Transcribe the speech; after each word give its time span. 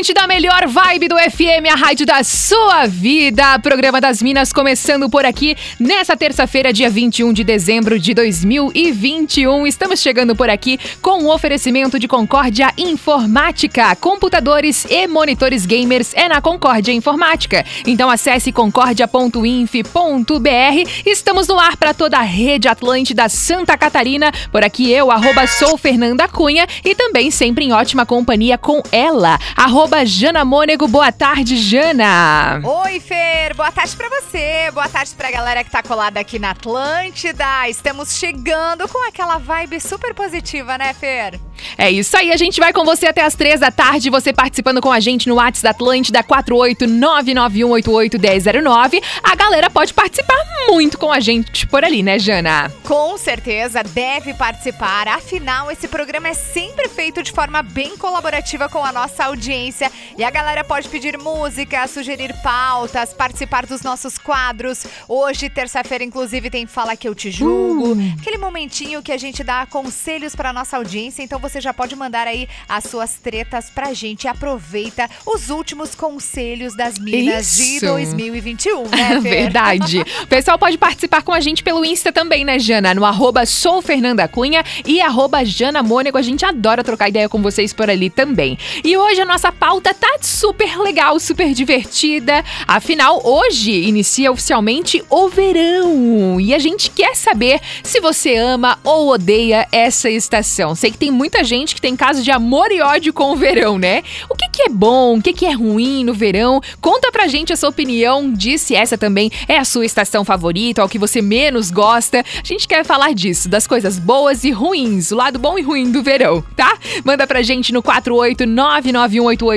Atlântida, 0.00 0.22
a 0.22 0.26
melhor 0.26 0.66
vibe 0.66 1.08
do 1.08 1.18
FM, 1.18 1.70
a 1.70 1.76
rádio 1.76 2.06
da 2.06 2.24
sua 2.24 2.86
vida. 2.86 3.58
Programa 3.58 4.00
das 4.00 4.22
Minas 4.22 4.50
começando 4.50 5.10
por 5.10 5.26
aqui 5.26 5.54
nessa 5.78 6.16
terça-feira, 6.16 6.72
dia 6.72 6.88
21 6.88 7.34
de 7.34 7.44
dezembro 7.44 7.98
de 7.98 8.14
2021. 8.14 9.66
Estamos 9.66 10.00
chegando 10.00 10.34
por 10.34 10.48
aqui 10.48 10.80
com 11.02 11.24
o 11.24 11.34
oferecimento 11.34 11.98
de 11.98 12.08
Concórdia 12.08 12.72
Informática. 12.78 13.94
Computadores 13.96 14.86
e 14.88 15.06
monitores 15.06 15.66
gamers 15.66 16.14
é 16.14 16.30
na 16.30 16.40
Concórdia 16.40 16.92
Informática. 16.92 17.62
Então 17.86 18.08
acesse 18.08 18.52
concórdia.inf.br. 18.52 20.90
Estamos 21.04 21.46
no 21.46 21.60
ar 21.60 21.76
para 21.76 21.92
toda 21.92 22.16
a 22.16 22.22
rede 22.22 22.68
Atlântida 22.68 23.28
Santa 23.28 23.76
Catarina. 23.76 24.32
Por 24.50 24.64
aqui 24.64 24.90
eu, 24.90 25.10
arroba 25.10 25.46
sou 25.46 25.76
Fernanda 25.76 26.26
Cunha 26.26 26.66
e 26.82 26.94
também 26.94 27.30
sempre 27.30 27.66
em 27.66 27.72
ótima 27.74 28.06
companhia 28.06 28.56
com 28.56 28.82
ela, 28.90 29.38
arroba 29.54 29.89
Jana 30.04 30.44
Mônego. 30.44 30.86
Boa 30.88 31.12
tarde, 31.12 31.56
Jana. 31.56 32.60
Oi, 32.64 32.98
Fer. 33.00 33.54
Boa 33.54 33.70
tarde 33.70 33.94
pra 33.96 34.08
você. 34.08 34.70
Boa 34.72 34.88
tarde 34.88 35.12
pra 35.14 35.30
galera 35.30 35.62
que 35.62 35.70
tá 35.70 35.82
colada 35.82 36.18
aqui 36.20 36.38
na 36.38 36.52
Atlântida. 36.52 37.68
Estamos 37.68 38.16
chegando 38.16 38.88
com 38.88 39.06
aquela 39.06 39.36
vibe 39.38 39.78
super 39.80 40.14
positiva, 40.14 40.78
né, 40.78 40.94
Fer? 40.94 41.38
É 41.76 41.90
isso 41.90 42.16
aí, 42.16 42.32
a 42.32 42.36
gente 42.36 42.58
vai 42.58 42.72
com 42.72 42.84
você 42.84 43.06
até 43.06 43.22
as 43.22 43.34
três 43.34 43.60
da 43.60 43.70
tarde, 43.70 44.08
você 44.08 44.32
participando 44.32 44.80
com 44.80 44.90
a 44.90 44.98
gente 44.98 45.28
no 45.28 45.34
WhatsApp 45.34 45.62
da 45.62 45.70
Atlântida 45.70 46.24
48991881009. 46.24 49.02
A 49.22 49.34
galera 49.34 49.68
pode 49.68 49.92
participar 49.92 50.38
muito 50.68 50.96
com 50.98 51.12
a 51.12 51.20
gente 51.20 51.66
por 51.66 51.84
ali, 51.84 52.02
né, 52.02 52.18
Jana? 52.18 52.72
Com 52.84 53.18
certeza 53.18 53.82
deve 53.82 54.32
participar. 54.34 55.06
Afinal, 55.08 55.70
esse 55.70 55.86
programa 55.86 56.28
é 56.28 56.34
sempre 56.34 56.88
feito 56.88 57.22
de 57.22 57.30
forma 57.30 57.62
bem 57.62 57.94
colaborativa 57.96 58.68
com 58.68 58.84
a 58.84 58.92
nossa 58.92 59.24
audiência. 59.24 59.79
E 60.18 60.24
a 60.24 60.30
galera 60.30 60.62
pode 60.62 60.88
pedir 60.88 61.16
música, 61.18 61.86
sugerir 61.86 62.34
pautas, 62.42 63.14
participar 63.14 63.64
dos 63.64 63.82
nossos 63.82 64.18
quadros. 64.18 64.84
Hoje, 65.08 65.48
terça-feira, 65.48 66.04
inclusive, 66.04 66.50
tem 66.50 66.66
Fala 66.66 66.96
Que 66.96 67.08
Eu 67.08 67.14
Te 67.14 67.30
Julgo. 67.30 67.96
Aquele 68.20 68.36
momentinho 68.36 69.02
que 69.02 69.12
a 69.12 69.16
gente 69.16 69.42
dá 69.42 69.64
conselhos 69.66 70.34
pra 70.34 70.52
nossa 70.52 70.76
audiência. 70.76 71.22
Então 71.22 71.38
você 71.38 71.60
já 71.60 71.72
pode 71.72 71.96
mandar 71.96 72.26
aí 72.26 72.46
as 72.68 72.84
suas 72.84 73.14
tretas 73.14 73.70
pra 73.70 73.94
gente. 73.94 74.28
Aproveita 74.28 75.08
os 75.24 75.48
últimos 75.48 75.94
conselhos 75.94 76.76
das 76.76 76.98
Minas 76.98 77.56
de 77.56 77.76
Isso. 77.76 77.86
2021, 77.86 78.82
né, 78.88 79.20
Fer? 79.22 79.22
Verdade. 79.22 80.00
O 80.22 80.26
pessoal 80.26 80.58
pode 80.58 80.76
participar 80.76 81.22
com 81.22 81.32
a 81.32 81.40
gente 81.40 81.62
pelo 81.62 81.84
Insta 81.84 82.12
também, 82.12 82.44
né, 82.44 82.58
Jana? 82.58 82.92
No 82.94 83.04
arroba 83.04 83.46
sou 83.46 83.80
Fernanda 83.80 84.28
Cunha 84.28 84.62
e 84.84 85.00
arroba 85.00 85.44
Jana 85.44 85.82
Mônego. 85.82 86.18
A 86.18 86.22
gente 86.22 86.44
adora 86.44 86.84
trocar 86.84 87.08
ideia 87.08 87.28
com 87.28 87.40
vocês 87.40 87.72
por 87.72 87.88
ali 87.88 88.10
também. 88.10 88.58
E 88.84 88.96
hoje 88.96 89.22
a 89.22 89.24
nossa 89.24 89.50
pauta 89.50 89.69
tá 89.78 90.00
super 90.22 90.78
legal, 90.78 91.20
super 91.20 91.52
divertida. 91.52 92.42
Afinal, 92.66 93.20
hoje 93.22 93.72
inicia 93.82 94.32
oficialmente 94.32 95.04
o 95.10 95.28
verão. 95.28 96.40
E 96.40 96.54
a 96.54 96.58
gente 96.58 96.90
quer 96.90 97.14
saber 97.14 97.60
se 97.82 98.00
você 98.00 98.36
ama 98.36 98.78
ou 98.82 99.10
odeia 99.10 99.68
essa 99.70 100.08
estação. 100.08 100.74
Sei 100.74 100.90
que 100.90 100.98
tem 100.98 101.10
muita 101.10 101.44
gente 101.44 101.74
que 101.74 101.80
tem 101.80 101.94
caso 101.94 102.22
de 102.22 102.30
amor 102.30 102.72
e 102.72 102.80
ódio 102.80 103.12
com 103.12 103.32
o 103.32 103.36
verão, 103.36 103.78
né? 103.78 104.02
O 104.28 104.34
que, 104.34 104.48
que 104.48 104.62
é 104.62 104.68
bom, 104.68 105.18
o 105.18 105.22
que, 105.22 105.32
que 105.32 105.46
é 105.46 105.52
ruim 105.52 106.04
no 106.04 106.14
verão? 106.14 106.60
Conta 106.80 107.12
pra 107.12 107.28
gente 107.28 107.52
a 107.52 107.56
sua 107.56 107.68
opinião, 107.68 108.32
diz 108.32 108.62
se 108.62 108.74
essa 108.74 108.96
também 108.96 109.30
é 109.46 109.58
a 109.58 109.64
sua 109.64 109.84
estação 109.84 110.24
favorita, 110.24 110.82
ou 110.82 110.86
o 110.86 110.90
que 110.90 110.98
você 110.98 111.20
menos 111.20 111.70
gosta. 111.70 112.20
A 112.20 112.46
gente 112.46 112.66
quer 112.66 112.84
falar 112.84 113.12
disso, 113.12 113.48
das 113.48 113.66
coisas 113.66 113.98
boas 113.98 114.44
e 114.44 114.50
ruins, 114.50 115.10
o 115.10 115.16
lado 115.16 115.38
bom 115.38 115.58
e 115.58 115.62
ruim 115.62 115.90
do 115.90 116.02
verão, 116.02 116.42
tá? 116.56 116.78
Manda 117.04 117.26
pra 117.26 117.42
gente 117.42 117.72
no 117.72 117.82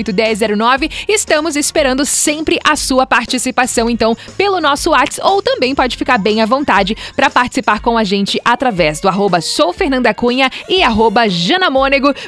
48991881009. 0.03 0.91
Estamos 1.07 1.55
esperando 1.55 2.05
sempre 2.05 2.59
a 2.63 2.75
sua 2.75 3.05
participação, 3.05 3.89
então, 3.89 4.15
pelo 4.37 4.59
nosso 4.59 4.91
WhatsApp, 4.91 5.27
ou 5.27 5.41
também 5.41 5.73
pode 5.75 5.97
ficar 5.97 6.17
bem 6.17 6.41
à 6.41 6.45
vontade 6.45 6.95
pra 7.15 7.29
participar 7.29 7.79
com 7.79 7.97
a 7.97 8.03
gente 8.03 8.39
através 8.43 8.99
do 8.99 9.07
arroba 9.07 9.41
sou 9.41 9.73
Fernanda 9.73 10.13
Cunha 10.13 10.49
e 10.67 10.83
arroba. 10.83 11.23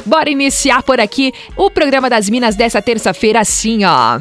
Bora 0.05 0.29
iniciar 0.29 0.83
por 0.83 0.99
aqui 0.99 1.33
o 1.55 1.69
programa 1.69 2.09
das 2.09 2.29
Minas 2.29 2.55
dessa 2.55 2.81
terça-feira 2.81 3.39
assim, 3.39 3.83
ó. 3.83 4.19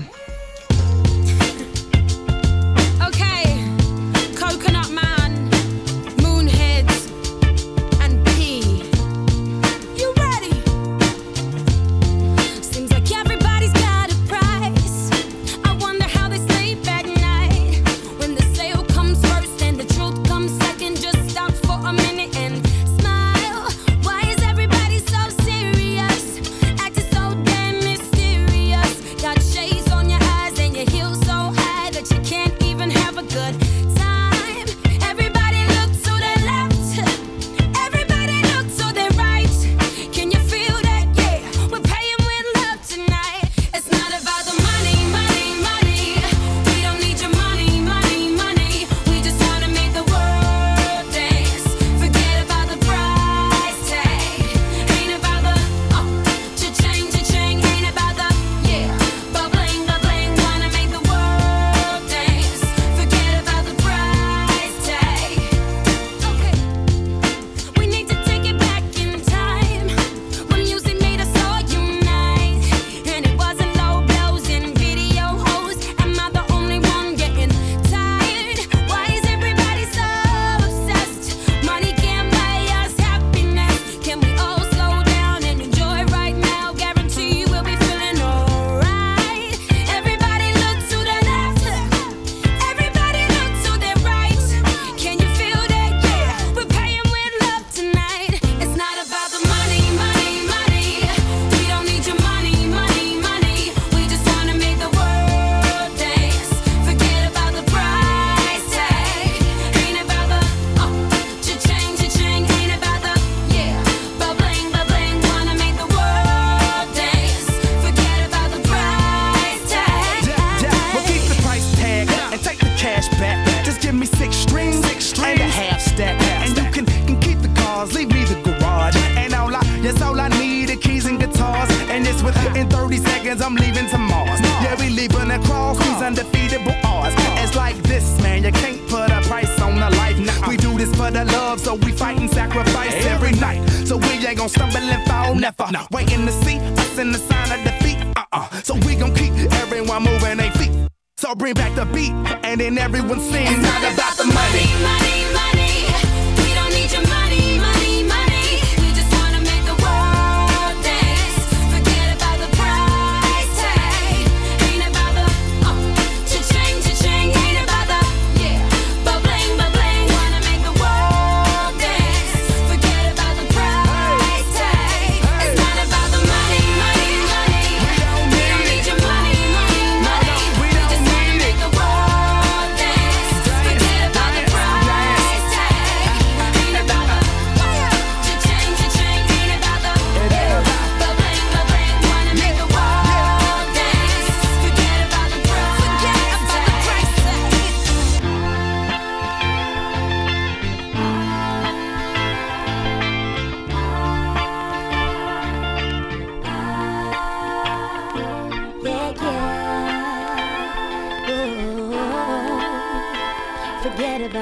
undefeatable 136.05 136.77
odds. 136.85 137.15
It's 137.43 137.57
like 137.57 137.77
this, 137.83 138.21
man, 138.21 138.45
you 138.45 138.53
can't 138.53 138.81
put 138.89 139.11
a 139.11 139.21
price 139.23 139.59
on 139.61 139.79
a 139.79 139.91
life. 139.97 140.19
Nah, 140.19 140.49
we 140.49 140.57
do 140.57 140.77
this 140.77 140.95
for 140.95 141.11
the 141.11 141.25
love, 141.25 141.59
so 141.61 141.75
we 141.75 141.93
fight 141.93 142.19
and 142.19 142.31
sacrifice 142.31 142.95
every 143.07 143.33
night. 143.33 143.67
So 143.87 143.97
we 143.97 144.11
ain't 144.27 144.37
gonna 144.37 144.49
stumble 144.49 144.77
and 144.77 145.09
fall, 145.09 145.35
never. 145.35 145.67
Nah. 145.73 145.87
Waiting 145.91 146.27
to 146.27 146.33
see 146.45 146.59
us 146.59 146.99
in 146.99 147.11
the 147.11 147.19
sign 147.19 147.59
of 147.59 147.65
defeat. 147.65 147.99
Uh-uh. 148.17 148.49
So 148.63 148.75
we 148.87 148.97
gon' 148.97 149.15
keep 149.15 149.33
everyone 149.65 150.03
moving 150.05 150.37
their 150.37 150.53
feet. 150.53 150.73
So 151.17 151.35
bring 151.35 151.55
back 151.55 151.75
the 151.75 151.87
beat, 151.87 152.13
and 152.45 152.61
then 152.61 152.77
everyone 152.77 153.21
sings. 153.21 153.51
It's 153.51 153.63
not 153.63 153.83
about 153.93 154.17
the 154.17 154.27
money. 154.27 154.67
money, 154.83 155.35
money. 155.35 155.54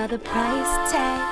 The 0.09 0.19
price 0.19 0.91
tag. 0.91 1.23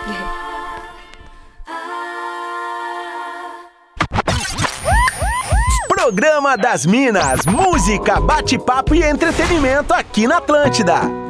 Programa 5.88 6.56
das 6.56 6.86
Minas, 6.86 7.44
música, 7.46 8.20
bate-papo 8.20 8.94
e 8.94 9.02
entretenimento 9.02 9.92
aqui 9.92 10.28
na 10.28 10.36
Atlântida. 10.36 11.29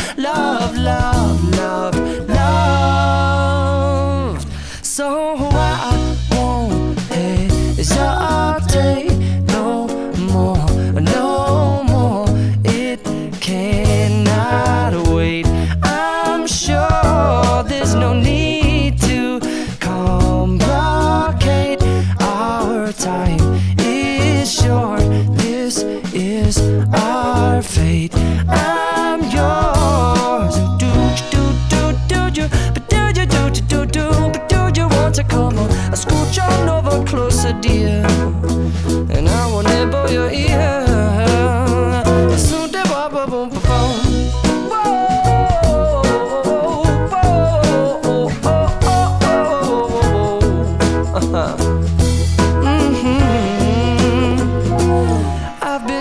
and 37.65 39.29
I 39.29 39.47
will 39.47 39.63
nibble 39.63 40.11
your 40.11 40.31
ear. 40.31 40.81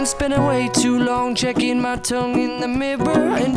Spending 0.02 0.44
way 0.44 0.68
too 0.68 0.98
long 0.98 1.34
checking 1.34 1.80
my 1.80 1.96
tongue 1.96 2.38
in 2.38 2.60
the 2.60 2.68
mirror 2.68 3.36
and 3.36 3.56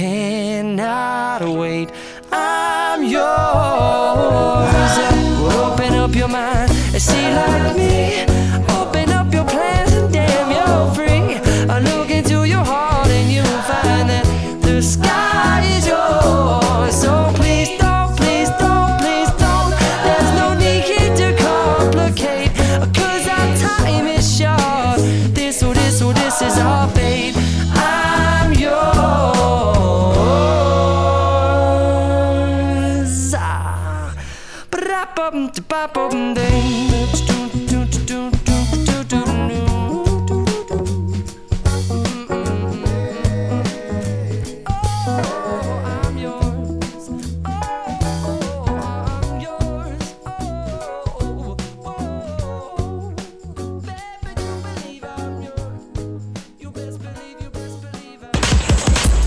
cannot 0.00 1.42
wait. 1.42 1.90
I'm 2.32 3.02
yours. 3.04 3.20
Well, 5.42 5.72
open 5.72 5.92
up 5.92 6.14
your 6.14 6.28
mind 6.28 6.70
and 6.70 7.02
see 7.02 7.34
like 7.34 7.76
me. 7.76 8.29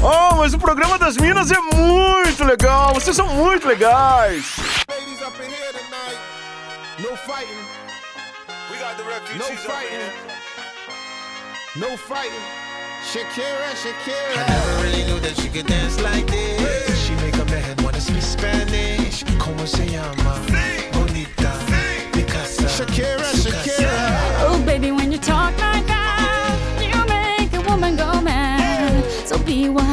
Oh, 0.05 0.35
mas 0.35 0.53
o 0.53 0.59
programa 0.59 0.99
das 0.99 1.17
Minas 1.17 1.49
é 1.51 1.59
muito 1.59 2.43
legal. 2.43 2.93
Vocês 2.93 3.15
são 3.15 3.27
muito 3.29 3.67
legais. 3.67 4.73
No 7.03 7.17
fighting. 7.17 7.65
We 8.71 8.77
got 8.77 8.97
the 8.97 9.03
refugees 9.03 9.49
no 9.49 9.55
fighting. 9.57 10.09
No 11.77 11.97
fighting. 11.97 12.47
Shakira, 13.11 13.71
Shakira. 13.75 14.37
I 14.37 14.47
never 14.47 14.83
really 14.83 15.03
knew 15.03 15.19
that 15.19 15.35
she 15.35 15.49
could 15.49 15.67
dance 15.67 15.99
like 15.99 16.25
this. 16.27 17.05
She 17.05 17.13
make 17.15 17.35
a 17.35 17.43
man 17.51 17.75
wanna 17.83 17.99
speak 17.99 18.21
Spanish. 18.21 19.25
Como 19.37 19.65
se 19.65 19.85
llama? 19.85 20.39
Bonita. 20.93 21.51
Picasa. 22.13 22.69
Shakira, 22.69 23.33
Shakira. 23.33 23.91
Oh, 24.47 24.63
baby, 24.65 24.93
when 24.93 25.11
you 25.11 25.17
talk 25.17 25.51
like 25.59 25.85
that, 25.87 26.55
you 26.79 26.99
make 27.05 27.51
a 27.53 27.69
woman 27.69 27.97
go 27.97 28.21
mad. 28.21 29.03
So 29.27 29.37
be 29.39 29.67
wise 29.67 29.92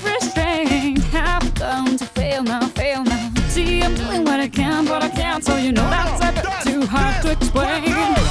know 5.71 5.89
that's 5.89 6.21
a 6.21 6.31
bit 6.33 6.73
too 6.73 6.85
hard 6.85 7.21
to 7.23 7.31
explain. 7.31 8.30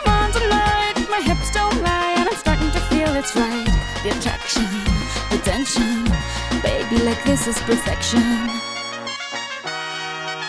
starting 3.25 3.65
to 3.65 3.71
feel 3.71 3.71
it's 3.71 3.75
right. 3.75 4.03
The 4.03 4.09
attraction, 4.17 4.65
the 5.29 5.37
tension. 5.43 6.05
Baby, 6.61 7.03
like 7.03 7.23
this 7.23 7.47
is 7.47 7.59
perfection. 7.61 8.21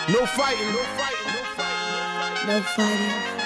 No 0.09 0.25
fighting, 0.25 0.71
no 0.71 0.83
fighting, 0.97 1.33
no 1.33 1.43
fighting. 1.55 2.47
No 2.47 2.61
fighting. 2.61 3.42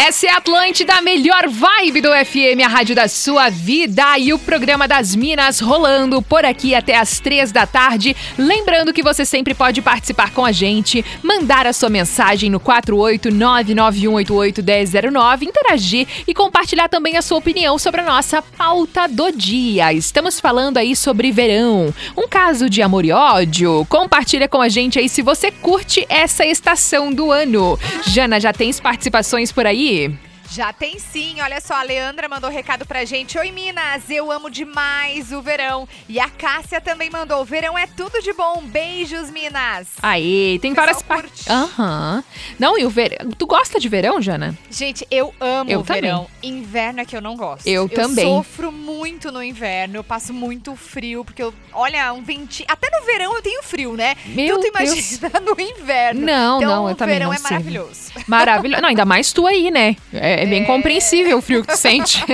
Essa 0.00 0.28
é 0.28 0.30
a 0.30 0.36
Atlântida, 0.36 0.94
a 0.94 1.02
melhor 1.02 1.48
vibe 1.48 2.00
do 2.00 2.10
FM, 2.10 2.64
a 2.64 2.68
rádio 2.68 2.94
da 2.94 3.08
sua 3.08 3.50
vida 3.50 4.16
e 4.16 4.32
o 4.32 4.38
programa 4.38 4.86
das 4.86 5.16
Minas 5.16 5.58
rolando 5.58 6.22
por 6.22 6.44
aqui 6.44 6.72
até 6.72 6.96
as 6.96 7.18
três 7.18 7.50
da 7.50 7.66
tarde. 7.66 8.14
Lembrando 8.38 8.92
que 8.92 9.02
você 9.02 9.24
sempre 9.24 9.54
pode 9.54 9.82
participar 9.82 10.30
com 10.30 10.44
a 10.44 10.52
gente, 10.52 11.04
mandar 11.20 11.66
a 11.66 11.72
sua 11.72 11.88
mensagem 11.88 12.48
no 12.48 12.60
48991881009, 12.60 15.42
interagir 15.42 16.06
e 16.28 16.32
compartilhar 16.32 16.88
também 16.88 17.16
a 17.16 17.22
sua 17.22 17.38
opinião 17.38 17.76
sobre 17.76 18.02
a 18.02 18.04
nossa 18.04 18.40
pauta 18.40 19.08
do 19.08 19.32
dia. 19.32 19.92
Estamos 19.92 20.38
falando 20.38 20.76
aí 20.76 20.94
sobre 20.94 21.32
verão, 21.32 21.92
um 22.16 22.28
caso 22.28 22.70
de 22.70 22.80
amor 22.80 23.04
e 23.04 23.10
ódio. 23.10 23.84
Compartilha 23.88 24.46
com 24.46 24.62
a 24.62 24.68
gente 24.68 24.96
aí 24.96 25.08
se 25.08 25.22
você 25.22 25.50
curte 25.50 26.06
essa 26.08 26.46
estação 26.46 27.12
do 27.12 27.32
ano. 27.32 27.76
Jana, 28.06 28.38
já 28.38 28.52
tens 28.52 28.78
participações 28.78 29.50
por 29.50 29.66
aí? 29.66 29.87
see. 29.88 30.27
Já 30.50 30.72
tem 30.72 30.98
sim, 30.98 31.40
olha 31.42 31.60
só, 31.60 31.74
a 31.74 31.82
Leandra 31.82 32.26
mandou 32.28 32.48
recado 32.48 32.86
pra 32.86 33.04
gente. 33.04 33.38
Oi, 33.38 33.50
Minas, 33.50 34.08
eu 34.08 34.32
amo 34.32 34.48
demais 34.50 35.30
o 35.30 35.42
verão. 35.42 35.86
E 36.08 36.18
a 36.18 36.28
Cássia 36.30 36.80
também 36.80 37.10
mandou: 37.10 37.44
verão 37.44 37.76
é 37.76 37.86
tudo 37.86 38.22
de 38.22 38.32
bom. 38.32 38.62
Beijos, 38.64 39.30
Minas. 39.30 39.88
Aí, 40.02 40.58
tem 40.60 40.72
várias 40.72 41.02
partes. 41.02 41.46
Aham. 41.48 42.24
Não, 42.58 42.78
e 42.78 42.86
o 42.86 42.90
verão. 42.90 43.30
Tu 43.36 43.46
gosta 43.46 43.78
de 43.78 43.88
verão, 43.90 44.22
Jana? 44.22 44.56
Gente, 44.70 45.06
eu 45.10 45.34
amo 45.38 45.70
Eu 45.70 45.80
o 45.80 45.82
verão. 45.82 46.26
Inverno 46.42 47.00
é 47.00 47.04
que 47.04 47.14
eu 47.16 47.20
não 47.20 47.36
gosto. 47.36 47.66
Eu 47.66 47.86
também. 47.88 48.24
sofro 48.24 48.72
muito 48.72 49.30
no 49.30 49.42
inverno, 49.42 49.96
eu 49.96 50.04
passo 50.04 50.32
muito 50.32 50.74
frio, 50.74 51.24
porque 51.26 51.42
eu, 51.42 51.52
olha, 51.74 52.10
um 52.14 52.22
ventinho. 52.22 52.66
Até 52.70 52.88
no 52.90 53.04
verão 53.04 53.34
eu 53.34 53.42
tenho 53.42 53.62
frio, 53.62 53.94
né? 53.94 54.16
Meu 54.26 54.58
então 54.58 54.60
tu 54.60 54.66
imagina 54.68 55.30
no 55.44 55.60
inverno. 55.60 56.20
Não, 56.22 56.56
então, 56.58 56.70
não, 56.70 56.88
eu 56.88 56.94
o 56.94 56.96
também 56.96 57.16
verão 57.16 57.26
não 57.28 57.34
é 57.34 57.36
sirvo. 57.36 57.52
maravilhoso. 57.52 58.12
Maravilhoso. 58.26 58.82
Não, 58.82 58.88
ainda 58.88 59.04
mais 59.04 59.30
tu 59.32 59.46
aí, 59.46 59.70
né? 59.70 59.94
É, 60.12 60.37
É, 60.38 60.42
é 60.42 60.46
bem 60.46 60.64
compreensível 60.64 61.38
o 61.38 61.42
frio 61.42 61.62
que 61.62 61.68
tu 61.68 61.76
sente. 61.76 62.24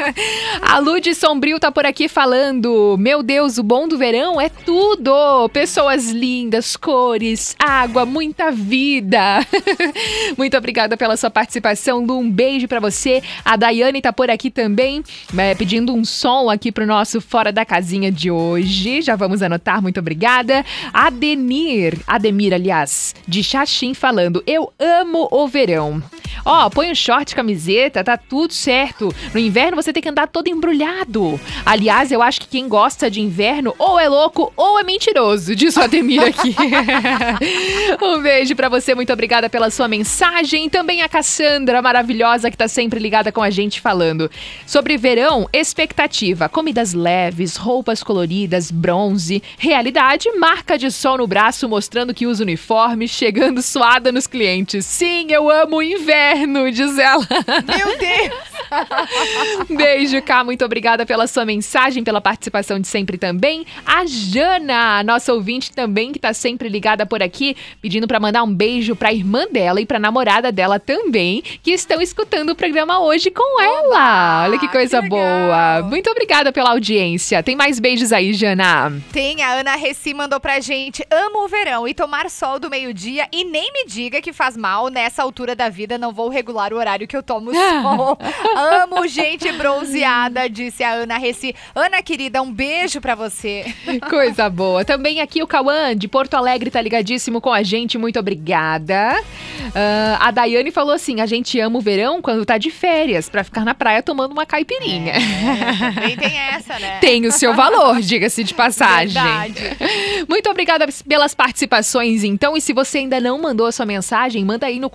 a 0.62 0.78
Lud 0.78 1.14
Sombrio 1.14 1.60
tá 1.60 1.70
por 1.70 1.84
aqui 1.84 2.08
falando: 2.08 2.96
Meu 2.98 3.22
Deus, 3.22 3.58
o 3.58 3.62
bom 3.62 3.86
do 3.86 3.98
verão 3.98 4.40
é 4.40 4.48
tudo! 4.48 5.48
Pessoas 5.50 6.10
lindas, 6.10 6.76
cores, 6.76 7.54
água, 7.58 8.06
muita 8.06 8.50
vida. 8.50 9.46
Muito 10.38 10.56
obrigada 10.56 10.96
pela 10.96 11.16
sua 11.16 11.30
participação, 11.30 12.04
Lu. 12.04 12.18
Um 12.18 12.30
beijo 12.30 12.66
pra 12.66 12.80
você. 12.80 13.22
A 13.44 13.56
Daiane 13.56 14.00
tá 14.00 14.12
por 14.12 14.30
aqui 14.30 14.50
também, 14.50 15.02
é, 15.36 15.54
pedindo 15.54 15.94
um 15.94 16.04
som 16.04 16.48
aqui 16.48 16.72
pro 16.72 16.86
nosso 16.86 17.20
Fora 17.20 17.52
da 17.52 17.64
Casinha 17.64 18.10
de 18.10 18.30
hoje. 18.30 19.02
Já 19.02 19.16
vamos 19.16 19.42
anotar, 19.42 19.82
muito 19.82 20.00
obrigada. 20.00 20.64
Adenir, 20.92 21.98
Ademir, 22.06 22.54
aliás, 22.54 23.14
de 23.28 23.42
Xaxim 23.42 23.92
falando: 23.92 24.42
Eu 24.46 24.72
amo 24.78 25.28
o 25.30 25.46
verão. 25.46 26.02
Ó, 26.44 26.70
põe 26.70 26.90
um 26.90 26.94
short, 26.94 27.34
camiseta, 27.50 28.04
tá 28.04 28.16
tudo 28.16 28.52
certo. 28.52 29.12
No 29.34 29.40
inverno 29.40 29.76
você 29.76 29.92
tem 29.92 30.02
que 30.02 30.08
andar 30.08 30.28
todo 30.28 30.48
embrulhado. 30.48 31.40
Aliás, 31.66 32.12
eu 32.12 32.22
acho 32.22 32.40
que 32.40 32.46
quem 32.46 32.68
gosta 32.68 33.10
de 33.10 33.20
inverno 33.20 33.74
ou 33.78 33.98
é 33.98 34.08
louco 34.08 34.52
ou 34.56 34.78
é 34.78 34.84
mentiroso, 34.84 35.54
diz 35.56 35.76
o 35.76 35.80
Ademir 35.80 36.22
aqui. 36.22 36.54
um 38.00 38.22
beijo 38.22 38.54
pra 38.54 38.68
você, 38.68 38.94
muito 38.94 39.12
obrigada 39.12 39.50
pela 39.50 39.70
sua 39.70 39.88
mensagem. 39.88 40.68
Também 40.68 41.02
a 41.02 41.08
Cassandra, 41.08 41.82
maravilhosa, 41.82 42.50
que 42.50 42.56
tá 42.56 42.68
sempre 42.68 43.00
ligada 43.00 43.32
com 43.32 43.42
a 43.42 43.50
gente 43.50 43.80
falando. 43.80 44.30
Sobre 44.66 44.96
verão, 44.96 45.48
expectativa, 45.52 46.48
comidas 46.48 46.94
leves, 46.94 47.56
roupas 47.56 48.02
coloridas, 48.02 48.70
bronze, 48.70 49.42
realidade, 49.58 50.30
marca 50.38 50.78
de 50.78 50.90
sol 50.90 51.18
no 51.18 51.26
braço 51.26 51.68
mostrando 51.68 52.14
que 52.14 52.26
usa 52.26 52.44
uniforme, 52.44 53.08
chegando 53.08 53.62
suada 53.62 54.12
nos 54.12 54.26
clientes. 54.26 54.86
Sim, 54.86 55.26
eu 55.30 55.50
amo 55.50 55.76
o 55.78 55.82
inverno, 55.82 56.70
diz 56.70 56.98
ela. 56.98 57.26
Meu 57.46 57.98
Deus! 57.98 58.60
Beijo, 59.68 60.20
Cá. 60.22 60.44
Muito 60.44 60.64
obrigada 60.64 61.04
pela 61.04 61.26
sua 61.26 61.44
mensagem, 61.44 62.04
pela 62.04 62.20
participação 62.20 62.78
de 62.78 62.86
sempre 62.86 63.18
também. 63.18 63.66
A 63.84 64.04
Jana, 64.06 65.02
nossa 65.02 65.32
ouvinte 65.32 65.72
também, 65.72 66.12
que 66.12 66.18
tá 66.18 66.32
sempre 66.32 66.68
ligada 66.68 67.04
por 67.04 67.22
aqui, 67.22 67.56
pedindo 67.80 68.06
pra 68.06 68.20
mandar 68.20 68.42
um 68.42 68.52
beijo 68.52 68.94
pra 68.94 69.12
irmã 69.12 69.46
dela 69.50 69.80
e 69.80 69.86
pra 69.86 69.98
namorada 69.98 70.52
dela 70.52 70.78
também, 70.78 71.42
que 71.62 71.72
estão 71.72 72.00
escutando 72.00 72.50
o 72.50 72.54
programa 72.54 73.00
hoje 73.00 73.30
com 73.30 73.60
ela. 73.60 74.44
Olha 74.44 74.58
que 74.58 74.68
coisa 74.68 75.02
que 75.02 75.08
boa. 75.08 75.82
Muito 75.82 76.10
obrigada 76.10 76.52
pela 76.52 76.70
audiência. 76.70 77.42
Tem 77.42 77.56
mais 77.56 77.78
beijos 77.80 78.12
aí, 78.12 78.32
Jana? 78.32 78.92
Tem, 79.12 79.42
a 79.42 79.54
Ana 79.54 79.76
Reci 79.76 80.14
mandou 80.14 80.40
pra 80.40 80.60
gente: 80.60 81.04
amo 81.10 81.44
o 81.44 81.48
verão 81.48 81.86
e 81.86 81.94
tomar 81.94 82.30
sol 82.30 82.58
do 82.58 82.70
meio-dia 82.70 83.28
e 83.32 83.44
nem 83.44 83.72
me 83.72 83.84
diga 83.86 84.20
que 84.20 84.32
faz 84.32 84.56
mal 84.56 84.88
nessa 84.88 85.22
altura 85.22 85.54
da 85.54 85.68
vida, 85.68 85.98
não 85.98 86.12
vou 86.12 86.28
regular 86.28 86.72
o 86.72 86.76
horário 86.76 87.06
que 87.06 87.16
eu 87.16 87.22
tomo 87.30 87.52
sol. 87.54 88.18
amo 88.82 89.06
gente 89.06 89.52
bronzeada, 89.52 90.50
disse 90.50 90.82
a 90.82 90.94
Ana 90.94 91.16
Reci. 91.16 91.54
Ana 91.72 92.02
querida, 92.02 92.42
um 92.42 92.52
beijo 92.52 93.00
pra 93.00 93.14
você. 93.14 93.72
Coisa 94.08 94.50
boa. 94.50 94.84
Também 94.84 95.20
aqui 95.20 95.40
o 95.40 95.46
Cauã, 95.46 95.94
de 95.94 96.08
Porto 96.08 96.34
Alegre, 96.34 96.72
tá 96.72 96.80
ligadíssimo 96.80 97.40
com 97.40 97.52
a 97.52 97.62
gente. 97.62 97.96
Muito 97.96 98.18
obrigada. 98.18 99.22
Ah, 99.74 100.18
a 100.20 100.30
Daiane 100.32 100.72
falou 100.72 100.92
assim: 100.92 101.20
a 101.20 101.26
gente 101.26 101.60
ama 101.60 101.78
o 101.78 101.80
verão 101.80 102.20
quando 102.20 102.44
tá 102.44 102.58
de 102.58 102.70
férias, 102.70 103.28
pra 103.28 103.44
ficar 103.44 103.64
na 103.64 103.74
praia 103.74 104.02
tomando 104.02 104.32
uma 104.32 104.44
caipirinha. 104.44 105.14
Também 105.94 106.16
tem 106.16 106.36
essa, 106.36 106.78
né? 106.80 106.98
Tem 107.00 107.26
o 107.26 107.32
seu 107.32 107.54
valor, 107.54 108.00
diga-se 108.00 108.42
de 108.42 108.54
passagem. 108.54 109.22
Verdade. 109.22 109.76
Muito 110.28 110.50
obrigada 110.50 110.86
pelas 111.06 111.34
participações, 111.34 112.24
então. 112.24 112.56
E 112.56 112.60
se 112.60 112.72
você 112.72 112.98
ainda 112.98 113.20
não 113.20 113.40
mandou 113.40 113.66
a 113.66 113.72
sua 113.72 113.86
mensagem, 113.86 114.44
manda 114.44 114.66
aí 114.66 114.80
no 114.80 114.90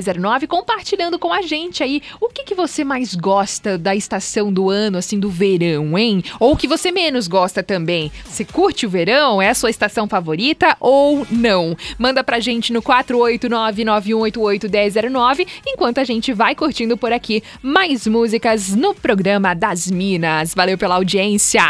48991881009, 0.00 0.46
compartilhando 0.46 1.18
com 1.18 1.30
a 1.32 1.42
gente 1.42 1.82
aí 1.82 2.00
o 2.20 2.28
que, 2.28 2.44
que 2.44 2.54
você 2.54 2.84
mais 2.84 3.12
gosta 3.14 3.76
da 3.76 3.94
estação 3.94 4.50
do 4.52 4.70
ano, 4.70 4.98
assim, 4.98 5.18
do 5.18 5.30
verão, 5.30 5.98
hein? 5.98 6.22
Ou 6.40 6.52
o 6.52 6.56
que 6.56 6.68
você 6.68 6.90
menos 6.90 7.28
gosta 7.28 7.62
também. 7.62 8.10
Você 8.24 8.42
curte 8.44 8.86
o 8.86 8.90
verão? 8.90 9.42
É 9.42 9.50
a 9.50 9.54
sua 9.54 9.70
estação 9.70 10.08
favorita 10.08 10.76
ou 10.80 11.24
não? 11.30 11.76
Manda 11.98 12.24
pra 12.24 12.40
gente 12.40 12.72
no 12.72 12.80
48991881009, 12.82 15.46
enquanto 15.66 15.98
a 15.98 16.04
gente 16.04 16.32
vai 16.32 16.54
curtindo 16.54 16.96
por 16.96 17.12
aqui 17.12 17.42
mais 17.62 18.06
músicas 18.06 18.74
no 18.74 18.94
programa 18.94 19.52
das 19.54 19.90
Minas. 19.90 20.54
Valeu 20.54 20.78
pela 20.78 20.94
audiência. 20.96 21.62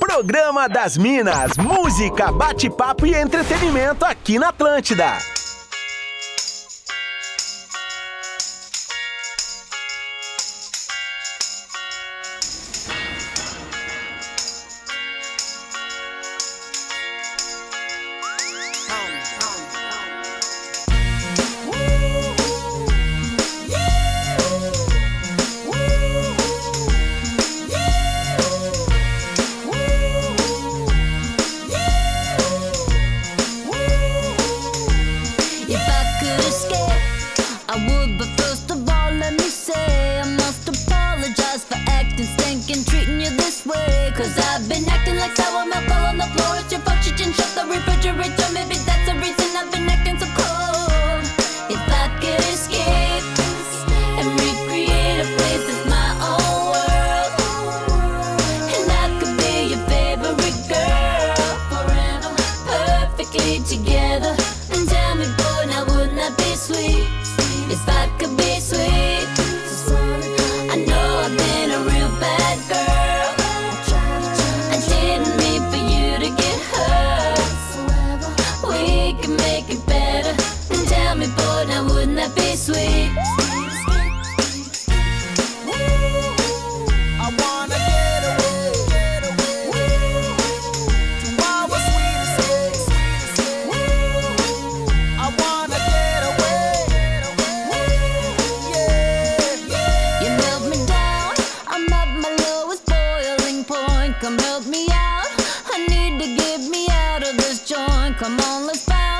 Programa 0.00 0.68
das 0.68 0.96
Minas, 0.96 1.56
música, 1.56 2.30
bate-papo 2.32 3.06
e 3.06 3.14
entretenimento 3.14 4.04
aqui 4.04 4.36
na 4.38 4.48
Atlântida. 4.48 5.37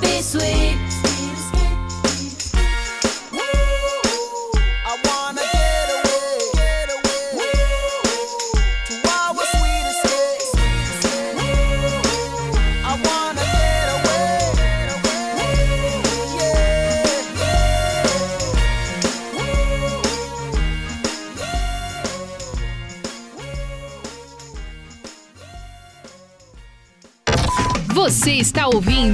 be 0.00 0.22
sweet. 0.22 0.63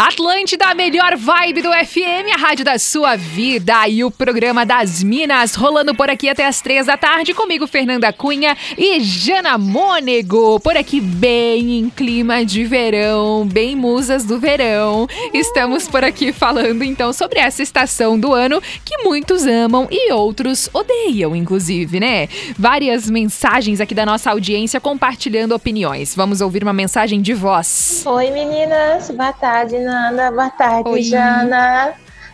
Atlântida, 0.00 0.64
a 0.64 0.74
melhor 0.74 1.14
vibe 1.14 1.60
do 1.60 1.68
FM, 1.70 2.32
a 2.34 2.38
rádio 2.38 2.64
da 2.64 2.78
sua 2.78 3.16
vida 3.16 3.86
e 3.86 4.02
o 4.02 4.10
programa 4.10 4.64
das 4.64 5.02
Minas 5.02 5.54
rolando 5.54 5.94
por 5.94 6.08
aqui 6.08 6.26
até 6.26 6.46
as 6.46 6.62
três 6.62 6.86
da 6.86 6.96
tarde 6.96 7.34
comigo, 7.34 7.66
Fernanda 7.66 8.10
Cunha 8.10 8.56
e 8.78 8.98
Jana 9.00 9.58
Mônego. 9.58 10.58
Por 10.60 10.74
aqui 10.74 11.02
bem 11.02 11.78
em 11.78 11.90
clima 11.90 12.46
de 12.46 12.64
verão, 12.64 13.46
bem 13.46 13.76
musas 13.76 14.24
do 14.24 14.40
verão. 14.40 15.06
Estamos 15.34 15.86
por 15.86 16.02
aqui 16.02 16.32
falando 16.32 16.82
então 16.82 17.12
sobre 17.12 17.38
essa 17.38 17.62
estação 17.62 18.18
do 18.18 18.32
ano 18.32 18.58
que 18.82 18.96
muitos 19.04 19.46
amam 19.46 19.86
e 19.90 20.10
outros 20.14 20.70
odeiam, 20.72 21.36
inclusive, 21.36 22.00
né? 22.00 22.26
Várias 22.58 23.10
mensagens 23.10 23.82
aqui 23.82 23.94
da 23.94 24.06
nossa 24.06 24.30
audiência 24.30 24.80
compartilhando 24.80 25.54
opiniões. 25.54 26.14
Vamos 26.14 26.40
ouvir 26.40 26.62
uma 26.62 26.72
mensagem 26.72 27.20
de 27.20 27.34
voz. 27.34 28.02
Oi 28.06 28.30
meninas, 28.30 29.10
boa 29.10 29.34
tarde 29.34 29.89
Boa 30.30 30.50
tarde 30.50 30.88
Oi. 30.88 31.02
Jana. 31.02 31.92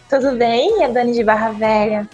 Tudo 0.09 0.37
bem? 0.37 0.83
É 0.83 0.89
Dani 0.89 1.13
de 1.13 1.25
Barra 1.25 1.51
Velha. 1.51 2.09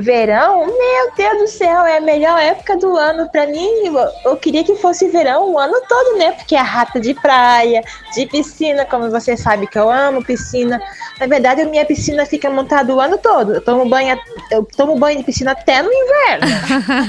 Verão? 0.00 0.66
Meu 0.66 1.10
Deus 1.16 1.38
do 1.38 1.46
céu, 1.48 1.84
é 1.84 1.98
a 1.98 2.00
melhor 2.00 2.38
época 2.40 2.76
do 2.76 2.96
ano 2.96 3.28
pra 3.30 3.46
mim. 3.46 3.68
Eu- 3.84 4.30
Eu 4.30 4.36
queria 4.36 4.62
que 4.64 4.74
fosse 4.76 5.08
verão 5.08 5.50
o 5.52 5.58
ano 5.58 5.74
todo, 5.88 6.16
né? 6.18 6.32
Porque 6.32 6.54
é 6.54 6.60
rata 6.60 7.00
de 7.00 7.14
praia, 7.14 7.82
de 8.14 8.26
piscina, 8.26 8.84
como 8.84 9.10
você 9.10 9.36
sabe 9.36 9.66
que 9.66 9.78
eu 9.78 9.90
amo 9.90 10.24
piscina. 10.24 10.80
Na 11.18 11.26
verdade, 11.26 11.62
a 11.62 11.66
minha 11.66 11.84
piscina 11.84 12.24
fica 12.26 12.48
montada 12.50 12.94
o 12.94 13.00
ano 13.00 13.18
todo. 13.18 13.54
Eu 13.54 13.60
tomo 13.60 13.86
banho, 13.88 14.18
eu 14.50 14.64
tomo 14.76 14.96
banho 14.96 15.18
de 15.18 15.24
piscina 15.24 15.52
até 15.52 15.82
no 15.82 15.90
inverno. 15.92 16.46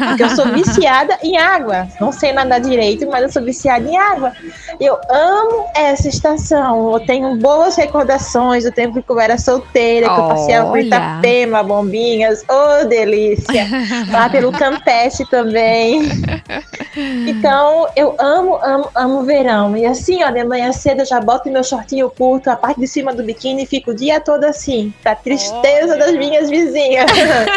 Porque 0.08 0.24
eu 0.24 0.30
sou 0.32 0.48
viciada 0.48 1.18
em 1.24 1.38
água. 1.38 1.88
Não 2.00 2.12
sei 2.12 2.34
nadar 2.34 2.60
direito, 2.60 3.08
mas 3.10 3.24
eu 3.24 3.32
sou 3.32 3.44
viciada 3.44 3.88
em 3.88 3.98
água. 3.98 4.32
Eu 4.80 4.98
amo 5.10 5.66
essa 5.76 6.08
estação. 6.10 6.92
Eu 6.94 7.00
tenho 7.06 7.36
boas 7.38 7.76
recordações 7.76 8.64
do 8.64 8.72
tempo 8.72 9.02
que 9.02 9.10
eu 9.10 9.20
era 9.20 9.38
solteira, 9.38 10.08
que 10.08 10.20
eu 10.20 10.28
passeava 10.28 10.70
por. 10.70 10.80
Itapema, 10.82 11.64
Bombinhas. 11.64 12.44
Ô, 12.50 12.81
delícia! 12.86 13.68
Lá 14.10 14.30
pelo 14.30 14.52
Campeche 14.52 15.26
também. 15.26 16.02
Então, 16.96 17.88
eu 17.96 18.16
amo, 18.20 18.60
amo, 18.64 18.90
amo 18.96 19.20
o 19.20 19.24
verão. 19.24 19.76
E 19.78 19.86
assim, 19.86 20.24
ó, 20.24 20.30
de 20.30 20.44
manhã 20.44 20.72
cedo 20.72 21.02
eu 21.02 21.06
já 21.06 21.20
boto 21.20 21.50
meu 21.50 21.64
shortinho 21.64 22.10
curto, 22.10 22.50
a 22.50 22.56
parte 22.56 22.80
de 22.80 22.88
cima 22.88 23.14
do 23.14 23.24
biquíni 23.24 23.64
e 23.64 23.66
fico 23.66 23.92
o 23.92 23.96
dia 23.96 24.20
todo 24.20 24.44
assim, 24.44 24.94
pra 25.02 25.16
tristeza 25.16 25.98
das 25.98 26.14
minhas 26.16 26.50
vizinhas. 26.50 27.10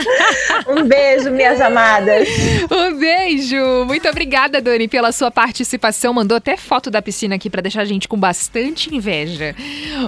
um 0.69 0.85
beijo, 0.85 1.31
minhas 1.31 1.61
amadas. 1.61 2.29
Um 2.71 2.99
beijo! 2.99 3.85
Muito 3.87 4.09
obrigada, 4.09 4.61
Dani, 4.61 4.89
pela 4.89 5.13
sua 5.13 5.31
participação. 5.31 6.13
Mandou 6.13 6.37
até 6.37 6.57
foto 6.57 6.91
da 6.91 7.03
piscina 7.03 7.35
aqui 7.35 7.51
pra 7.51 7.63
deixar 7.63 7.83
a 7.83 7.85
gente 7.85 8.09
com 8.09 8.17
bastante 8.17 8.95
inveja. 8.95 9.55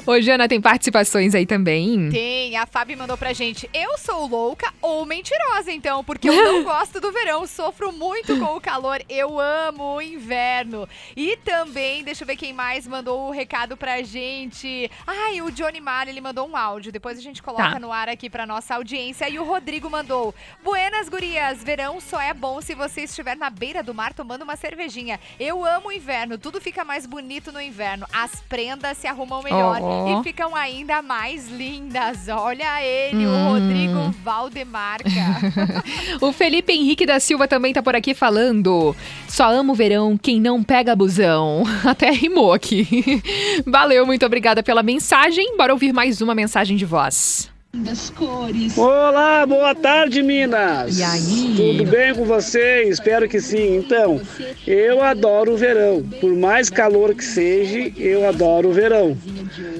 Ô, 0.07 0.21
Jana, 0.21 0.49
tem 0.49 0.61
participações 0.61 1.35
aí 1.35 1.47
também? 1.47 2.11
Tem, 2.11 2.57
a 2.57 2.67
Fábio 2.67 2.97
mandou 2.97 3.17
pra 3.17 3.33
gente. 3.33 3.69
Eu 3.73 3.99
sou 3.99 4.27
louca 4.27 4.73
ou 4.81 5.05
mentirosa, 5.05 5.71
então, 5.71 6.03
porque 6.05 6.29
eu 6.29 6.35
não 6.35 6.65
gosto 6.65 7.01
do 7.01 7.13
verão, 7.13 7.47
sofro 7.47 7.93
muito 7.93 8.39
com 8.39 8.57
o 8.57 8.61
calor, 8.61 9.01
eu 9.17 9.39
amo 9.41 9.97
o 9.97 10.03
inverno. 10.03 10.89
E 11.17 11.37
também, 11.39 12.03
deixa 12.05 12.23
eu 12.23 12.27
ver 12.27 12.37
quem 12.37 12.53
mais 12.53 12.87
mandou 12.87 13.29
o 13.29 13.31
recado 13.31 13.77
pra 13.77 14.03
gente. 14.03 14.91
Ai, 15.07 15.41
o 15.43 15.51
Johnny 15.51 15.81
Mar, 15.81 16.09
ele 16.09 16.21
mandou 16.21 16.49
um 16.49 16.57
áudio, 16.57 16.93
depois 16.93 17.19
a 17.19 17.23
gente 17.23 17.43
coloca 17.43 17.71
Tá. 17.71 17.79
no 17.81 17.93
ar 17.93 18.09
aqui 18.09 18.29
pra 18.31 18.47
nossa 18.47 18.75
audiência. 18.75 19.29
E 19.29 19.39
o 19.39 19.45
Rodrigo 19.45 19.89
mandou: 19.91 20.35
Buenas 20.63 21.09
gurias, 21.09 21.63
verão 21.65 22.01
só 22.01 22.21
é 22.21 22.33
bom 22.35 22.61
se 22.61 22.75
você 22.75 23.03
estiver 23.03 23.37
na 23.37 23.51
beira 23.51 23.83
do 23.83 23.95
mar 23.95 24.13
tomando 24.15 24.43
uma 24.43 24.57
cervejinha. 24.57 25.19
Eu 25.41 25.65
amo 25.65 25.89
o 25.89 25.93
inverno, 25.93 26.39
tudo 26.39 26.61
fica 26.61 26.85
mais 26.85 27.07
bonito 27.07 27.51
no 27.53 27.61
inverno. 27.61 28.07
As 28.13 28.41
prendas 28.43 28.99
se 28.99 29.07
arrumam 29.07 29.43
melhor 29.43 29.81
Oh. 29.83 30.21
e 30.21 30.23
ficam 30.23 30.55
ainda 30.55 31.03
mais 31.03 31.49
lindas. 31.49 32.29
Olha 32.29 32.83
ele, 32.83 33.27
Hum. 33.27 33.49
o 33.49 33.53
Rodrigo 33.53 34.11
Valdemarca. 34.23 35.07
O 36.21 36.33
Felipe 36.33 36.73
Henrique 36.73 37.05
da 37.07 37.19
Silva 37.21 37.47
também 37.49 37.73
tá 37.73 37.83
por 37.83 37.95
aqui 37.95 38.15
falando. 38.15 38.95
Só 39.29 39.51
amo 39.51 39.75
verão 39.75 40.17
quem 40.17 40.41
não 40.41 40.63
pega 40.63 40.97
busão. 40.97 41.63
Até 41.85 42.11
rimou 42.11 42.53
aqui. 42.53 43.23
Valeu, 43.67 44.07
muito 44.07 44.25
obrigada 44.25 44.63
pela 44.63 44.83
mensagem. 44.83 45.57
Bora 45.57 45.73
ouvir 45.73 45.93
mais 45.93 46.21
uma 46.21 46.35
mensagem 46.35 46.77
de 46.77 46.85
voz. 46.85 47.56
Das 47.79 48.11
cores. 48.11 48.77
Olá, 48.77 49.45
boa 49.47 49.75
tarde, 49.75 50.23
Minas. 50.23 50.99
E 50.99 51.03
aí? 51.03 51.55
Tudo 51.57 51.91
bem 51.91 52.15
com 52.15 52.25
vocês? 52.25 52.91
Espero 52.91 53.29
que 53.29 53.41
sim. 53.41 53.77
Então, 53.77 54.21
eu 54.67 55.03
adoro 55.03 55.53
o 55.53 55.57
verão. 55.57 56.03
Por 56.21 56.35
mais 56.35 56.71
calor 56.71 57.15
que 57.15 57.25
seja, 57.25 57.93
eu 57.97 58.29
adoro 58.29 58.69
o 58.71 58.73
verão. 58.73 59.17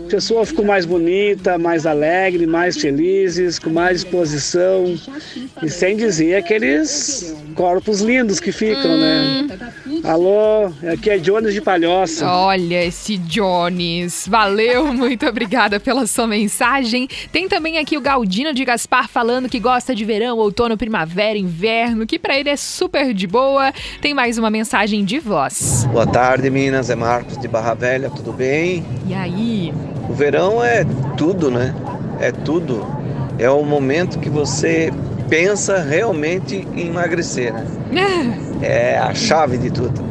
A 0.05 0.09
pessoa 0.09 0.45
fica 0.45 0.63
mais 0.63 0.85
bonita, 0.85 1.59
mais 1.59 1.87
alegre, 1.87 2.47
mais 2.47 2.77
felizes, 2.77 3.59
com 3.59 3.71
mais 3.71 4.03
disposição. 4.03 4.95
E 5.63 5.71
sem 5.71 5.97
dizer 5.97 6.37
aqueles 6.37 7.35
corpos 7.55 8.01
lindos 8.01 8.41
que 8.41 8.53
ficam, 8.53 8.97
né? 8.97 9.47
Alô, 10.05 10.67
aqui 10.93 11.11
é 11.11 11.19
Jones 11.19 11.55
de 11.55 11.61
Palhoça. 11.61 12.27
Olha 12.29 12.85
esse 12.85 13.17
Jones. 13.17 14.27
Valeu, 14.29 14.93
muito 14.95 15.27
obrigada 15.27 15.81
pela 15.81 16.07
sua 16.07 16.27
mensagem. 16.27 17.09
Tem 17.31 17.49
também 17.49 17.79
aqui 17.79 17.86
o 17.95 18.01
Galdino 18.01 18.55
de 18.55 18.65
Gaspar 18.65 19.07
falando 19.07 19.51
que 19.51 19.61
gosta 19.61 19.95
de 19.95 20.03
verão, 20.03 20.39
outono, 20.39 20.79
primavera, 20.79 21.37
inverno, 21.37 22.07
que 22.07 22.19
pra 22.19 22.39
ele 22.39 22.49
é 22.49 22.57
super 22.57 23.13
de 23.13 23.27
boa. 23.27 23.71
Tem 24.01 24.15
mais 24.15 24.39
uma 24.39 24.49
mensagem 24.51 25.05
de 25.05 25.19
voz. 25.19 25.87
Boa 25.93 26.07
tarde, 26.07 26.49
Minas. 26.49 26.89
É 26.89 26.95
Marcos 26.95 27.37
de 27.37 27.47
Barra 27.47 27.75
Velha, 27.75 28.09
tudo 28.09 28.33
bem? 28.33 28.83
E 29.07 29.13
aí? 29.13 29.75
O 30.09 30.15
verão 30.15 30.65
é 30.65 30.87
tudo, 31.19 31.51
né? 31.51 31.75
É 32.19 32.33
tudo. 32.33 32.87
É 33.39 33.51
o 33.51 33.63
momento 33.63 34.19
que 34.19 34.31
você 34.31 34.91
pensa 35.29 35.79
realmente 35.83 36.67
em 36.75 36.89
emagrecer, 36.89 37.53
né? 37.53 37.67
É 38.63 38.97
a 38.97 39.15
chave 39.15 39.59
de 39.59 39.71
tudo. 39.71 40.03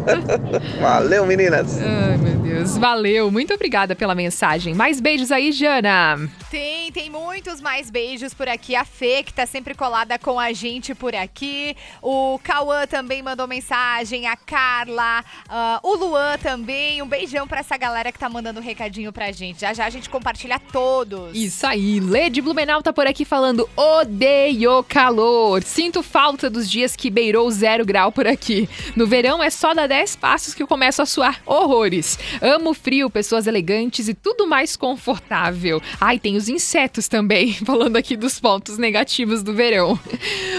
Valeu, 0.80 1.24
meninas. 1.24 1.78
Ai, 1.80 2.16
meu 2.16 2.34
Deus. 2.34 2.45
Valeu. 2.64 3.30
Muito 3.30 3.52
obrigada 3.52 3.94
pela 3.94 4.14
mensagem. 4.14 4.74
Mais 4.74 5.00
beijos 5.00 5.30
aí, 5.30 5.52
Jana. 5.52 6.28
Tem, 6.50 6.90
tem 6.90 7.10
muitos 7.10 7.60
mais 7.60 7.90
beijos 7.90 8.32
por 8.32 8.48
aqui. 8.48 8.74
A 8.74 8.84
Fê, 8.84 9.22
que 9.22 9.32
tá 9.32 9.46
sempre 9.46 9.74
colada 9.74 10.18
com 10.18 10.40
a 10.40 10.52
gente 10.52 10.94
por 10.94 11.14
aqui. 11.14 11.76
O 12.00 12.38
Cauã 12.42 12.86
também 12.86 13.22
mandou 13.22 13.46
mensagem. 13.46 14.26
A 14.26 14.36
Carla. 14.36 15.24
ah, 15.48 15.80
o 15.82 15.94
Luan 15.94 16.38
também. 16.38 17.02
Um 17.02 17.06
beijão 17.06 17.46
pra 17.46 17.60
essa 17.60 17.76
galera 17.76 18.10
que 18.10 18.18
tá 18.18 18.28
mandando 18.28 18.60
um 18.60 18.62
recadinho 18.62 19.12
pra 19.12 19.32
gente. 19.32 19.60
Já 19.60 19.72
já 19.72 19.86
a 19.86 19.90
gente 19.90 20.08
compartilha 20.08 20.58
todos. 20.58 21.36
Isso 21.36 21.66
aí, 21.66 22.00
Lê 22.00 22.30
de 22.30 22.40
Blumenau 22.40 22.82
tá 22.82 22.92
por 22.92 23.06
aqui 23.06 23.24
falando 23.24 23.68
odeio 23.76 24.82
calor. 24.84 25.62
Sinto 25.62 26.02
falta 26.02 26.48
dos 26.48 26.70
dias 26.70 26.96
que 26.96 27.10
beirou 27.10 27.50
zero 27.50 27.84
grau 27.84 28.10
por 28.10 28.26
aqui. 28.26 28.68
No 28.94 29.06
verão 29.06 29.42
é 29.42 29.50
só 29.50 29.74
dar 29.74 29.86
10 29.86 30.16
passos 30.16 30.54
que 30.54 30.62
eu 30.62 30.66
começo 30.66 31.02
a 31.02 31.06
suar 31.06 31.40
horrores. 31.44 32.18
Amo 32.46 32.72
frio, 32.72 33.10
pessoas 33.10 33.48
elegantes 33.48 34.06
e 34.06 34.14
tudo 34.14 34.46
mais 34.46 34.76
confortável. 34.76 35.82
Ai, 36.00 36.16
tem 36.16 36.36
os 36.36 36.48
insetos 36.48 37.08
também, 37.08 37.52
falando 37.66 37.96
aqui 37.96 38.16
dos 38.16 38.38
pontos 38.38 38.78
negativos 38.78 39.42
do 39.42 39.52
verão. 39.52 39.98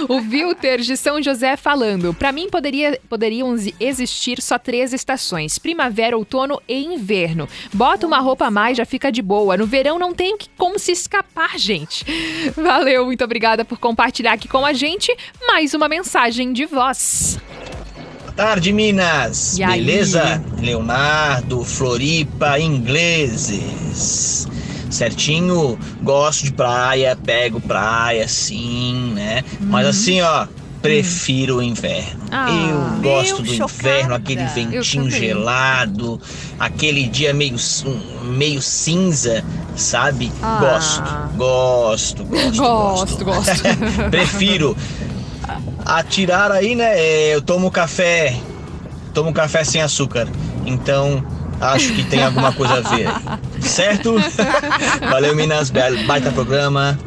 O 0.10 0.16
Wilter 0.16 0.82
de 0.82 0.98
São 0.98 1.22
José 1.22 1.56
falando, 1.56 2.14
pra 2.14 2.34
mim 2.34 2.50
poderia, 2.50 3.00
poderiam 3.08 3.56
existir 3.80 4.42
só 4.42 4.60
três 4.60 4.92
estações, 4.92 5.58
primavera, 5.58 6.18
outono 6.18 6.62
e 6.68 6.84
inverno. 6.84 7.48
Bota 7.74 8.06
uma 8.06 8.20
roupa 8.20 8.48
a 8.48 8.52
mais, 8.52 8.76
já 8.76 8.86
fica 8.86 9.10
de 9.10 9.22
boa. 9.22 9.56
No 9.56 9.66
verão 9.66 9.98
não 9.98 10.14
tem 10.14 10.38
como 10.58 10.78
se 10.78 10.92
escapar, 10.92 11.58
gente. 11.58 12.06
Valeu, 12.54 13.06
muito 13.06 13.24
obrigada 13.24 13.64
por 13.64 13.78
compartilhar 13.78 14.34
aqui 14.34 14.50
com 14.50 14.66
a 14.66 14.74
gente 14.74 15.16
mais 15.48 15.74
uma 15.74 15.88
mensagem 15.88 16.52
de 16.52 16.66
voz. 16.66 17.40
Tarde, 18.38 18.72
Minas. 18.72 19.58
E 19.58 19.64
aí? 19.64 19.84
Beleza? 19.84 20.44
Leonardo, 20.60 21.64
Floripa, 21.64 22.60
ingleses. 22.60 24.48
Certinho, 24.92 25.78
gosto 26.04 26.44
de 26.46 26.54
praia, 26.54 27.18
pego 27.26 27.60
praia, 27.60 28.28
sim, 28.28 29.12
né? 29.16 29.44
Mas 29.60 29.84
Uhum. 29.86 29.90
assim, 29.90 30.22
ó, 30.22 30.46
prefiro 30.84 31.58
o 31.58 31.64
inverno. 31.64 32.22
Ah, 32.32 32.46
eu 32.52 33.02
gosto 33.02 33.42
do 33.42 33.50
chocada. 33.56 33.80
inverno, 33.80 34.14
aquele 34.14 34.46
ventinho 34.46 35.10
gelado, 35.10 36.22
aquele 36.60 37.08
dia 37.08 37.34
meio, 37.34 37.56
meio 38.24 38.62
cinza, 38.62 39.44
sabe? 39.76 40.32
Ah. 40.44 40.60
Gosto, 40.62 41.04
gosto, 41.36 42.24
gosto. 42.24 42.56
Gosto, 42.62 43.26
gosto. 43.26 43.64
Prefiro 44.12 44.78
atirar 45.86 46.52
aí, 46.52 46.76
né? 46.76 47.00
é, 47.00 47.36
Eu 47.36 47.42
tomo 47.42 47.72
café, 47.72 48.36
tomo 49.14 49.34
café 49.34 49.64
sem 49.64 49.82
açúcar. 49.82 50.28
Então, 50.66 51.24
acho 51.60 51.94
que 51.94 52.04
tem 52.04 52.24
alguma 52.24 52.52
coisa 52.54 52.76
a 52.80 52.82
ver. 52.96 53.08
aí. 53.08 53.38
Certo? 53.62 54.16
Valeu, 55.10 55.36
Minas. 55.36 55.70
Baita 55.70 56.32
programa. 56.32 56.98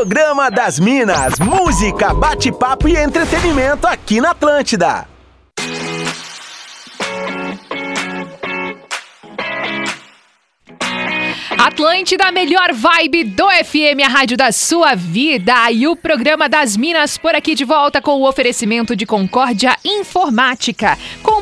Programa 0.00 0.50
das 0.50 0.78
Minas, 0.78 1.38
música, 1.38 2.14
bate-papo 2.14 2.88
e 2.88 2.96
entretenimento 2.96 3.86
aqui 3.86 4.18
na 4.18 4.30
Atlântida. 4.30 5.06
Atlântida, 11.58 12.32
melhor 12.32 12.72
vibe 12.72 13.24
do 13.24 13.46
FM, 13.46 14.02
a 14.02 14.08
rádio 14.08 14.34
da 14.34 14.50
sua 14.50 14.94
vida. 14.94 15.70
E 15.70 15.86
o 15.86 15.94
programa 15.94 16.48
das 16.48 16.74
Minas 16.74 17.18
por 17.18 17.34
aqui 17.34 17.54
de 17.54 17.66
volta 17.66 18.00
com 18.00 18.12
o 18.12 18.26
oferecimento 18.26 18.96
de 18.96 19.04
Concórdia 19.04 19.76
Informática. 19.84 20.96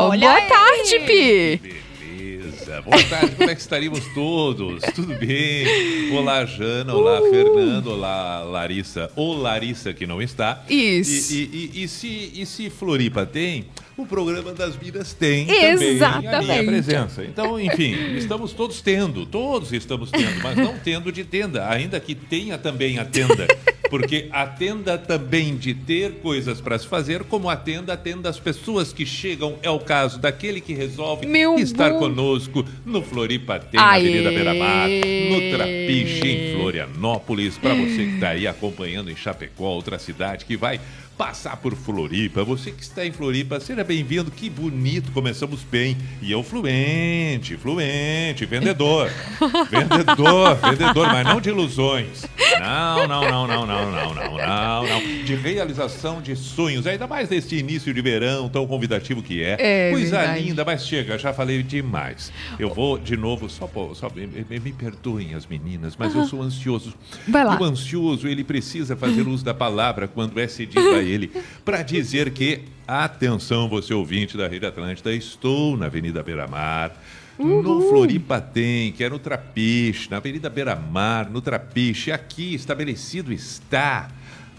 Olha 0.09 0.38
Boa 0.39 0.47
tarde, 0.47 0.99
Pi! 1.05 1.59
Beleza. 1.99 2.81
Boa 2.81 3.03
tarde, 3.03 3.35
como 3.35 3.49
é 3.49 3.55
que 3.55 3.59
estaríamos 3.61 3.99
todos? 4.13 4.81
Tudo 4.95 5.13
bem? 5.15 6.11
Olá, 6.15 6.45
Jana. 6.45 6.93
Olá, 6.95 7.19
Fernando. 7.29 7.87
Olá, 7.87 8.39
Larissa. 8.43 9.11
Ou 9.17 9.35
Larissa 9.35 9.93
que 9.93 10.07
não 10.07 10.21
está. 10.21 10.63
Isso. 10.69 11.33
E, 11.33 11.37
e- 11.37 11.71
e- 11.81 11.83
e 11.83 11.87
se, 11.89 12.31
e 12.35 12.45
se 12.45 12.69
Floripa 12.69 13.25
tem, 13.25 13.65
o 14.01 14.05
programa 14.05 14.53
das 14.53 14.77
Minas 14.77 15.13
tem 15.13 15.45
também 15.45 15.73
a 15.73 15.75
minha 15.77 15.91
Exatamente. 15.91 16.65
presença. 16.65 17.23
Então, 17.23 17.59
enfim, 17.59 17.95
estamos 18.17 18.53
todos 18.53 18.81
tendo, 18.81 19.25
todos 19.25 19.73
estamos 19.73 20.11
tendo, 20.11 20.41
mas 20.41 20.57
não 20.57 20.77
tendo 20.77 21.11
de 21.11 21.23
tenda, 21.23 21.67
ainda 21.69 21.99
que 21.99 22.15
tenha 22.15 22.57
também 22.57 22.99
a 22.99 23.05
tenda. 23.05 23.47
Porque 23.89 24.27
a 24.31 24.45
tenda 24.45 24.97
também 24.97 25.57
de 25.57 25.73
ter 25.73 26.19
coisas 26.21 26.61
para 26.61 26.77
se 26.77 26.85
fazer, 26.85 27.23
como 27.23 27.49
a 27.49 27.55
tenda 27.55 27.93
atenda 27.93 28.29
as 28.29 28.39
pessoas 28.39 28.93
que 28.93 29.03
chegam, 29.05 29.55
é 29.63 29.69
o 29.69 29.79
caso 29.79 30.19
daquele 30.19 30.61
que 30.61 30.73
resolve 30.73 31.25
Meu 31.25 31.57
estar 31.57 31.93
bom. 31.93 31.99
conosco 31.99 32.63
no 32.85 33.01
Floripa 33.01 33.59
tem, 33.59 33.79
na. 33.79 33.95
Avenida 33.95 34.29
Beira-Mar, 34.29 34.87
no 34.87 35.57
Trapiche, 35.57 36.27
em 36.27 36.55
Florianópolis, 36.55 37.57
para 37.57 37.73
você 37.73 38.05
que 38.05 38.13
está 38.13 38.29
aí 38.29 38.47
acompanhando 38.47 39.09
em 39.09 39.15
Chapecó, 39.15 39.69
outra 39.69 39.97
cidade 39.97 40.45
que 40.45 40.55
vai 40.55 40.79
passar 41.19 41.57
por 41.57 41.75
Floripa. 41.75 42.45
Você 42.45 42.71
que 42.71 42.81
está 42.81 43.05
em 43.05 43.11
Floripa, 43.11 43.59
seja 43.59 43.83
bem-vindo. 43.83 44.31
Que 44.31 44.49
bonito, 44.49 45.11
começamos 45.11 45.61
bem. 45.69 45.97
E 46.21 46.31
eu 46.31 46.41
fluente, 46.41 47.57
fluente, 47.57 48.45
vendedor. 48.45 49.11
vendedor, 49.69 50.55
vendedor, 50.55 51.07
mas 51.07 51.25
não 51.25 51.41
de 51.41 51.49
ilusões. 51.49 52.25
Não, 52.61 53.05
não, 53.05 53.21
não, 53.29 53.45
não, 53.47 53.67
não, 53.67 53.91
não, 53.91 54.13
não, 54.15 54.37
não, 54.37 54.83
não. 54.87 55.23
De 55.25 55.35
realização 55.35 56.21
de 56.21 56.37
sonhos, 56.37 56.87
ainda 56.87 57.05
mais 57.05 57.29
nesse 57.29 57.57
início 57.57 57.93
de 57.93 58.01
verão 58.01 58.47
tão 58.47 58.65
convidativo 58.65 59.21
que 59.21 59.43
é. 59.43 59.57
É 59.59 59.91
Coisa 59.91 60.19
verdade. 60.19 60.41
linda, 60.41 60.63
mas 60.63 60.87
chega, 60.87 61.17
já 61.17 61.33
falei 61.33 61.61
demais. 61.61 62.31
Eu 62.57 62.73
vou 62.73 62.97
de 62.97 63.17
novo, 63.17 63.49
só, 63.49 63.69
só 63.93 64.09
me, 64.09 64.25
me- 64.25 64.69
perdoem 64.71 65.33
as 65.33 65.45
meninas, 65.45 65.97
mas 65.99 66.13
eu 66.15 66.21
Aham. 66.21 66.29
sou 66.29 66.41
ansioso. 66.41 66.93
Vai 67.27 67.43
lá. 67.43 67.59
O 67.59 67.63
ansioso, 67.65 68.25
ele 68.25 68.45
precisa 68.45 68.95
fazer 68.95 69.27
uso 69.27 69.43
da 69.43 69.53
palavra 69.53 70.07
quando 70.07 70.39
é 70.39 70.47
cedido 70.47 70.95
a 70.95 71.03
ele, 71.09 71.31
para 71.65 71.81
dizer 71.81 72.31
que, 72.31 72.61
atenção, 72.87 73.67
você 73.67 73.93
ouvinte 73.93 74.37
da 74.37 74.47
Rede 74.47 74.65
Atlântida, 74.65 75.13
estou 75.13 75.75
na 75.75 75.87
Avenida 75.87 76.21
Beira-Mar. 76.23 76.95
No 77.37 77.89
Floripa 77.89 78.41
tem, 78.41 78.91
que 78.91 79.01
é 79.01 79.09
no 79.09 79.17
Trapiche, 79.17 80.09
na 80.11 80.17
Avenida 80.17 80.49
Beira-Mar, 80.49 81.29
no 81.29 81.41
Trapiche. 81.41 82.11
Aqui 82.11 82.53
estabelecido 82.53 83.31
está 83.31 84.09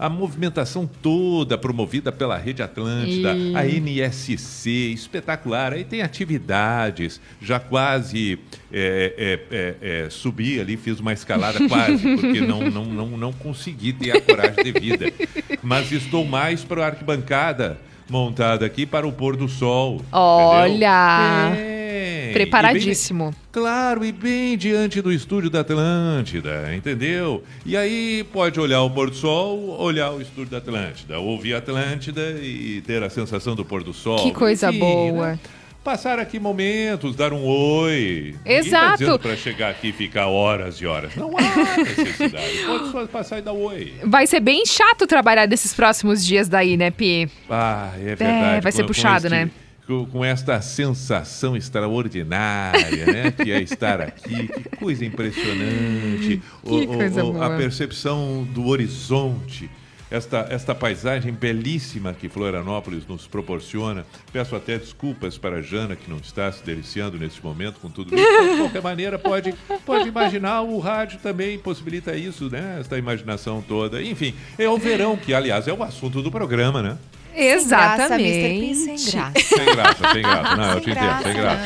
a 0.01 0.09
movimentação 0.09 0.89
toda 0.99 1.55
promovida 1.59 2.11
pela 2.11 2.35
Rede 2.35 2.63
Atlântida, 2.63 3.35
E- 3.35 3.55
a 3.55 3.67
NSC, 3.67 4.69
espetacular. 4.91 5.73
Aí 5.73 5.83
tem 5.83 6.01
atividades, 6.01 7.21
já 7.39 7.59
quase 7.59 8.39
é, 8.73 9.13
é, 9.51 9.55
é, 9.55 10.05
é, 10.05 10.09
subi 10.09 10.59
ali, 10.59 10.75
fiz 10.75 10.99
uma 10.99 11.13
escalada 11.13 11.59
quase, 11.69 12.15
porque 12.15 12.41
não, 12.41 12.67
não, 12.71 12.83
não, 12.85 13.07
não 13.09 13.31
consegui 13.31 13.93
ter 13.93 14.17
a 14.17 14.19
coragem 14.21 14.63
devida. 14.63 15.05
Mas 15.61 15.91
estou 15.91 16.25
mais 16.25 16.63
para 16.63 16.83
a 16.83 16.87
arquibancada 16.87 17.77
montada 18.09 18.65
aqui 18.65 18.87
para 18.87 19.07
o 19.07 19.11
pôr 19.13 19.37
do 19.37 19.47
sol. 19.47 20.01
Olha! 20.11 21.80
É, 22.31 22.33
e 22.33 22.45
Preparadíssimo. 22.45 23.25
bem- 23.31 23.35
claro, 23.51 24.03
e 24.05 24.11
bem 24.11 24.57
diante 24.57 25.01
do 25.01 25.11
estúdio 25.11 25.49
da 25.49 25.59
Atlântida, 25.61 26.73
entendeu? 26.75 27.43
E 27.65 27.75
aí 27.77 28.23
pode 28.31 28.59
olhar 28.59 28.81
o 28.81 28.89
pôr 28.89 29.09
do 29.09 29.15
sol, 29.15 29.77
olhar 29.79 30.11
o 30.11 30.21
estúdio 30.21 30.51
da 30.51 30.57
Atlântida, 30.57 31.19
ouvir 31.19 31.53
a 31.53 31.57
Atlântida 31.59 32.21
e 32.41 32.81
ter 32.85 33.03
a 33.03 33.09
sensação 33.09 33.55
do 33.55 33.63
pôr 33.65 33.83
do 33.83 33.93
sol. 33.93 34.23
Que 34.23 34.31
coisa 34.31 34.69
Enfim, 34.69 34.79
boa. 34.79 35.31
né? 35.33 35.39
Passar 35.83 36.19
aqui 36.19 36.39
momentos, 36.39 37.15
dar 37.15 37.33
um 37.33 37.43
oi. 37.43 38.35
Exato. 38.45 39.17
para 39.17 39.35
chegar 39.35 39.71
aqui 39.71 39.87
e 39.87 39.91
ficar 39.91 40.27
horas 40.27 40.75
e 40.75 40.85
horas. 40.85 41.15
Não 41.15 41.31
há 41.35 41.77
necessidade. 41.77 42.59
Pode 42.67 42.91
só 42.91 43.07
passar 43.07 43.39
e 43.39 43.41
dar 43.41 43.53
um 43.53 43.63
oi. 43.63 43.91
Vai 44.03 44.27
ser 44.27 44.39
bem 44.41 44.63
chato 44.63 45.07
trabalhar 45.07 45.47
desses 45.47 45.73
próximos 45.73 46.23
dias 46.23 46.47
daí, 46.47 46.77
né, 46.77 46.91
Pi? 46.91 47.27
Ah, 47.49 47.93
é 47.99 48.15
verdade. 48.15 48.61
vai 48.61 48.71
ser 48.71 48.83
puxado, 48.85 49.25
este- 49.25 49.29
né? 49.35 49.49
Com, 49.91 50.05
com 50.05 50.23
esta 50.23 50.61
sensação 50.61 51.57
extraordinária, 51.57 53.05
né? 53.07 53.31
Que 53.31 53.51
é 53.51 53.61
estar 53.61 53.99
aqui. 53.99 54.47
Que 54.47 54.77
coisa 54.77 55.03
impressionante. 55.03 56.41
Que 56.63 56.87
coisa 56.87 57.21
boa. 57.21 57.45
A 57.45 57.57
percepção 57.57 58.47
do 58.53 58.67
horizonte. 58.67 59.69
Esta, 60.09 60.47
esta 60.49 60.73
paisagem 60.73 61.33
belíssima 61.33 62.13
que 62.13 62.29
Florianópolis 62.29 63.05
nos 63.05 63.27
proporciona. 63.27 64.05
Peço 64.31 64.55
até 64.55 64.77
desculpas 64.77 65.37
para 65.37 65.57
a 65.57 65.61
Jana, 65.61 65.95
que 65.95 66.09
não 66.09 66.17
está 66.17 66.49
se 66.51 66.63
deliciando 66.63 67.17
nesse 67.17 67.43
momento 67.43 67.79
com 67.81 67.89
tudo 67.89 68.15
isso. 68.15 68.25
Mas, 68.39 68.51
de 68.51 68.57
qualquer 68.57 68.81
maneira, 68.81 69.19
pode, 69.19 69.53
pode 69.85 70.07
imaginar, 70.07 70.61
o 70.61 70.79
rádio 70.79 71.19
também 71.19 71.59
possibilita 71.59 72.15
isso, 72.15 72.49
né? 72.49 72.77
Esta 72.79 72.97
imaginação 72.97 73.61
toda. 73.61 74.01
Enfim, 74.01 74.33
é 74.57 74.69
o 74.69 74.77
verão, 74.77 75.17
que, 75.17 75.33
aliás, 75.33 75.67
é 75.67 75.73
o 75.73 75.83
assunto 75.83 76.21
do 76.21 76.31
programa, 76.31 76.81
né? 76.81 76.97
Exatamente. 77.35 78.75
Sem 78.75 79.11
graça, 79.11 79.39
Sem 79.47 79.65
graça, 79.65 80.11
sem 80.13 80.21
graça. 80.21 80.55
Não, 80.55 80.73
eu 80.73 80.81
te 80.81 80.89
entendo, 80.91 81.23
sem 81.23 81.33
graça. 81.33 81.63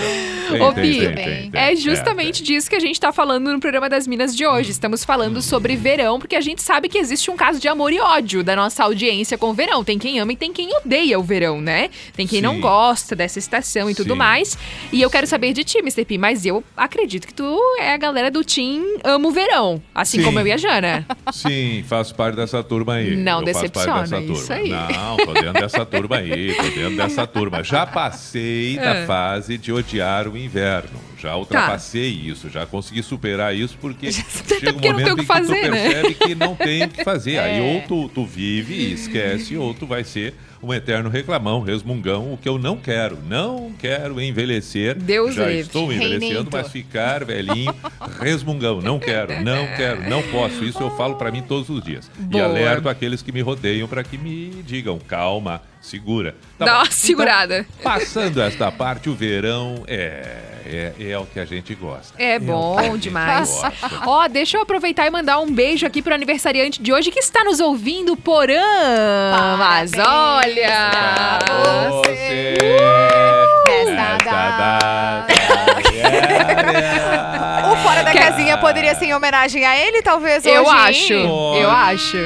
Tem, 0.52 0.62
Ô, 0.62 0.74
Pi, 0.74 0.82
tem, 1.00 1.16
tem, 1.16 1.52
tem. 1.52 1.62
é 1.62 1.76
justamente 1.76 2.44
disso 2.44 2.70
que 2.70 2.76
a 2.76 2.80
gente 2.80 3.00
tá 3.00 3.12
falando 3.12 3.52
no 3.52 3.60
programa 3.60 3.90
das 3.90 4.06
Minas 4.08 4.36
de 4.36 4.46
hoje. 4.46 4.72
Estamos 4.72 5.04
falando 5.04 5.42
sobre 5.42 5.76
verão, 5.76 6.20
porque 6.20 6.36
a 6.36 6.42
gente 6.42 6.62
sabe 6.62 6.88
que 6.88 6.98
existe 6.98 7.32
um 7.32 7.36
caso 7.36 7.60
de 7.60 7.68
amor 7.68 7.92
e 7.92 8.00
ódio 8.00 8.44
da 8.44 8.56
nossa 8.56 8.84
audiência 8.84 9.38
com 9.38 9.50
o 9.50 9.54
verão. 9.54 9.84
Tem 9.84 9.98
quem 9.98 10.20
ama 10.20 10.34
e 10.34 10.36
tem 10.36 10.54
quem 10.54 10.70
odeia 10.78 11.20
o 11.20 11.24
verão, 11.24 11.60
né? 11.60 11.90
Tem 12.16 12.28
quem 12.28 12.42
não 12.42 12.56
Sim. 12.56 12.62
gosta 12.62 13.16
dessa 13.16 13.40
estação 13.40 13.90
e 13.90 13.96
tudo 13.96 14.14
Sim. 14.14 14.20
mais. 14.20 14.58
E 14.92 15.02
eu 15.02 15.10
quero 15.10 15.26
saber 15.28 15.54
de 15.54 15.64
ti, 15.64 15.80
Mr. 15.80 16.06
P, 16.06 16.18
mas 16.18 16.46
eu 16.46 16.64
acredito 16.78 17.26
que 17.28 17.34
tu 17.34 17.58
é 17.80 17.94
a 17.94 17.98
galera 17.98 18.30
do 18.30 18.44
Team 18.44 18.84
Amo 19.04 19.32
Verão, 19.32 19.82
assim 19.94 20.20
Sim. 20.20 20.26
como 20.26 20.40
eu 20.40 20.48
e 20.48 20.52
a 20.52 20.58
Jana. 20.58 21.06
Sim, 21.34 21.84
faço 21.88 22.14
parte 22.16 22.36
dessa 22.36 22.64
turma 22.64 22.96
aí. 22.96 23.16
Não 23.16 23.42
Eu 23.42 23.48
faço 23.54 23.72
parte 23.72 23.86
decepciona, 23.88 24.22
isso 24.34 24.48
turma. 24.48 24.56
aí. 24.56 24.70
Não, 24.70 25.18
tô 25.18 25.34
dentro 25.56 25.62
dessa 25.62 25.86
turma 25.86 26.18
aí, 26.18 26.54
tô 26.56 26.64
dentro 26.64 26.96
dessa 26.98 27.28
turma. 27.28 27.64
Já 27.64 27.86
passei 27.86 28.78
da 28.78 29.04
Ah. 29.04 29.06
fase 29.06 29.58
de 29.58 29.72
odiar 29.72 30.28
o 30.28 30.38
inverno. 30.38 31.00
Já 31.18 31.36
ultrapassei 31.36 32.10
isso, 32.10 32.50
já 32.50 32.66
consegui 32.66 33.02
superar 33.02 33.56
isso 33.56 33.78
porque 33.82 34.12
chega 34.12 34.70
um 34.70 34.74
porque 34.74 34.92
momento 34.92 35.06
que 35.06 35.12
em 35.14 35.16
que 35.16 35.26
fazer, 35.26 35.62
tu 35.62 35.72
né? 35.72 35.90
percebe 35.90 36.14
que 36.14 36.36
não 36.36 36.56
tem 36.56 36.84
o 36.84 36.90
que 36.90 37.04
fazer. 37.04 37.40
Aí 37.40 37.58
É. 37.58 37.62
ou 37.62 37.82
tu, 37.88 38.10
tu 38.10 38.26
vive 38.26 38.74
e 38.74 38.94
esquece, 38.94 39.58
ou 39.58 39.74
tu 39.74 39.88
vai 39.88 40.04
ser 40.04 40.36
um 40.66 40.74
eterno 40.74 41.10
reclamão, 41.10 41.62
resmungão, 41.62 42.34
o 42.34 42.38
que 42.38 42.50
eu 42.50 42.58
não 42.58 42.78
quero. 42.78 43.20
Não 43.28 43.72
quero 43.78 44.20
envelhecer. 44.20 44.96
Deus 44.96 45.36
Já 45.36 45.46
livre. 45.46 45.62
estou 45.62 45.94
envelhecendo, 45.94 46.50
mas 46.52 46.72
ficar 46.72 47.24
velhinho, 47.24 47.74
resmungão. 48.20 48.82
Não 48.82 49.00
quero, 49.00 49.42
não 49.44 49.68
quero, 49.76 50.10
não 50.10 50.24
posso. 50.24 50.64
Isso 50.64 50.82
eu 50.82 50.90
falo 50.98 51.16
pra 51.16 51.32
mim 51.32 51.44
todos 51.44 51.70
os 51.70 51.84
dias. 51.84 52.10
E 52.20 52.24
Boa. 52.24 52.46
alerto 52.46 52.90
aqueles 52.90 53.22
que 53.22 53.32
me 53.32 53.42
rodeiam 53.42 53.88
pra 53.88 54.04
que 54.04 54.18
me 54.18 54.64
digam, 54.64 54.98
calma, 55.00 55.62
segura. 55.80 56.36
Tá 56.58 56.66
Dá 56.66 56.72
bom. 56.74 56.78
uma 56.80 56.92
segurada. 56.92 57.60
Então, 57.60 57.84
passando 57.84 58.42
esta 58.42 58.72
parte, 58.72 59.10
o 59.10 59.16
verão 59.16 59.84
é, 59.88 60.38
é, 60.66 60.94
é 61.12 61.18
o 61.18 61.26
que 61.26 61.40
a 61.40 61.46
gente 61.46 61.76
gosta. 61.76 62.14
É 62.18 62.36
a 62.36 62.40
bom 62.40 62.98
demais. 62.98 63.62
Ó, 64.06 64.28
deixa 64.28 64.58
eu 64.58 64.62
aproveitar 64.62 65.06
e 65.06 65.10
mandar 65.12 65.40
um 65.40 65.52
beijo 65.52 65.86
aqui 65.86 66.02
pro 66.02 66.14
aniversariante 66.14 66.82
de 66.82 66.92
hoje 66.92 67.12
que 67.12 67.20
está 67.20 67.44
nos 67.44 67.60
ouvindo, 67.60 68.18
Porã. 68.18 68.56
Mas 69.58 69.92
olha! 69.94 71.40
Você, 71.92 72.56
Nesta 73.92 74.18
data, 74.18 75.28
O 75.28 76.46
Fora 76.46 76.74
da 76.74 77.25
Casinha 78.18 78.58
poderia 78.58 78.96
ser 78.96 79.06
em 79.06 79.14
homenagem 79.14 79.66
a 79.66 79.78
ele, 79.78 80.02
talvez, 80.02 80.46
Eu 80.46 80.64
hoje, 80.64 80.70
hein? 80.72 80.76
acho, 80.78 81.14
eu 81.14 81.70
acho. 81.72 82.18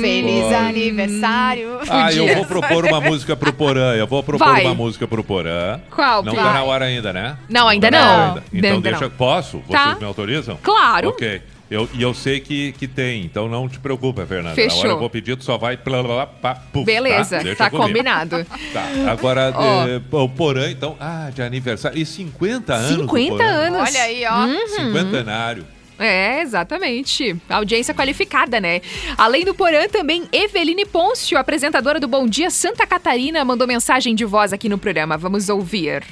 Feliz 0.00 0.44
Pode. 0.44 0.54
aniversário. 0.54 1.78
Ah, 1.88 2.10
eu 2.12 2.34
vou 2.34 2.46
propor 2.46 2.84
uma 2.86 3.00
música 3.00 3.36
pro 3.36 3.52
Porã. 3.52 3.94
Eu 3.94 4.06
vou 4.06 4.22
propor 4.22 4.46
Vai. 4.48 4.64
uma 4.64 4.74
música 4.74 5.06
pro 5.06 5.22
Porã. 5.22 5.80
Qual, 5.90 6.22
Não 6.22 6.34
tá 6.34 6.52
na 6.52 6.62
hora 6.62 6.86
ainda, 6.86 7.12
né? 7.12 7.36
Não, 7.48 7.68
ainda 7.68 7.90
tá 7.90 7.98
na 7.98 8.04
não. 8.04 8.12
hora 8.14 8.22
ainda. 8.30 8.44
Então 8.54 8.70
Ainda 8.76 8.90
deixa. 8.90 9.04
não. 9.04 9.10
Posso? 9.10 9.58
Tá. 9.70 9.84
Vocês 9.86 9.98
me 9.98 10.04
autorizam? 10.06 10.58
Claro. 10.62 11.08
Ok. 11.10 11.42
Eu, 11.72 11.88
e 11.94 12.02
eu 12.02 12.12
sei 12.12 12.38
que, 12.38 12.72
que 12.72 12.86
tem, 12.86 13.24
então 13.24 13.48
não 13.48 13.66
te 13.66 13.78
preocupa, 13.78 14.26
Fernanda. 14.26 14.54
Fechou. 14.54 14.76
Na 14.76 14.84
hora 14.84 14.88
eu 14.90 14.98
vou 14.98 15.08
pedir, 15.08 15.36
tu 15.38 15.44
só 15.44 15.56
vai. 15.56 15.74
Plá, 15.78 16.04
plá, 16.04 16.26
pá, 16.26 16.54
puf, 16.70 16.84
Beleza, 16.84 17.38
tá 17.56 17.70
comigo. 17.70 17.88
combinado. 17.88 18.46
Tá, 18.72 18.86
agora 19.10 19.52
Ó. 19.54 19.86
eh, 19.86 20.00
o 20.10 20.28
Porã, 20.28 20.70
então. 20.70 20.96
Ah, 21.00 21.30
de 21.34 21.42
aniversário. 21.42 21.98
E 21.98 22.04
50 22.04 22.74
anos. 22.74 22.96
do 22.96 23.02
50 23.02 23.30
Porã. 23.30 23.44
anos. 23.46 23.80
Olha 23.80 24.02
aí, 24.02 24.24
ó. 24.26 24.44
Uhum. 24.44 24.68
Cinquentenário. 24.68 25.66
É, 25.98 26.40
exatamente. 26.42 27.36
Audiência 27.48 27.94
qualificada, 27.94 28.60
né? 28.60 28.80
Além 29.16 29.44
do 29.44 29.54
Porã, 29.54 29.88
também 29.88 30.24
Eveline 30.32 30.84
Pôncio, 30.84 31.38
apresentadora 31.38 31.98
do 32.00 32.08
Bom 32.08 32.26
Dia 32.26 32.50
Santa 32.50 32.86
Catarina, 32.86 33.44
mandou 33.44 33.66
mensagem 33.66 34.14
de 34.14 34.24
voz 34.24 34.52
aqui 34.52 34.68
no 34.68 34.78
programa. 34.78 35.16
Vamos 35.16 35.48
ouvir. 35.48 36.02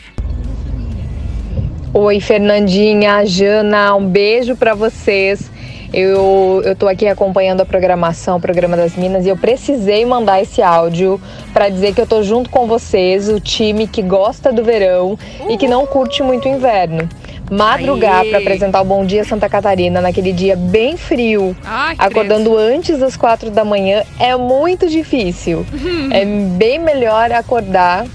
Oi, 1.93 2.21
Fernandinha, 2.21 3.27
Jana, 3.27 3.97
um 3.97 4.07
beijo 4.07 4.55
pra 4.55 4.75
vocês. 4.75 5.51
Eu, 5.93 6.63
eu 6.65 6.77
tô 6.77 6.87
aqui 6.87 7.09
acompanhando 7.09 7.63
a 7.63 7.67
programação, 7.67 8.37
o 8.37 8.41
programa 8.41 8.77
das 8.77 8.95
Minas, 8.95 9.27
e 9.27 9.29
eu 9.29 9.37
precisei 9.37 10.07
mandar 10.07 10.41
esse 10.41 10.63
áudio 10.63 11.21
pra 11.53 11.69
dizer 11.69 11.93
que 11.93 12.01
eu 12.01 12.07
tô 12.07 12.23
junto 12.23 12.49
com 12.49 12.69
vocês, 12.69 13.29
o 13.29 13.41
time 13.41 13.89
que 13.89 14.03
gosta 14.03 14.53
do 14.53 14.63
verão 14.63 15.19
e 15.49 15.57
que 15.57 15.67
não 15.67 15.85
curte 15.85 16.23
muito 16.23 16.49
o 16.49 16.49
inverno. 16.49 17.09
Madrugar 17.51 18.25
pra 18.27 18.39
apresentar 18.39 18.83
o 18.83 18.85
Bom 18.85 19.05
Dia 19.05 19.25
Santa 19.25 19.49
Catarina 19.49 20.01
naquele 20.01 20.33
dia 20.33 20.55
bem 20.55 20.97
frio, 20.97 21.57
Ai, 21.65 21.97
acordando 21.99 22.57
antes 22.57 23.01
das 23.01 23.17
quatro 23.17 23.51
da 23.51 23.65
manhã, 23.65 24.05
é 24.21 24.37
muito 24.37 24.89
difícil. 24.89 25.67
é 26.13 26.25
bem 26.25 26.79
melhor 26.79 27.33
acordar 27.33 28.07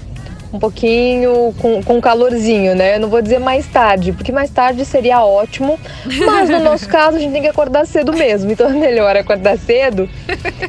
um 0.56 0.58
pouquinho 0.58 1.54
com, 1.58 1.82
com 1.82 2.00
calorzinho, 2.00 2.74
né? 2.74 2.96
Eu 2.96 3.00
não 3.00 3.08
vou 3.08 3.22
dizer 3.22 3.38
mais 3.38 3.66
tarde, 3.66 4.12
porque 4.12 4.32
mais 4.32 4.50
tarde 4.50 4.84
seria 4.84 5.24
ótimo, 5.24 5.78
mas 6.26 6.48
no 6.48 6.60
nosso 6.60 6.88
caso 6.88 7.16
a 7.16 7.20
gente 7.20 7.32
tem 7.32 7.42
que 7.42 7.48
acordar 7.48 7.86
cedo 7.86 8.12
mesmo, 8.12 8.50
então 8.50 8.68
é 8.68 8.72
melhor 8.72 9.16
acordar 9.16 9.56
cedo 9.58 10.08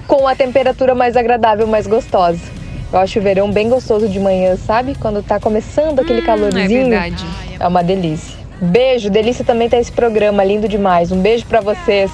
com 0.05 0.27
a 0.27 0.35
temperatura 0.35 0.93
mais 0.93 1.15
agradável, 1.15 1.65
mais 1.65 1.87
gostosa. 1.87 2.57
Eu 2.91 2.99
acho 2.99 3.19
o 3.19 3.21
verão 3.21 3.51
bem 3.51 3.67
gostoso 3.67 4.07
de 4.07 4.19
manhã, 4.19 4.55
sabe? 4.55 4.95
Quando 4.95 5.21
tá 5.21 5.39
começando 5.39 5.99
aquele 5.99 6.21
calorzinho. 6.21 6.93
é 6.93 6.99
verdade. 6.99 7.25
É 7.59 7.67
uma 7.67 7.83
delícia. 7.83 8.46
Beijo, 8.61 9.09
delícia 9.09 9.45
também 9.45 9.69
tá 9.69 9.77
esse 9.77 9.91
programa, 9.91 10.43
lindo 10.43 10.67
demais. 10.67 11.11
Um 11.11 11.21
beijo 11.21 11.45
pra 11.45 11.61
vocês. 11.61 12.11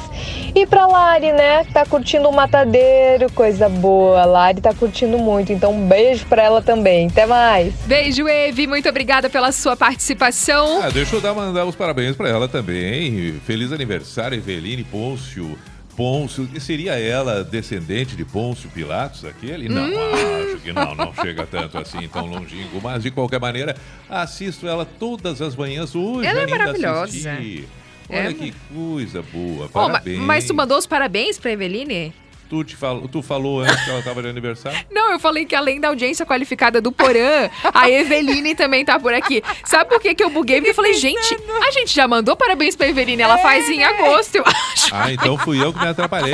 E 0.55 0.65
pra 0.67 0.85
Lari, 0.85 1.31
né? 1.31 1.63
que 1.63 1.73
Tá 1.73 1.85
curtindo 1.85 2.29
o 2.29 2.33
matadeiro, 2.33 3.31
coisa 3.33 3.67
boa. 3.67 4.21
A 4.21 4.25
Lari 4.25 4.61
tá 4.61 4.73
curtindo 4.73 5.17
muito, 5.17 5.51
então 5.51 5.73
um 5.73 5.87
beijo 5.87 6.25
pra 6.25 6.43
ela 6.43 6.61
também. 6.61 7.07
Até 7.07 7.25
mais. 7.25 7.73
Beijo, 7.85 8.27
Evi. 8.27 8.67
Muito 8.67 8.87
obrigada 8.87 9.29
pela 9.29 9.51
sua 9.51 9.75
participação. 9.75 10.81
Ah, 10.83 10.89
deixa 10.89 11.15
eu 11.15 11.21
dar, 11.21 11.33
mandar 11.33 11.65
os 11.65 11.75
parabéns 11.75 12.15
pra 12.15 12.29
ela 12.29 12.47
também. 12.47 13.39
Feliz 13.45 13.71
aniversário, 13.71 14.37
Eveline 14.37 14.83
Pôncio. 14.83 15.57
Pôncio, 15.95 16.47
e 16.53 16.59
seria 16.59 16.93
ela 16.99 17.43
descendente 17.43 18.15
de 18.15 18.25
Pôncio 18.25 18.69
Pilatos, 18.69 19.23
aquele? 19.25 19.69
Não, 19.69 19.83
Hum. 19.83 20.45
acho 20.53 20.61
que 20.61 20.73
não, 20.73 20.95
não 20.95 21.13
chega 21.13 21.45
tanto 21.45 21.77
assim, 21.77 22.07
tão 22.07 22.25
longínquo. 22.25 22.79
Mas, 22.81 23.03
de 23.03 23.11
qualquer 23.11 23.39
maneira, 23.39 23.75
assisto 24.09 24.67
ela 24.67 24.85
todas 24.85 25.41
as 25.41 25.55
manhãs 25.55 25.93
hoje. 25.95 26.27
Ela 26.27 26.41
é 26.41 26.47
maravilhosa. 26.47 27.03
assisti. 27.31 27.67
Olha 28.09 28.29
É. 28.29 28.33
que 28.33 28.53
coisa 28.73 29.21
boa, 29.33 29.69
parabéns. 29.69 30.19
mas 30.19 30.45
tu 30.45 30.53
mandou 30.53 30.77
os 30.77 30.85
parabéns 30.85 31.37
pra 31.39 31.51
Eveline? 31.51 32.13
Tu, 32.53 32.63
te 32.63 32.75
fal... 32.75 33.01
tu 33.07 33.23
falou 33.23 33.61
antes 33.61 33.83
que 33.83 33.89
ela 33.89 34.03
tava 34.03 34.21
de 34.21 34.27
aniversário? 34.27 34.77
Não, 34.93 35.11
eu 35.11 35.17
falei 35.19 35.43
que 35.43 35.55
além 35.55 35.79
da 35.81 35.87
audiência 35.87 36.23
qualificada 36.23 36.79
do 36.79 36.91
Porã, 36.91 37.49
a 37.73 37.89
Eveline 37.89 38.53
também 38.53 38.85
tá 38.85 38.99
por 38.99 39.11
aqui. 39.11 39.41
Sabe 39.65 39.89
por 39.89 39.99
que, 39.99 40.13
que 40.13 40.23
eu 40.23 40.29
buguei? 40.29 40.57
Porque 40.57 40.69
eu 40.69 40.75
falei, 40.75 40.93
gente, 40.93 41.35
a 41.67 41.71
gente 41.71 41.95
já 41.95 42.07
mandou 42.07 42.35
parabéns 42.35 42.75
pra 42.75 42.87
Eveline. 42.87 43.23
Ela 43.23 43.39
faz 43.39 43.67
em 43.67 43.83
agosto, 43.83 44.35
eu 44.35 44.43
acho. 44.45 44.89
Ah, 44.93 45.11
então 45.11 45.35
fui 45.35 45.63
eu 45.63 45.73
que 45.73 45.79
me 45.79 45.87
atrapalhei. 45.87 46.33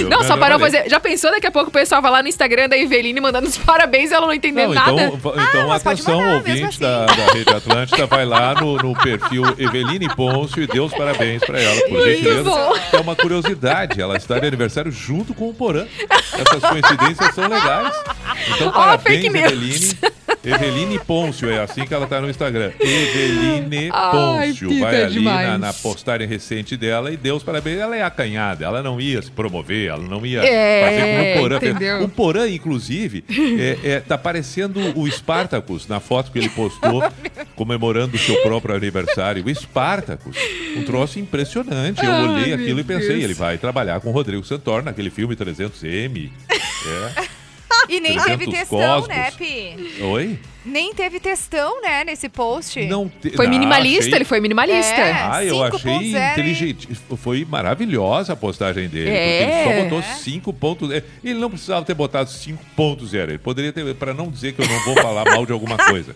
Eu 0.00 0.10
Não, 0.10 0.22
só 0.22 0.34
me 0.34 0.40
para 0.40 0.50
não 0.50 0.56
atrapalhei. 0.56 0.58
fazer. 0.80 0.90
Já 0.90 1.00
pensou 1.00 1.30
daqui 1.30 1.46
a 1.46 1.50
pouco 1.50 1.70
o 1.70 1.72
pessoal 1.72 2.02
vai 2.02 2.10
lá 2.10 2.22
no 2.22 2.28
Instagram 2.28 2.68
da 2.68 2.76
Eveline 2.76 3.18
mandando 3.18 3.48
os 3.48 3.56
parabéns 3.56 4.10
e 4.10 4.14
ela 4.14 4.26
não 4.26 4.34
entender 4.34 4.66
Não, 4.66 4.74
nada? 4.74 5.04
então, 5.04 5.32
então 5.34 5.72
atenção, 5.72 6.34
ouvinte 6.34 6.78
da, 6.78 7.06
da 7.06 7.32
Rede 7.32 7.54
Atlântida, 7.54 8.06
vai 8.06 8.26
lá 8.26 8.54
no, 8.54 8.76
no 8.76 8.94
perfil 8.94 9.44
Eveline 9.56 10.14
Pôncio 10.14 10.62
e 10.62 10.66
dê 10.66 10.80
os 10.80 10.92
parabéns 10.92 11.42
pra 11.44 11.58
ela, 11.58 11.80
por 11.82 11.90
Muito 11.92 12.04
gentileza. 12.10 12.42
bom. 12.42 12.72
É 12.92 12.98
uma 13.00 13.16
curiosidade, 13.16 14.00
ela 14.00 14.16
está 14.16 14.38
de 14.38 14.46
aniversário 14.46 14.81
junto 14.90 15.34
com 15.34 15.48
o 15.48 15.54
Porã. 15.54 15.86
Essas 16.10 16.62
coincidências 16.62 17.34
são 17.34 17.48
legais. 17.48 17.94
Então, 18.54 18.68
Ó, 18.68 18.72
parabéns, 18.72 19.32
news. 19.32 19.94
Eveline. 20.44 20.98
Pôncio, 21.00 21.50
é 21.50 21.60
assim 21.62 21.84
que 21.84 21.92
ela 21.94 22.06
tá 22.06 22.20
no 22.20 22.28
Instagram. 22.30 22.72
Eveline 22.80 23.90
Ai, 23.92 24.10
Pôncio. 24.48 24.68
Pita, 24.68 24.80
Vai 24.80 25.02
ali 25.04 25.12
demais. 25.14 25.48
na, 25.48 25.58
na 25.58 25.72
postagem 25.72 26.26
recente 26.26 26.76
dela 26.76 27.10
e 27.12 27.16
dê 27.16 27.30
os 27.32 27.42
parabéns. 27.42 27.78
Ela 27.78 27.96
é 27.96 28.02
acanhada, 28.02 28.64
ela 28.64 28.82
não 28.82 29.00
ia 29.00 29.20
se 29.22 29.30
promover, 29.30 29.88
ela 29.88 30.02
não 30.02 30.24
ia 30.24 30.40
É, 30.44 30.84
fazer 30.84 31.00
como 31.16 31.30
o 31.30 31.40
Porã 31.42 31.56
entendeu? 31.56 32.02
O 32.04 32.08
Porã, 32.08 32.48
inclusive, 32.48 33.24
é, 33.58 33.78
é, 33.92 34.00
tá 34.00 34.16
parecendo 34.18 34.80
o 34.98 35.10
Spartacus 35.10 35.86
na 35.88 36.00
foto 36.00 36.30
que 36.30 36.38
ele 36.38 36.48
postou 36.50 37.02
comemorando 37.56 38.16
o 38.16 38.18
seu 38.18 38.40
próprio 38.42 38.74
aniversário. 38.74 39.44
O 39.46 39.54
Spartacus, 39.54 40.36
um 40.76 40.82
troço 40.84 41.18
impressionante. 41.18 42.04
Eu 42.04 42.12
Ai, 42.12 42.28
olhei 42.28 42.46
meu 42.46 42.54
aquilo 42.56 42.80
e 42.80 42.84
pensei, 42.84 43.08
Deus. 43.08 43.24
ele 43.24 43.34
vai 43.34 43.58
trabalhar 43.58 44.00
com 44.00 44.08
o 44.10 44.12
Rodrigo 44.12 44.44
Santoro 44.44 44.84
naquele 44.84 45.10
filme 45.10 45.34
300M. 45.36 46.30
É. 46.50 47.32
E 47.88 48.00
nem 48.00 48.18
teve 48.18 48.44
300 48.46 48.68
textão, 48.68 49.06
né. 49.06 49.30
Pi? 49.32 50.02
Oi? 50.02 50.38
Nem 50.64 50.94
teve 50.94 51.18
textão, 51.18 51.82
né, 51.82 52.04
nesse 52.04 52.28
post. 52.28 52.80
Não 52.86 53.08
te- 53.08 53.30
Foi 53.30 53.46
Ah, 53.46 53.50
minimalista, 53.50 54.00
achei- 54.02 54.14
ele 54.14 54.24
foi 54.24 54.40
minimalista. 54.40 55.00
É, 55.00 55.12
Ah, 55.12 55.44
eu 55.44 55.56
5.0, 55.56 55.74
achei 55.76 56.32
inteligente. 56.32 56.88
Foi 57.16 57.44
maravilhosa 57.44 58.32
a 58.32 58.36
postagem 58.36 58.88
dele. 58.88 59.10
É. 59.10 59.38
Porque 59.44 59.52
ele 59.52 59.78
só 59.78 59.82
botou 59.84 60.02
5.0. 60.02 61.04
Ele 61.24 61.38
não 61.38 61.50
precisava 61.50 61.84
ter 61.84 61.94
botado 61.94 62.30
5.0. 62.30 63.30
Ele 63.30 63.38
poderia 63.38 63.72
ter, 63.72 63.94
para 63.94 64.14
não 64.14 64.28
dizer 64.30 64.52
que 64.52 64.62
eu 64.62 64.68
não 64.68 64.78
vou 64.84 64.94
falar 64.94 65.24
mal 65.24 65.44
de 65.44 65.52
alguma 65.52 65.76
coisa. 65.76 66.14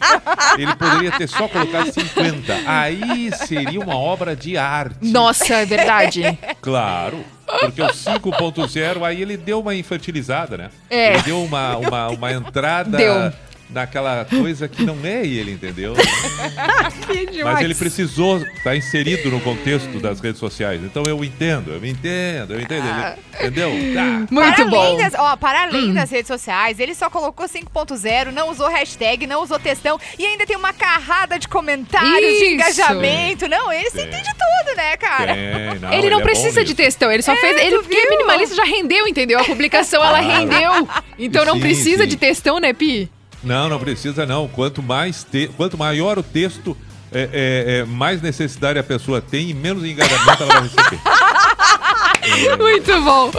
Ele 0.58 0.74
poderia 0.76 1.10
ter 1.12 1.28
só 1.28 1.48
colocado 1.48 1.92
50. 1.92 2.56
Aí 2.66 3.30
seria 3.46 3.80
uma 3.80 3.96
obra 3.96 4.36
de 4.36 4.56
arte. 4.56 4.96
Nossa, 5.02 5.54
é 5.54 5.64
verdade. 5.66 6.22
Claro. 6.60 7.24
Porque 7.60 7.80
o 7.80 7.86
5.0, 7.92 9.04
aí 9.04 9.22
ele 9.22 9.36
deu 9.36 9.60
uma 9.60 9.74
infantilizada, 9.74 10.56
né? 10.56 10.70
É. 10.90 11.14
Ele 11.14 11.22
deu 11.22 11.42
uma, 11.44 11.76
uma, 11.76 12.08
uma 12.08 12.32
entrada 12.32 12.96
Deu. 12.98 13.32
Naquela 13.70 14.24
coisa 14.24 14.68
que 14.68 14.84
não 14.84 14.96
é 15.04 15.26
ele, 15.26 15.52
entendeu? 15.52 15.94
que 17.06 17.26
demais. 17.26 17.54
Mas 17.56 17.64
ele 17.64 17.74
precisou 17.74 18.38
estar 18.38 18.76
inserido 18.76 19.30
no 19.30 19.40
contexto 19.40 19.98
das 20.00 20.20
redes 20.20 20.38
sociais. 20.38 20.82
Então 20.84 21.02
eu 21.06 21.22
entendo, 21.24 21.72
eu 21.72 21.84
entendo, 21.84 22.54
eu 22.54 22.60
entendo. 22.60 22.84
Ele- 22.86 23.16
entendeu? 23.40 23.70
Tá. 23.94 24.26
Muito 24.30 24.54
para 24.54 24.64
bom. 24.66 24.80
Além 24.80 24.98
das, 24.98 25.14
ó, 25.14 25.36
para 25.36 25.62
além 25.64 25.90
Hum. 25.90 25.94
das 25.94 26.10
redes 26.10 26.28
sociais, 26.28 26.78
ele 26.80 26.94
só 26.94 27.10
colocou 27.10 27.46
5.0, 27.48 28.30
não 28.32 28.50
usou 28.50 28.68
hashtag, 28.68 29.26
não 29.26 29.42
usou 29.42 29.58
textão 29.58 29.98
e 30.18 30.24
ainda 30.24 30.46
tem 30.46 30.56
uma 30.56 30.72
carrada 30.72 31.38
de 31.38 31.48
comentários, 31.48 32.38
de 32.38 32.44
Isso. 32.44 32.54
engajamento. 32.54 33.48
Não, 33.48 33.72
ele 33.72 33.90
se 33.90 34.00
entende 34.00 34.28
tudo, 34.32 34.76
né, 34.76 34.96
cara? 34.96 35.34
Tem, 35.34 35.78
não, 35.80 35.92
ele 35.92 36.10
não 36.10 36.20
é 36.20 36.22
precisa 36.22 36.60
de 36.62 36.70
nisso. 36.70 36.74
textão, 36.76 37.10
ele 37.12 37.22
só 37.22 37.32
É, 37.32 37.36
fez. 37.36 37.60
Ele 37.60 37.78
porque 37.78 38.00
viu? 38.00 38.10
minimalista 38.10 38.54
já 38.54 38.64
rendeu, 38.64 39.06
entendeu? 39.06 39.38
A 39.40 39.44
publicação 39.44 40.02
ela 40.04 40.20
rendeu. 40.20 40.88
Então 41.18 41.46
não 41.46 41.54
Sim, 41.54 41.60
precisa 41.60 42.02
sim. 42.02 42.08
de 42.10 42.16
textão, 42.16 42.60
né, 42.60 42.74
Pi? 42.74 43.08
Não, 43.42 43.68
não 43.68 43.78
precisa 43.78 44.26
não. 44.26 44.48
Quanto 44.48 44.82
mais 44.82 45.24
te... 45.24 45.48
quanto 45.56 45.78
maior 45.78 46.18
o 46.18 46.22
texto, 46.22 46.76
é, 47.12 47.20
é- 47.32 47.78
é, 47.78 47.84
mais 47.84 48.20
necessidade 48.20 48.78
a 48.78 48.82
pessoa 48.82 49.20
tem 49.20 49.50
e 49.50 49.54
menos 49.54 49.84
engajamento 49.84 50.42
ela 50.42 50.52
vai 50.52 50.62
receber. 50.62 51.00
Muito 52.58 53.00
bom. 53.02 53.30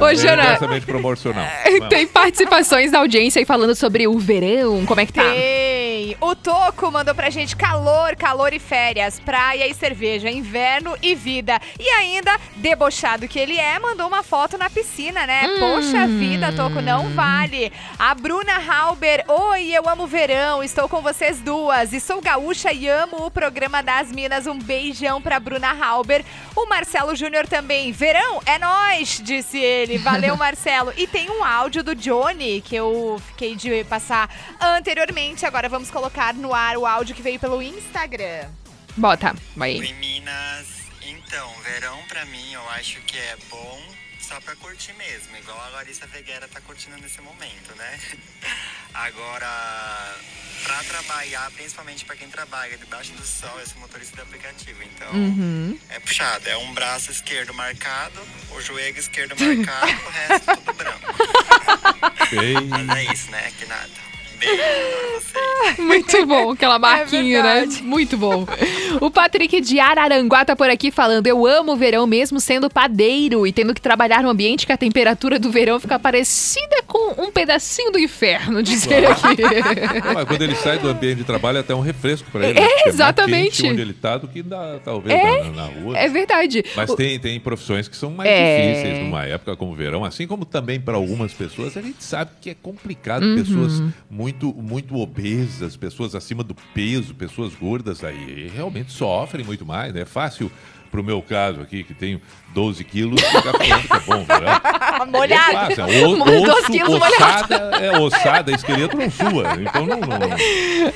Ô, 0.00 0.06
É 0.06 0.14
Jana, 0.14 0.58
proporcional. 0.86 1.44
tem 1.88 2.06
participações 2.06 2.92
da 2.92 2.98
audiência 3.00 3.40
aí 3.40 3.44
falando 3.44 3.74
sobre 3.74 4.06
o 4.06 4.18
verão, 4.18 4.84
como 4.86 5.00
é 5.00 5.06
que 5.06 5.12
tá? 5.12 5.22
Tem. 5.22 5.79
O 6.20 6.34
Toco 6.34 6.90
mandou 6.90 7.14
pra 7.14 7.30
gente 7.30 7.54
calor, 7.54 8.16
calor 8.16 8.52
e 8.52 8.58
férias, 8.58 9.18
praia 9.20 9.66
e 9.66 9.74
cerveja, 9.74 10.30
inverno 10.30 10.96
e 11.02 11.14
vida. 11.14 11.60
E 11.78 11.88
ainda, 11.90 12.38
debochado 12.56 13.28
que 13.28 13.38
ele 13.38 13.56
é, 13.56 13.78
mandou 13.78 14.06
uma 14.06 14.22
foto 14.22 14.58
na 14.58 14.68
piscina, 14.68 15.26
né? 15.26 15.42
Hum. 15.46 15.58
Poxa 15.60 16.06
vida, 16.06 16.52
Toco, 16.52 16.80
não 16.80 17.08
vale. 17.10 17.72
A 17.98 18.14
Bruna 18.14 18.54
Halber, 18.54 19.24
oi, 19.28 19.70
eu 19.70 19.88
amo 19.88 20.06
verão, 20.06 20.62
estou 20.62 20.88
com 20.88 21.00
vocês 21.00 21.40
duas. 21.40 21.92
E 21.92 22.00
sou 22.00 22.20
gaúcha 22.20 22.72
e 22.72 22.88
amo 22.88 23.26
o 23.26 23.30
programa 23.30 23.82
das 23.82 24.10
Minas. 24.10 24.46
Um 24.46 24.58
beijão 24.58 25.22
pra 25.22 25.38
Bruna 25.40 25.70
Halber. 25.70 26.24
O 26.56 26.66
Marcelo 26.66 27.14
Júnior 27.14 27.46
também. 27.46 27.92
Verão 27.92 28.40
é 28.44 28.58
nós, 28.58 29.20
disse 29.22 29.58
ele. 29.58 29.98
Valeu, 30.10 30.36
Marcelo. 30.36 30.92
E 30.96 31.06
tem 31.06 31.30
um 31.30 31.44
áudio 31.44 31.82
do 31.82 31.94
Johnny 31.94 32.60
que 32.60 32.76
eu 32.76 33.20
fiquei 33.28 33.54
de 33.54 33.84
passar 33.84 34.28
anteriormente. 34.60 35.46
Agora 35.46 35.68
vamos 35.68 35.90
colocar 35.90 35.99
no 36.36 36.54
ar 36.54 36.76
o 36.76 36.86
áudio 36.86 37.14
que 37.14 37.22
veio 37.22 37.38
pelo 37.38 37.62
Instagram. 37.62 38.48
Bota, 38.96 39.34
vai. 39.56 39.78
Oi, 39.78 39.92
Minas. 39.94 40.66
Então, 41.02 41.52
verão 41.62 42.02
pra 42.08 42.24
mim 42.26 42.52
eu 42.52 42.68
acho 42.70 43.00
que 43.02 43.16
é 43.16 43.36
bom 43.48 43.82
só 44.20 44.40
pra 44.40 44.54
curtir 44.56 44.92
mesmo, 44.94 45.36
igual 45.36 45.60
a 45.60 45.68
Larissa 45.70 46.06
Veguera 46.06 46.46
tá 46.48 46.60
curtindo 46.60 46.96
nesse 46.98 47.20
momento, 47.20 47.74
né? 47.76 47.98
Agora, 48.94 50.16
pra 50.62 50.82
trabalhar, 50.84 51.50
principalmente 51.52 52.04
pra 52.04 52.14
quem 52.16 52.28
trabalha 52.28 52.76
debaixo 52.78 53.12
do 53.12 53.24
sol, 53.26 53.58
eu 53.58 53.66
sou 53.66 53.78
motorista 53.80 54.16
de 54.16 54.22
aplicativo, 54.22 54.82
então 54.82 55.10
Uhum. 55.12 55.78
é 55.88 55.98
puxado. 56.00 56.48
É 56.48 56.56
um 56.56 56.72
braço 56.74 57.10
esquerdo 57.10 57.52
marcado, 57.54 58.20
o 58.52 58.60
joelho 58.60 58.98
esquerdo 58.98 59.34
marcado, 59.38 59.92
o 60.06 60.10
resto 60.10 60.56
tudo 60.56 60.72
branco. 60.74 61.14
Mas 62.68 62.96
é 62.98 63.12
isso, 63.12 63.30
né? 63.30 63.52
Que 63.58 63.66
nada. 63.66 63.90
Muito 65.78 66.26
bom, 66.26 66.50
aquela 66.52 66.78
marquinha, 66.78 67.42
né? 67.42 67.66
Muito 67.82 68.16
bom. 68.16 68.46
O 69.00 69.10
Patrick 69.10 69.60
de 69.60 69.78
Araranguá 69.78 70.44
tá 70.44 70.56
por 70.56 70.68
aqui 70.68 70.90
falando: 70.90 71.26
Eu 71.26 71.46
amo 71.46 71.72
o 71.72 71.76
verão 71.76 72.06
mesmo 72.06 72.40
sendo 72.40 72.68
padeiro 72.70 73.46
e 73.46 73.52
tendo 73.52 73.74
que 73.74 73.80
trabalhar 73.80 74.22
num 74.22 74.30
ambiente 74.30 74.66
que 74.66 74.72
a 74.72 74.76
temperatura 74.76 75.38
do 75.38 75.50
verão 75.50 75.78
fica 75.78 75.98
parecida 75.98 76.82
com 76.86 77.22
um 77.22 77.30
pedacinho 77.30 77.92
do 77.92 77.98
inferno, 77.98 78.62
dizer 78.64 79.06
aqui. 79.06 79.42
Mas 80.14 80.24
quando 80.26 80.42
ele 80.42 80.54
sai 80.56 80.78
do 80.78 80.88
ambiente 80.88 81.18
de 81.18 81.24
trabalho, 81.24 81.58
é 81.58 81.60
até 81.60 81.74
um 81.74 81.80
refresco 81.80 82.30
para 82.30 82.48
ele. 82.48 82.58
É, 82.58 82.62
né? 82.62 82.68
Porque 82.68 82.88
exatamente. 82.88 83.30
mais 83.32 83.56
quente 83.56 83.72
onde 83.72 83.80
ele 83.82 83.92
tá 83.94 84.16
do 84.16 84.26
que 84.28 84.42
na- 84.42 84.78
talvez 84.84 85.18
É, 85.18 85.44
na, 85.44 85.50
na 85.50 85.64
rua. 85.66 85.98
É 85.98 86.08
verdade. 86.08 86.64
Mas 86.74 86.90
O- 86.90 86.96
tem, 86.96 87.18
tem 87.18 87.38
profissões 87.38 87.86
que 87.88 87.96
são 87.96 88.10
mais 88.10 88.28
É. 88.28 88.72
difíceis 88.72 88.98
numa 89.04 89.24
época 89.24 89.54
como 89.56 89.72
o 89.72 89.74
verão, 89.76 90.04
assim 90.04 90.26
como 90.26 90.44
também 90.44 90.80
para 90.80 90.96
algumas 90.96 91.32
pessoas 91.32 91.76
a 91.76 91.82
gente 91.82 92.02
sabe 92.02 92.30
que 92.40 92.50
é 92.50 92.54
complicado. 92.60 93.22
Uhum. 93.22 93.36
Pessoas 93.36 93.82
muito, 94.10 94.29
muito 94.56 94.96
obesas, 94.96 95.76
pessoas 95.76 96.14
acima 96.14 96.42
do 96.42 96.54
peso, 96.74 97.14
pessoas 97.14 97.54
gordas 97.54 98.04
aí 98.04 98.48
realmente 98.54 98.92
sofrem 98.92 99.44
muito 99.44 99.64
mais. 99.66 99.92
né? 99.92 100.02
É 100.02 100.04
fácil, 100.04 100.50
pro 100.90 101.02
meu 101.02 101.22
caso 101.22 101.60
aqui, 101.60 101.84
que 101.84 101.94
tenho 101.94 102.20
12 102.52 102.84
quilos, 102.84 103.20
que 103.22 103.36
é 103.36 104.00
bom 104.06 104.24
verão. 104.24 104.60
Molhado. 105.10 105.50
É 105.50 105.54
fácil, 105.54 105.84
é 105.84 106.06
o, 106.06 106.24
12 106.24 106.50
osso, 106.50 106.72
quilos 106.72 106.94
ossada, 106.94 107.54
é 107.80 107.98
ossada, 107.98 108.52
esqueleto 108.52 108.96
não 108.96 109.10
sua. 109.10 109.54
Então 109.60 109.86
não. 109.86 110.00
não, 110.00 110.18
não. 110.18 110.36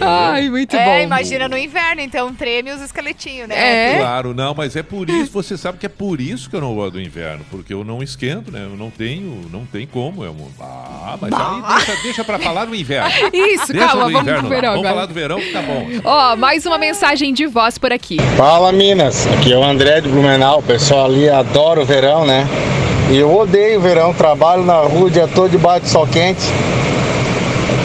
Ai, 0.00 0.48
muito 0.50 0.76
é, 0.76 0.84
bom. 0.84 1.04
imagina 1.04 1.48
no 1.48 1.56
inverno, 1.56 2.00
então 2.00 2.32
treme 2.34 2.72
os 2.72 2.82
esqueletinhos, 2.82 3.48
né? 3.48 3.98
Claro, 3.98 4.34
não, 4.34 4.54
mas 4.54 4.76
é 4.76 4.82
por 4.82 5.08
isso, 5.08 5.32
você 5.32 5.56
sabe 5.56 5.78
que 5.78 5.86
é 5.86 5.88
por 5.88 6.20
isso 6.20 6.50
que 6.50 6.56
eu 6.56 6.60
não 6.60 6.74
gosto 6.74 6.92
do 6.92 7.00
inverno, 7.00 7.44
porque 7.50 7.72
eu 7.72 7.84
não 7.84 8.02
esquento, 8.02 8.50
né? 8.50 8.64
Eu 8.64 8.76
não 8.76 8.90
tenho, 8.90 9.48
não 9.50 9.64
tem 9.64 9.86
como. 9.86 10.24
É 10.24 10.30
um... 10.30 10.48
Ah, 10.60 11.16
mas 11.20 11.32
aí 11.32 11.76
deixa, 11.76 12.02
deixa 12.02 12.24
pra 12.24 12.38
falar 12.38 12.66
no 12.66 12.74
inverno. 12.74 13.10
Isso, 13.32 13.72
deixa 13.72 13.88
calma, 13.88 14.04
vamos 14.04 14.20
inverno 14.20 14.40
pro 14.40 14.50
lá. 14.50 14.54
verão 14.54 14.70
Vamos 14.70 14.86
agora. 14.86 14.94
falar 14.94 15.06
do 15.06 15.14
verão 15.14 15.40
que 15.40 15.52
tá 15.52 15.62
bom. 15.62 15.86
Ó, 16.04 16.36
mais 16.36 16.66
uma 16.66 16.78
mensagem 16.78 17.32
de 17.32 17.46
voz 17.46 17.78
por 17.78 17.92
aqui. 17.92 18.18
Fala 18.36 18.72
Minas, 18.72 19.26
aqui 19.28 19.52
é 19.52 19.56
o 19.56 19.64
André 19.64 20.00
de 20.00 20.08
Blumenau. 20.08 20.58
O 20.58 20.62
pessoal 20.62 21.06
ali 21.06 21.28
adora 21.48 21.80
o 21.80 21.84
verão, 21.84 22.24
né? 22.24 22.46
E 23.10 23.18
eu 23.18 23.34
odeio 23.36 23.78
o 23.78 23.82
verão, 23.82 24.14
trabalho 24.14 24.64
na 24.64 24.78
rua 24.78 25.06
o 25.06 25.10
dia 25.10 25.28
todo 25.28 25.50
debaixo 25.50 25.82
do 25.82 25.88
sol 25.88 26.06
quente. 26.06 26.42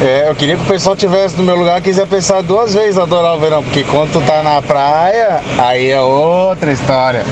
É, 0.02 0.30
eu 0.30 0.36
queria 0.36 0.56
que 0.56 0.64
o 0.64 0.66
pessoal 0.66 0.96
tivesse 0.96 1.36
no 1.36 1.44
meu 1.44 1.58
lugar, 1.58 1.82
quiser 1.82 2.08
pensar 2.08 2.42
duas 2.42 2.74
vezes 2.74 2.98
adorar 2.98 3.36
o 3.36 3.40
verão, 3.40 3.62
porque 3.62 3.84
quando 3.84 4.14
tu 4.14 4.22
tá 4.22 4.42
na 4.42 4.62
praia, 4.62 5.42
aí 5.58 5.90
é 5.90 6.00
outra 6.00 6.72
história. 6.72 7.26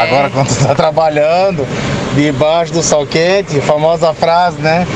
Agora 0.00 0.30
quando 0.30 0.46
tu 0.46 0.64
tá 0.64 0.72
trabalhando 0.72 1.66
debaixo 2.14 2.72
do 2.72 2.82
sol 2.82 3.04
quente, 3.04 3.60
famosa 3.60 4.14
frase, 4.14 4.60
né? 4.60 4.86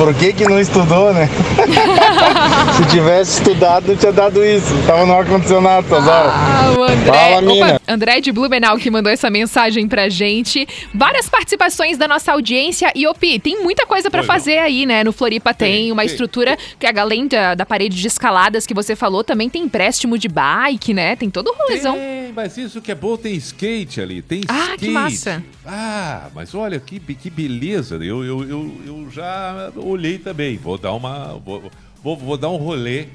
Por 0.00 0.14
que 0.14 0.32
que 0.32 0.44
não 0.48 0.58
estudou, 0.58 1.12
né? 1.12 1.28
Se 2.76 2.86
tivesse 2.88 3.38
estudado, 3.38 3.88
não 3.88 3.96
tinha 3.96 4.10
dado 4.12 4.42
isso. 4.42 4.74
Tava 4.86 5.04
no 5.04 5.12
ar-condicionado 5.12 5.94
horas. 5.94 6.06
Ah, 6.08 6.72
o 6.74 6.82
André, 6.84 7.12
Fala, 7.12 7.42
mina. 7.42 7.66
Opa, 7.74 7.80
André 7.86 8.20
de 8.22 8.32
Blumenau 8.32 8.78
que 8.78 8.90
mandou 8.90 9.12
essa 9.12 9.28
mensagem 9.28 9.86
pra 9.86 10.08
gente. 10.08 10.66
Várias 10.94 11.28
participações 11.28 11.98
da 11.98 12.08
nossa 12.08 12.32
audiência. 12.32 12.90
E, 12.94 13.06
Opi, 13.06 13.38
tem 13.38 13.62
muita 13.62 13.84
coisa 13.84 14.10
pra 14.10 14.20
Pois 14.20 14.28
não. 14.28 14.34
fazer 14.34 14.58
aí, 14.58 14.86
né? 14.86 15.04
No 15.04 15.12
Floripa 15.12 15.52
tem, 15.52 15.92
uma 15.92 16.00
tem. 16.02 16.10
estrutura 16.10 16.56
que, 16.78 16.86
além 16.86 17.26
da, 17.28 17.54
da 17.54 17.66
parede 17.66 18.00
de 18.00 18.06
escaladas 18.06 18.66
que 18.66 18.72
você 18.72 18.96
falou, 18.96 19.22
também 19.22 19.50
tem 19.50 19.64
empréstimo 19.64 20.16
de 20.16 20.28
bike, 20.28 20.94
né? 20.94 21.14
Tem 21.14 21.28
todo 21.28 21.48
o 21.48 21.54
rolezão. 21.54 21.94
Tem, 21.94 22.32
mas 22.34 22.56
isso 22.56 22.80
que 22.80 22.90
é 22.90 22.94
bom, 22.94 23.18
tem 23.18 23.34
skate 23.34 24.00
ali, 24.00 24.22
tem 24.22 24.40
Ah, 24.48 24.60
skate. 24.62 24.78
que 24.78 24.90
massa. 24.90 25.42
Ah, 25.66 26.28
mas 26.34 26.54
olha 26.54 26.80
que, 26.80 26.98
que 26.98 27.28
beleza. 27.28 27.96
Eu, 27.96 28.24
eu, 28.24 28.42
eu, 28.48 28.72
eu 28.86 29.08
já 29.12 29.70
olhei 29.90 30.18
também. 30.18 30.56
Vou 30.56 30.78
dar 30.78 30.92
uma. 30.92 31.40
Vou, 31.44 31.70
vou, 32.02 32.16
vou 32.16 32.36
dar 32.36 32.50
um 32.50 32.56
rolê 32.56 33.08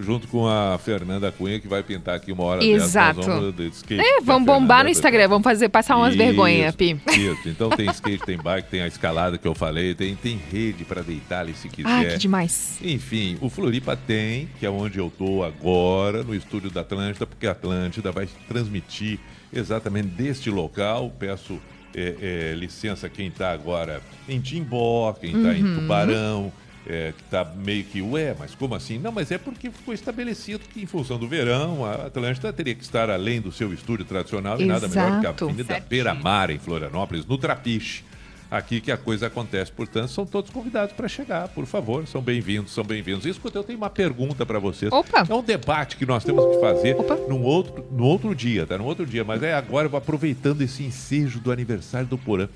junto 0.00 0.26
com 0.28 0.48
a 0.48 0.78
Fernanda 0.78 1.30
Cunha, 1.30 1.60
que 1.60 1.68
vai 1.68 1.82
pintar 1.82 2.16
aqui 2.16 2.32
uma 2.32 2.44
hora. 2.44 2.64
Exato. 2.64 3.18
Nós 3.18 3.26
vamos 3.26 3.76
skate 3.76 4.00
É, 4.00 4.20
vamos 4.22 4.46
bombar 4.46 4.82
no 4.82 4.90
Instagram, 4.90 5.28
vamos 5.28 5.44
fazer, 5.44 5.68
passar 5.68 5.96
umas 5.96 6.14
vergonhas, 6.16 6.74
Pi. 6.74 6.98
Isso, 7.10 7.48
então 7.48 7.68
tem 7.70 7.88
skate, 7.90 8.24
tem 8.24 8.38
bike, 8.38 8.70
tem 8.70 8.80
a 8.80 8.86
escalada 8.86 9.36
que 9.36 9.46
eu 9.46 9.54
falei, 9.54 9.94
tem, 9.94 10.16
tem 10.16 10.40
rede 10.50 10.84
para 10.84 11.02
deitar 11.02 11.40
ali 11.40 11.54
se 11.54 11.68
quiser. 11.68 11.88
Ah, 11.88 12.04
que 12.04 12.18
demais. 12.18 12.78
Enfim, 12.82 13.36
o 13.40 13.50
Floripa 13.50 13.94
tem, 13.94 14.48
que 14.58 14.64
é 14.64 14.70
onde 14.70 14.98
eu 14.98 15.12
tô 15.16 15.44
agora, 15.44 16.22
no 16.22 16.34
estúdio 16.34 16.70
da 16.70 16.80
Atlântida, 16.80 17.26
porque 17.26 17.46
a 17.46 17.52
Atlântida 17.52 18.10
vai 18.10 18.26
transmitir 18.48 19.18
exatamente 19.52 20.08
deste 20.08 20.50
local. 20.50 21.12
Peço 21.18 21.60
é, 21.94 22.50
é, 22.52 22.54
licença 22.54 23.08
quem 23.08 23.28
está 23.28 23.52
agora 23.52 24.02
em 24.28 24.40
Timbó, 24.40 25.12
quem 25.12 25.36
está 25.36 25.54
em 25.54 25.64
Uhum. 25.64 25.74
Tubarão, 25.74 26.52
é, 26.86 27.12
que 27.16 27.22
está 27.22 27.44
meio 27.44 27.84
que, 27.84 28.00
ué, 28.00 28.34
mas 28.38 28.54
como 28.54 28.74
assim? 28.74 28.98
Não, 28.98 29.12
mas 29.12 29.30
é 29.30 29.38
porque 29.38 29.70
ficou 29.70 29.92
estabelecido 29.92 30.60
que 30.72 30.82
em 30.82 30.86
função 30.86 31.18
do 31.18 31.28
verão, 31.28 31.84
a 31.84 32.06
Atlântida 32.06 32.52
teria 32.52 32.74
que 32.74 32.82
estar 32.82 33.10
além 33.10 33.40
do 33.40 33.52
seu 33.52 33.72
estúdio 33.72 34.04
tradicional 34.04 34.60
e 34.60 34.64
nada 34.64 34.88
melhor 34.88 35.20
que 35.20 35.26
a 35.26 35.30
Exato. 35.30 35.44
Avenida. 35.44 35.80
Beira-Mar, 35.88 36.50
em 36.50 36.58
Florianópolis, 36.58 37.26
no 37.26 37.36
Trapiche 37.36 38.02
aqui 38.50 38.80
que 38.80 38.90
a 38.90 38.96
coisa 38.96 39.28
acontece. 39.28 39.70
Portanto, 39.70 40.08
são 40.08 40.26
todos 40.26 40.50
convidados 40.50 40.94
para 40.94 41.06
chegar, 41.08 41.48
por 41.48 41.64
favor. 41.66 42.06
São 42.06 42.20
bem-vindos, 42.20 42.72
são 42.72 42.82
bem-vindos. 42.82 43.24
Escuta, 43.24 43.58
eu 43.58 43.62
tenho 43.62 43.78
uma 43.78 43.90
pergunta 43.90 44.44
para 44.44 44.58
vocês. 44.58 44.90
Opa! 44.92 45.24
É 45.28 45.34
um 45.34 45.42
debate 45.42 45.96
que 45.96 46.04
nós 46.04 46.24
temos 46.24 46.44
que 46.46 46.58
fazer 46.58 46.96
num 47.28 47.42
outro, 47.42 47.84
no 47.90 48.04
outro 48.04 48.34
dia, 48.34 48.66
tá? 48.66 48.76
Num 48.76 48.84
outro 48.84 49.06
dia. 49.06 49.22
Mas 49.24 49.42
é 49.42 49.54
agora, 49.54 49.86
eu 49.86 49.90
vou 49.90 49.98
aproveitando 49.98 50.62
esse 50.62 50.82
ensejo 50.82 51.38
do 51.40 51.52
aniversário 51.52 52.06
do 52.08 52.18
Porã. 52.18 52.48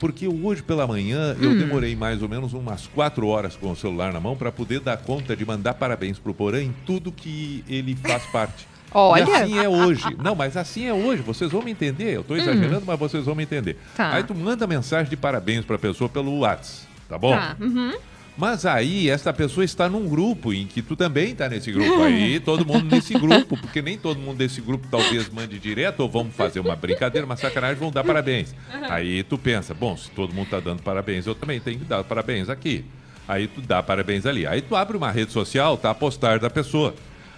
Porque 0.00 0.26
hoje 0.26 0.62
pela 0.62 0.86
manhã 0.86 1.36
eu 1.40 1.50
Hum. 1.50 1.58
demorei 1.58 1.94
mais 1.94 2.20
ou 2.20 2.28
menos 2.28 2.52
umas 2.52 2.86
quatro 2.86 3.26
horas 3.28 3.54
com 3.56 3.70
o 3.70 3.76
celular 3.76 4.12
na 4.12 4.20
mão 4.20 4.36
para 4.36 4.50
poder 4.50 4.80
dar 4.80 4.96
conta 4.96 5.36
de 5.36 5.46
mandar 5.46 5.74
parabéns 5.74 6.18
pro 6.18 6.34
Porã 6.34 6.60
em 6.60 6.74
tudo 6.84 7.12
que 7.12 7.64
ele 7.68 7.94
faz 7.96 8.24
parte. 8.26 8.66
Olha. 8.94 9.28
E 9.28 9.34
assim 9.34 9.58
é 9.58 9.68
hoje. 9.68 10.04
Não, 10.22 10.34
mas 10.34 10.56
assim 10.56 10.86
é 10.86 10.94
hoje. 10.94 11.20
Vocês 11.22 11.50
vão 11.50 11.62
me 11.62 11.72
entender. 11.72 12.14
Eu 12.14 12.20
estou 12.20 12.36
exagerando, 12.36 12.84
mas 12.86 12.98
vocês 12.98 13.24
vão 13.24 13.34
me 13.34 13.42
entender. 13.42 13.76
Tá. 13.96 14.14
Aí 14.14 14.22
tu 14.22 14.34
manda 14.34 14.66
mensagem 14.66 15.10
de 15.10 15.16
parabéns 15.16 15.64
para 15.64 15.76
a 15.76 15.78
pessoa 15.78 16.08
pelo 16.08 16.38
WhatsApp, 16.38 16.86
tá 17.08 17.18
bom? 17.18 17.32
Tá. 17.32 17.56
Uhum. 17.60 17.92
Mas 18.36 18.66
aí 18.66 19.08
essa 19.08 19.32
pessoa 19.32 19.64
está 19.64 19.88
num 19.88 20.08
grupo 20.08 20.52
em 20.52 20.66
que 20.66 20.82
tu 20.82 20.96
também 20.96 21.30
está 21.30 21.48
nesse 21.48 21.70
grupo 21.70 22.02
aí, 22.02 22.40
todo 22.40 22.66
mundo 22.66 22.84
nesse 22.90 23.14
grupo, 23.18 23.56
porque 23.56 23.80
nem 23.80 23.96
todo 23.96 24.18
mundo 24.18 24.38
desse 24.38 24.60
grupo 24.60 24.88
talvez 24.90 25.28
mande 25.30 25.56
direto 25.58 26.00
ou 26.00 26.08
vamos 26.08 26.34
fazer 26.34 26.58
uma 26.58 26.74
brincadeira, 26.74 27.24
uma 27.24 27.36
sacanagem, 27.36 27.76
vão 27.76 27.92
dar 27.92 28.02
parabéns. 28.02 28.52
Aí 28.90 29.22
tu 29.22 29.38
pensa, 29.38 29.72
bom, 29.72 29.96
se 29.96 30.10
todo 30.10 30.34
mundo 30.34 30.46
está 30.46 30.58
dando 30.58 30.82
parabéns, 30.82 31.26
eu 31.26 31.34
também 31.34 31.60
tenho 31.60 31.78
que 31.78 31.84
dar 31.84 32.02
parabéns 32.02 32.48
aqui. 32.48 32.84
Aí 33.26 33.46
tu 33.46 33.60
dá 33.60 33.82
parabéns 33.82 34.26
ali. 34.26 34.46
Aí 34.46 34.60
tu 34.60 34.74
abre 34.74 34.96
uma 34.96 35.10
rede 35.10 35.32
social, 35.32 35.76
tá 35.76 35.90
a 35.90 35.94
postar 35.94 36.40
da 36.40 36.50
pessoa. 36.50 36.94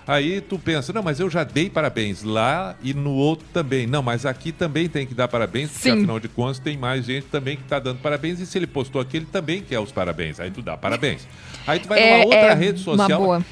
Aí 0.07 0.41
tu 0.41 0.57
pensa, 0.59 0.93
não, 0.93 1.03
mas 1.03 1.19
eu 1.19 1.29
já 1.29 1.43
dei 1.43 1.69
parabéns 1.69 2.23
lá 2.23 2.77
e 2.81 2.95
no 2.95 3.13
outro 3.13 3.45
também. 3.53 3.87
Não, 3.89 4.03
mas 4.03 4.25
aqui 4.25 4.53
também 4.53 4.89
tem 4.89 5.05
que 5.05 5.15
dar 5.15 5.27
parabéns, 5.27 5.71
porque 5.71 5.91
Sim. 5.91 5.99
afinal 5.99 6.21
de 6.21 6.29
contas 6.29 6.61
tem 6.61 6.77
mais 6.77 7.05
gente 7.07 7.27
também 7.27 7.57
que 7.57 7.65
está 7.65 7.79
dando 7.81 7.99
parabéns. 7.99 8.39
E 8.39 8.47
se 8.47 8.57
ele 8.57 8.67
postou 8.69 9.01
aqui, 9.01 9.17
ele 9.17 9.27
também 9.27 9.61
quer 9.63 9.81
os 9.81 9.91
parabéns. 9.91 10.39
Aí 10.39 10.51
tu 10.51 10.63
dá 10.63 10.77
parabéns. 10.77 11.27
Aí 11.67 11.81
tu 11.81 11.89
vai 11.89 11.99
É- 11.99 12.11
numa 12.13 12.25
outra 12.27 12.39
é 12.39 12.55
rede 12.55 12.79
uma 12.89 12.97
social. 12.97 13.21
boa. 13.21 13.45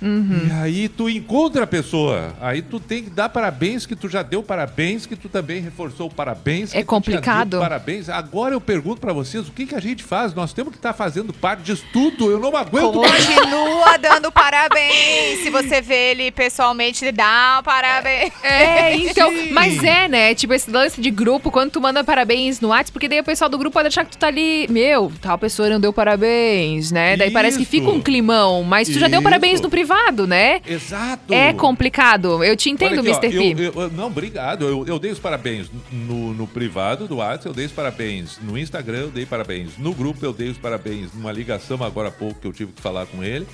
Uhum. 0.00 0.48
E 0.48 0.52
aí 0.52 0.88
tu 0.88 1.08
encontra 1.08 1.64
a 1.64 1.66
pessoa. 1.66 2.34
Aí 2.40 2.62
tu 2.62 2.78
tem 2.78 3.04
que 3.04 3.10
dar 3.10 3.28
parabéns, 3.28 3.86
que 3.86 3.96
tu 3.96 4.08
já 4.08 4.22
deu 4.22 4.42
parabéns, 4.42 5.06
que 5.06 5.16
tu 5.16 5.28
também 5.28 5.60
reforçou 5.60 6.08
o 6.08 6.14
parabéns. 6.14 6.74
É 6.74 6.82
complicado. 6.82 7.58
Parabéns. 7.58 8.08
Agora 8.08 8.54
eu 8.54 8.60
pergunto 8.60 9.00
pra 9.00 9.12
vocês, 9.12 9.48
o 9.48 9.52
que, 9.52 9.66
que 9.66 9.74
a 9.74 9.80
gente 9.80 10.02
faz? 10.02 10.34
Nós 10.34 10.52
temos 10.52 10.72
que 10.72 10.78
estar 10.78 10.92
fazendo 10.92 11.32
parte 11.32 11.62
disso 11.62 11.84
tudo. 11.92 12.30
Eu 12.30 12.38
não 12.38 12.56
aguento 12.56 13.00
mais. 13.00 13.26
Continua 13.26 13.96
dando 13.96 14.32
parabéns. 14.32 15.42
Se 15.42 15.50
você 15.50 15.80
vê 15.80 16.12
ele 16.12 16.30
pessoalmente, 16.30 17.10
dá 17.12 17.58
um 17.60 17.62
parabéns. 17.62 18.32
É, 18.42 18.96
então, 19.10 19.30
mas 19.52 19.82
é, 19.82 20.08
né? 20.08 20.34
Tipo, 20.34 20.54
esse 20.54 20.70
lance 20.70 21.00
de 21.00 21.10
grupo, 21.10 21.50
quando 21.50 21.70
tu 21.70 21.80
manda 21.80 22.02
parabéns 22.04 22.60
no 22.60 22.68
WhatsApp, 22.68 22.92
porque 22.92 23.08
daí 23.08 23.20
o 23.20 23.24
pessoal 23.24 23.50
do 23.50 23.58
grupo 23.58 23.74
pode 23.74 23.88
achar 23.88 24.04
que 24.04 24.12
tu 24.12 24.18
tá 24.18 24.28
ali, 24.28 24.66
meu, 24.68 25.12
tal 25.20 25.38
pessoa 25.38 25.68
não 25.68 25.80
deu 25.80 25.92
parabéns, 25.92 26.90
né? 26.90 27.16
Daí 27.16 27.30
parece 27.30 27.56
que 27.56 27.62
Isso. 27.62 27.70
fica 27.70 27.90
um 27.90 28.00
climão, 28.00 28.62
mas 28.62 28.88
tu 28.88 28.98
já 28.98 29.08
deu 29.08 29.20
Isso. 29.20 29.24
parabéns 29.24 29.60
no 29.60 29.70
privado, 29.70 29.89
né? 30.26 30.60
Exato. 30.66 31.32
É 31.34 31.52
complicado. 31.52 32.42
Eu 32.44 32.56
te 32.56 32.70
entendo, 32.70 33.00
Olha 33.00 33.00
aqui, 33.00 33.10
ó, 33.10 33.20
Mr. 33.30 33.54
P. 33.54 33.62
eu- 33.66 33.82
eu- 33.82 33.90
não, 33.90 34.06
obrigado. 34.06 34.66
Eu, 34.66 34.86
eu 34.86 34.98
dei 34.98 35.10
os 35.10 35.18
parabéns 35.18 35.70
no, 35.90 36.32
no 36.34 36.46
privado 36.46 37.06
do 37.08 37.16
WhatsApp, 37.16 37.46
eu 37.46 37.52
dei 37.54 37.66
os 37.66 37.72
parabéns 37.72 38.38
no 38.42 38.56
Instagram, 38.58 38.98
eu 38.98 39.10
dei 39.10 39.26
parabéns 39.26 39.76
no 39.78 39.92
grupo, 39.94 40.24
eu 40.24 40.32
dei 40.32 40.48
os 40.48 40.58
parabéns 40.58 41.12
numa 41.14 41.32
ligação 41.32 41.82
agora 41.82 42.08
há 42.08 42.12
pouco 42.12 42.40
que 42.40 42.46
eu 42.46 42.52
tive 42.52 42.72
que 42.72 42.80
falar 42.82 43.06
com 43.06 43.22
ele. 43.24 43.46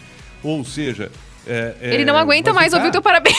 Ou 0.43 0.65
seja. 0.65 1.11
é- 1.47 1.75
é, 1.81 1.95
Ele 1.95 2.05
não 2.05 2.17
aguenta 2.17 2.53
mais 2.53 2.73
tá- 2.73 2.77
ouvir 2.77 2.89
o 2.89 2.93
teu 2.93 3.01
parabéns. 3.03 3.37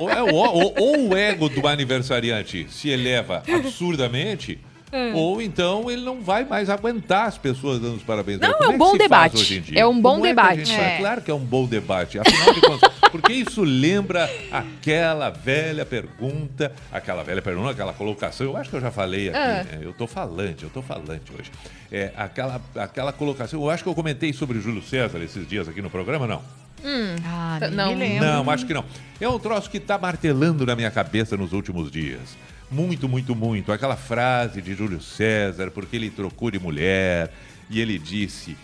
ou, 0.00 0.10
é 0.10 0.22
ou- 0.22 0.74
ou 0.78 1.08
o 1.10 1.16
ego 1.16 1.48
do 1.48 1.66
aniversariante 1.66 2.66
se 2.70 2.88
eleva 2.88 3.42
absurdamente, 3.52 4.58
É. 4.96 5.12
ou 5.12 5.42
então 5.42 5.90
ele 5.90 6.02
não 6.02 6.20
vai 6.20 6.44
mais 6.44 6.70
aguentar 6.70 7.26
as 7.26 7.36
pessoas 7.36 7.80
dando 7.80 7.96
os 7.96 8.02
parabéns. 8.04 8.38
Não, 8.38 8.52
Como 8.52 8.64
é 8.64 8.68
um 8.68 8.72
que 8.72 8.78
bom 8.78 8.96
debate. 8.96 9.36
hoje 9.36 9.58
em 9.58 9.60
dia? 9.60 9.80
É 9.80 9.84
um 9.86 10.00
bom 10.00 10.20
debate. 10.20 10.72
É. 10.72 10.98
Claro 10.98 11.20
que 11.20 11.30
é 11.30 11.34
um 11.34 11.40
bom 11.44 11.66
debate. 11.66 12.16
Afinal 12.18 12.54
de 12.54 12.60
contas, 12.60 12.90
porque 13.10 13.32
isso 13.32 13.64
lembra 13.64 14.30
aquela 14.52 15.30
velha 15.30 15.84
pergunta, 15.84 16.70
aquela 16.92 17.24
velha 17.24 17.42
pergunta, 17.42 17.70
aquela 17.70 17.92
colocação. 17.92 18.46
Eu 18.46 18.56
acho 18.56 18.70
que 18.70 18.76
eu 18.76 18.80
já 18.80 18.92
falei 18.92 19.30
aqui, 19.30 19.38
Ah. 19.38 19.64
né? 19.64 19.78
Eu 19.82 19.92
tô 19.92 20.06
falante, 20.06 20.62
eu 20.62 20.70
tô 20.70 20.80
falante 20.80 21.32
hoje. 21.36 21.50
É, 21.90 22.12
aquela, 22.16 22.60
aquela 22.76 23.12
colocação. 23.12 23.60
Eu 23.60 23.70
acho 23.70 23.82
que 23.82 23.88
eu 23.88 23.94
comentei 23.96 24.32
sobre 24.32 24.60
Júlio 24.60 24.82
César 24.82 25.18
esses 25.18 25.44
dias 25.48 25.68
aqui 25.68 25.82
no 25.82 25.90
programa, 25.90 26.26
não? 26.28 26.40
Hum, 26.84 27.16
Ah, 27.24 27.58
não. 27.72 27.88
me 27.88 27.94
lembro. 27.96 28.26
Não, 28.26 28.48
acho 28.50 28.64
que 28.66 28.74
não. 28.74 28.84
É 29.20 29.28
um 29.28 29.38
troço 29.38 29.70
que 29.70 29.80
tá 29.80 29.96
martelando 29.98 30.64
na 30.66 30.76
minha 30.76 30.90
cabeça 30.90 31.36
nos 31.36 31.52
últimos 31.52 31.90
dias. 31.90 32.36
Muito, 32.74 33.08
muito, 33.08 33.34
muito. 33.34 33.70
Aquela 33.72 33.96
frase 33.96 34.60
de 34.60 34.74
Júlio 34.74 35.00
César, 35.00 35.70
porque 35.70 35.96
ele 35.96 36.10
trocou 36.10 36.50
de 36.50 36.58
mulher 36.58 37.32
e 37.70 37.80
ele 37.80 37.98
disse: 37.98 38.56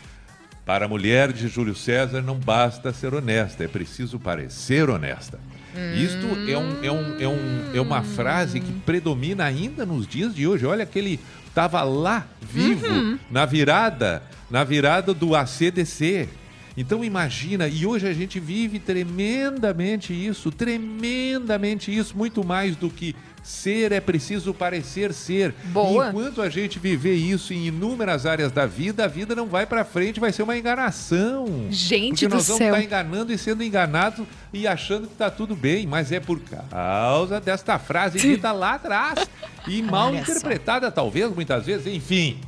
Para 0.66 0.86
a 0.86 0.88
mulher 0.88 1.32
de 1.32 1.46
Júlio 1.48 1.74
César 1.76 2.20
não 2.20 2.36
basta 2.36 2.92
ser 2.92 3.14
honesta, 3.14 3.64
é 3.64 3.68
preciso 3.68 4.18
parecer 4.18 4.90
honesta. 4.90 5.38
Isto 5.96 6.26
é, 6.50 6.58
um, 6.58 6.84
é, 6.84 6.90
um, 6.90 7.20
é, 7.20 7.28
um, 7.28 7.76
é 7.76 7.80
uma 7.80 8.02
frase 8.02 8.58
que 8.58 8.72
predomina 8.72 9.44
ainda 9.44 9.86
nos 9.86 10.04
dias 10.06 10.34
de 10.34 10.44
hoje. 10.46 10.66
Olha 10.66 10.84
que 10.84 10.98
ele 10.98 11.20
estava 11.46 11.82
lá, 11.84 12.26
vivo, 12.40 12.86
Uhum. 12.88 13.18
na 13.30 13.46
virada, 13.46 14.20
na 14.50 14.64
virada 14.64 15.14
do 15.14 15.36
ACDC. 15.36 16.28
Então 16.76 17.04
imagina, 17.04 17.68
e 17.68 17.86
hoje 17.86 18.08
a 18.08 18.12
gente 18.12 18.40
vive 18.40 18.78
tremendamente 18.80 20.12
isso, 20.12 20.50
tremendamente 20.50 21.96
isso, 21.96 22.16
muito 22.16 22.44
mais 22.44 22.74
do 22.76 22.88
que 22.90 23.14
ser 23.42 23.92
é 23.92 24.00
preciso 24.00 24.52
parecer 24.52 25.12
ser. 25.12 25.54
Boa. 25.66 26.06
E 26.06 26.08
enquanto 26.08 26.42
a 26.42 26.48
gente 26.48 26.78
viver 26.78 27.14
isso 27.14 27.52
em 27.52 27.66
inúmeras 27.66 28.26
áreas 28.26 28.52
da 28.52 28.66
vida, 28.66 29.04
a 29.04 29.08
vida 29.08 29.34
não 29.34 29.46
vai 29.46 29.66
pra 29.66 29.84
frente, 29.84 30.20
vai 30.20 30.32
ser 30.32 30.42
uma 30.42 30.56
enganação. 30.56 31.66
Gente 31.70 32.10
Porque 32.10 32.28
do 32.28 32.34
nós 32.34 32.46
vamos 32.46 32.58
céu. 32.58 32.74
estar 32.74 32.82
enganando 32.84 33.32
e 33.32 33.38
sendo 33.38 33.62
enganados 33.62 34.26
e 34.52 34.66
achando 34.66 35.06
que 35.08 35.14
tá 35.14 35.30
tudo 35.30 35.54
bem, 35.56 35.86
mas 35.86 36.12
é 36.12 36.20
por 36.20 36.40
causa 36.40 37.40
desta 37.40 37.78
frase 37.78 38.18
dita 38.18 38.52
lá 38.52 38.74
atrás 38.74 39.28
e 39.66 39.80
mal 39.82 40.08
Olha 40.08 40.24
só. 40.24 40.32
interpretada 40.32 40.90
talvez 40.90 41.32
muitas 41.34 41.66
vezes, 41.66 41.86
enfim. 41.86 42.38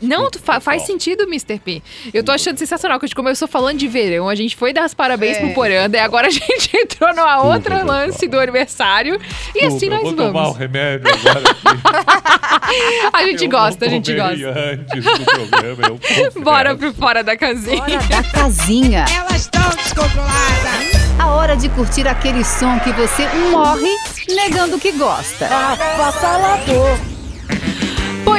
Não, 0.00 0.28
fa- 0.42 0.60
faz 0.60 0.82
sentido, 0.86 1.24
Mr. 1.24 1.58
P. 1.58 1.82
Eu 2.14 2.22
tô 2.22 2.30
achando 2.32 2.56
sensacional 2.58 2.98
que 2.98 3.04
a 3.04 3.08
gente 3.08 3.16
começou 3.16 3.48
falando 3.48 3.78
de 3.78 3.88
verão, 3.88 4.28
a 4.28 4.34
gente 4.34 4.56
foi 4.56 4.72
dar 4.72 4.84
as 4.84 4.94
parabéns 4.94 5.36
É. 5.36 5.40
pro 5.40 5.50
Poranda, 5.54 5.96
e 5.96 6.00
agora 6.00 6.28
a 6.28 6.30
gente 6.30 6.70
entrou 6.76 7.14
numa 7.14 7.42
outra 7.42 7.82
lance 7.82 8.26
do 8.28 8.38
aniversário. 8.38 9.20
E 9.54 9.64
assim 9.64 9.86
eu 9.86 9.90
nós 9.92 10.02
vou 10.02 10.12
tomar 10.12 10.28
o 10.28 10.32
vamos. 10.52 10.56
remédio 10.58 11.06
agora. 11.08 11.42
A 13.12 13.22
gente 13.24 13.44
Eu 13.44 13.50
gosta, 13.50 13.86
a 13.86 13.88
gente 13.88 14.14
gosta. 14.14 14.34
antes 14.60 15.04
do 15.04 15.24
programa, 15.24 15.82
eu. 15.88 15.98
Bora 16.42 16.76
pro 16.76 16.92
fora 16.92 17.24
da 17.24 17.36
casinha. 17.36 17.78
Fora 17.78 17.98
da 18.08 18.22
casinha. 18.30 19.04
Elas 19.14 19.40
estão 19.42 19.68
descontroladas. 19.70 21.18
A 21.18 21.26
hora 21.34 21.56
de 21.56 21.68
curtir 21.70 22.06
aquele 22.06 22.44
som 22.44 22.78
que 22.80 22.92
você 22.92 23.26
morre 23.50 23.90
negando 24.28 24.78
que 24.78 24.92
gosta. 24.92 25.48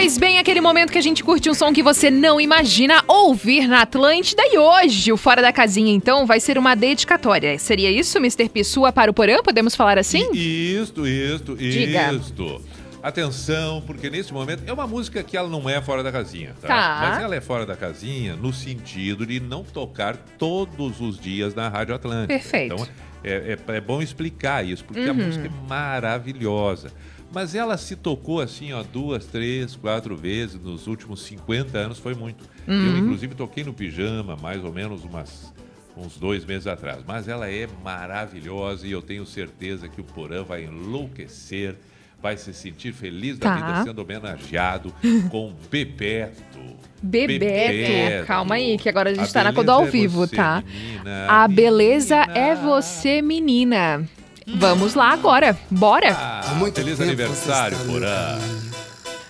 Pois 0.02 0.18
bem, 0.18 0.40
aquele 0.40 0.62
momento 0.62 0.94
que 0.94 0.98
a 0.98 1.02
gente 1.02 1.22
curte 1.22 1.50
um 1.50 1.54
som 1.54 1.74
que 1.74 1.84
você 1.84 2.10
não 2.10 2.40
imagina 2.40 3.04
ouvir 3.06 3.68
na 3.68 3.82
Atlântida. 3.82 4.42
E 4.46 4.58
hoje, 4.58 5.12
o 5.12 5.18
Fora 5.18 5.42
da 5.42 5.52
Casinha, 5.52 5.92
então, 5.94 6.26
vai 6.26 6.40
ser 6.40 6.58
uma 6.58 6.74
dedicatória. 6.74 7.60
Seria 7.60 7.92
isso, 7.92 8.18
Mr. 8.18 8.48
P? 8.48 8.64
Sua 8.64 8.94
para 8.94 9.12
o 9.12 9.14
Porã? 9.14 9.44
Podemos 9.44 9.76
falar 9.76 9.98
assim? 9.98 10.32
Isto, 10.32 11.06
isto, 11.06 11.54
Diga. 11.58 12.14
isto. 12.14 12.62
Atenção, 13.04 13.84
porque 13.86 14.10
nesse 14.10 14.32
momento 14.32 14.64
é 14.66 14.72
uma 14.72 14.88
música 14.88 15.22
que 15.22 15.36
ela 15.36 15.50
não 15.50 15.70
é 15.70 15.82
fora 15.82 16.02
da 16.02 16.14
casinha, 16.14 16.56
tá? 16.62 16.68
Tá. 16.70 16.98
Mas 17.02 17.22
ela 17.22 17.36
é 17.36 17.42
fora 17.42 17.66
da 17.66 17.76
casinha 17.76 18.38
no 18.38 18.54
sentido 18.54 19.26
de 19.26 19.42
não 19.42 19.66
tocar 19.66 20.16
todos 20.38 21.02
os 21.02 21.20
dias 21.20 21.54
na 21.54 21.68
Rádio 21.68 21.94
Atlântica. 21.94 22.28
Perfeito. 22.36 22.74
Então 22.74 22.88
é, 23.22 23.58
é- 23.70 23.76
é 23.76 23.82
bom 23.82 24.02
explicar 24.02 24.66
isso, 24.66 24.86
porque 24.86 25.02
a 25.02 25.12
Uhum. 25.12 25.26
música 25.26 25.46
é 25.48 25.68
maravilhosa. 25.70 26.90
Mas 27.32 27.54
ela 27.54 27.78
se 27.78 27.96
tocou 27.96 28.42
assim, 28.42 28.74
ó, 28.74 28.82
duas, 28.84 29.26
três, 29.26 29.76
quatro 29.76 30.16
vezes 30.16 30.60
nos 30.60 30.88
últimos 30.88 31.22
50 31.24 31.78
anos, 31.78 32.00
foi 32.00 32.16
muito. 32.16 32.44
Eu, 32.68 32.74
Uhum. 32.74 32.98
inclusive, 32.98 33.36
toquei 33.36 33.64
no 33.64 33.74
pijama 33.74 34.36
mais 34.36 34.64
ou 34.64 34.74
menos 34.74 35.04
umas, 35.04 35.54
uns 35.96 36.18
dois 36.18 36.44
meses 36.44 36.66
atrás. 36.66 37.02
Mas 37.08 37.28
ela 37.28 37.50
é 37.50 37.68
maravilhosa 37.84 38.88
e 38.88 38.92
eu 38.92 39.02
tenho 39.02 39.26
certeza 39.26 39.88
que 39.88 40.02
o 40.02 40.04
Porã 40.04 40.44
vai 40.44 40.64
enlouquecer, 40.64 41.76
vai 42.22 42.36
se 42.36 42.52
sentir 42.54 42.94
feliz 42.94 43.38
da 43.38 43.50
Tá. 43.50 43.56
vida 43.56 43.84
sendo 43.84 44.02
homenageado 44.02 44.92
com 45.30 45.54
Bebeto. 45.70 46.60
Bebeto. 47.02 48.26
Calma 48.28 48.56
aí, 48.56 48.78
que 48.78 48.90
agora 48.90 49.12
a 49.12 49.14
gente 49.14 49.30
A 49.30 49.34
tá 49.34 49.44
na 49.44 49.54
Coda 49.54 49.72
ao 49.74 49.86
é 49.86 49.90
vivo, 49.90 50.26
você, 50.26 50.36
tá? 50.36 50.64
menina, 50.66 51.28
A 51.30 51.48
beleza 51.48 52.16
é 52.34 52.56
você, 52.56 53.22
menina. 53.22 54.08
Vamos 54.56 54.96
lá 54.96 55.12
agora, 55.12 55.58
bora! 55.70 56.12
Ah, 56.12 56.44
feliz 56.74 57.00
aniversário, 57.00 57.78
Porã. 57.86 58.38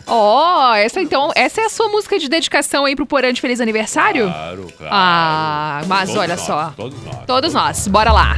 Ó, 0.08 0.74
essa 0.74 1.00
então, 1.00 1.32
essa 1.36 1.62
é 1.62 1.66
a 1.66 1.70
sua 1.70 1.88
música 1.90 2.18
de 2.18 2.28
dedicação 2.28 2.86
aí 2.86 2.96
pro 2.96 3.06
Porã 3.06 3.32
de 3.32 3.40
Feliz 3.40 3.62
Aniversário? 3.62 4.26
Claro, 4.26 4.68
claro. 4.76 4.94
Ah, 4.94 5.82
mas 5.88 6.10
Todos 6.10 6.22
olha 6.22 6.36
nós, 6.36 6.46
só. 6.46 6.74
Todos 6.76 7.04
nós. 7.04 7.26
Todos 7.28 7.54
nós, 7.54 7.88
bora 7.88 8.12
lá. 8.12 8.38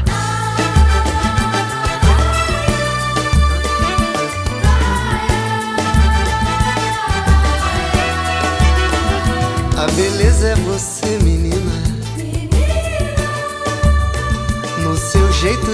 A 9.78 9.92
beleza 9.94 10.50
é 10.50 10.56
você, 10.56 11.18
menina. 11.24 11.72
No 14.84 14.98
seu 14.98 15.32
jeito 15.34 15.72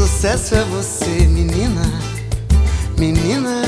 sucesso 0.00 0.54
é 0.54 0.64
você, 0.64 1.26
menina. 1.26 1.82
Menina, 2.96 3.60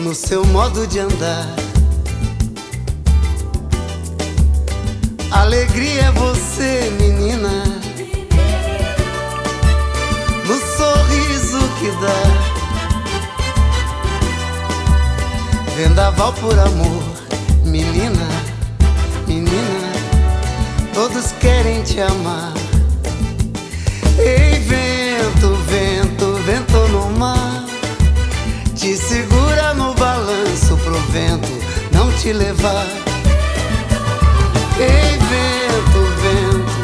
no 0.00 0.12
seu 0.12 0.44
modo 0.46 0.88
de 0.88 0.98
andar. 0.98 1.46
Alegria 5.30 6.02
é 6.02 6.10
você, 6.10 6.90
menina. 7.00 7.64
No 10.48 10.56
sorriso 10.76 11.60
que 11.78 11.90
dá. 12.02 12.22
Vendaval 15.76 16.32
por 16.32 16.58
amor, 16.58 17.04
menina, 17.64 18.26
menina. 19.28 19.92
Todos 20.92 21.30
querem 21.40 21.84
te 21.84 22.00
amar. 22.00 22.52
Ei, 24.18 24.49
vento 31.10 31.48
não 31.92 32.10
te 32.12 32.32
levar. 32.32 32.86
Ei, 34.78 35.18
vento, 35.30 36.00
vento, 36.22 36.74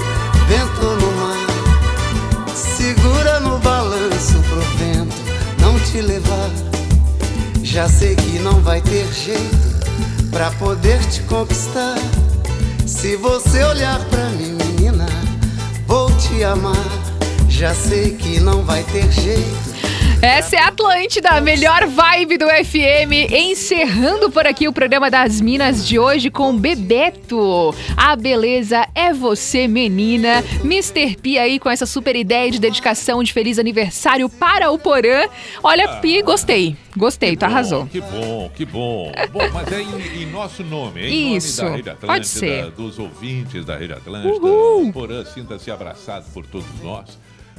vento 0.49 0.87
no 1.01 1.13
mar. 1.13 2.55
Segura 2.55 3.41
no 3.41 3.59
balanço 3.59 4.39
pro 4.49 4.61
vento 4.79 5.17
não 5.61 5.79
te 5.81 6.01
levar. 6.01 6.51
Já 7.63 7.89
sei 7.89 8.15
que 8.17 8.39
não 8.39 8.61
vai 8.61 8.81
ter 8.81 9.07
jeito 9.13 10.31
pra 10.31 10.51
poder 10.53 10.99
te 11.07 11.21
conquistar. 11.23 11.97
Se 12.87 13.17
você 13.17 13.63
olhar 13.65 13.99
pra 14.07 14.29
mim, 14.31 14.57
menina, 14.57 15.07
vou 15.87 16.11
te 16.17 16.43
amar. 16.45 16.75
Já 17.49 17.75
sei 17.75 18.13
que 18.17 18.41
não 18.41 18.63
vai 18.63 18.83
ter 18.85 19.11
jeito. 19.11 19.66
Essa 20.23 20.57
é 20.57 20.59
a 20.59 20.69
Atlântida, 20.69 21.29
a 21.29 21.41
melhor 21.41 21.87
vibe 21.87 22.39
do 22.39 22.47
FM, 22.47 23.31
encerrando 23.31 24.31
por 24.31 24.47
aqui 24.47 24.67
o 24.67 24.73
programa 24.73 25.11
das 25.11 25.41
Minas 25.41 25.87
de 25.87 25.99
hoje 25.99 26.31
com 26.31 26.57
Bebeto. 26.57 27.75
A 27.97 28.17
beleza 28.17 28.89
é 28.95 29.13
você, 29.13 29.69
menina. 29.69 30.43
Mr. 30.65 31.17
P 31.17 31.39
aí 31.39 31.59
com 31.61 31.71
essa 31.71 31.87
super 31.87 32.17
ideia 32.17 32.51
de 32.51 32.59
dedicação 32.59 33.23
de 33.23 33.33
feliz 33.33 33.59
aniversário 33.59 34.29
para 34.29 34.71
o 34.73 34.79
Porã. 34.79 35.29
Olha, 35.63 35.87
Pi, 36.01 36.23
gostei. 36.23 36.77
Gostei, 36.97 37.37
tu 37.37 37.45
arrasou. 37.45 37.87
Que 37.87 38.01
bom, 38.01 38.51
que 38.55 38.65
bom. 38.65 39.13
Bom, 39.31 39.51
mas 39.53 39.71
é 39.71 39.83
em, 39.83 40.23
em 40.23 40.27
nosso 40.27 40.65
nome, 40.65 41.03
é 41.03 41.09
em 41.11 41.37
Isso, 41.37 41.63
nome 41.63 41.71
da 41.71 41.77
Rede 41.77 41.91
Atlântida, 41.91 42.07
pode 42.15 42.27
ser. 42.27 42.71
dos 42.71 42.99
ouvintes 42.99 43.65
da 43.67 43.77
Rede 43.77 43.93
Atlântida. 43.93 44.35
Uhul. 44.35 44.93
Porã, 44.93 45.25
sinta-se 45.27 45.71
abraçado 45.71 46.25
por 46.33 46.47
todos 46.47 46.67
nós. 46.83 47.19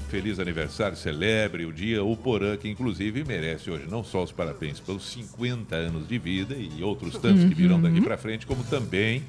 Feliz 0.10 0.40
aniversário, 0.40 0.96
celebre 0.96 1.66
o 1.66 1.74
dia 1.74 2.02
o 2.04 2.16
Porã, 2.16 2.56
que 2.56 2.70
inclusive 2.70 3.26
merece 3.26 3.70
hoje 3.70 3.86
não 3.90 4.04
só 4.06 4.24
os 4.24 4.32
parabéns 4.32 4.80
pelos 4.80 5.06
50 5.12 5.76
anos 5.76 6.08
de 6.08 6.18
vida 6.18 6.56
e 6.56 6.82
outros 6.82 7.18
tantos 7.18 7.44
que 7.44 7.54
virão 7.54 7.82
daqui 7.82 7.98
Uhum. 7.98 8.04
para 8.06 8.18
frente, 8.18 8.46
como 8.48 8.64
também 8.64 9.24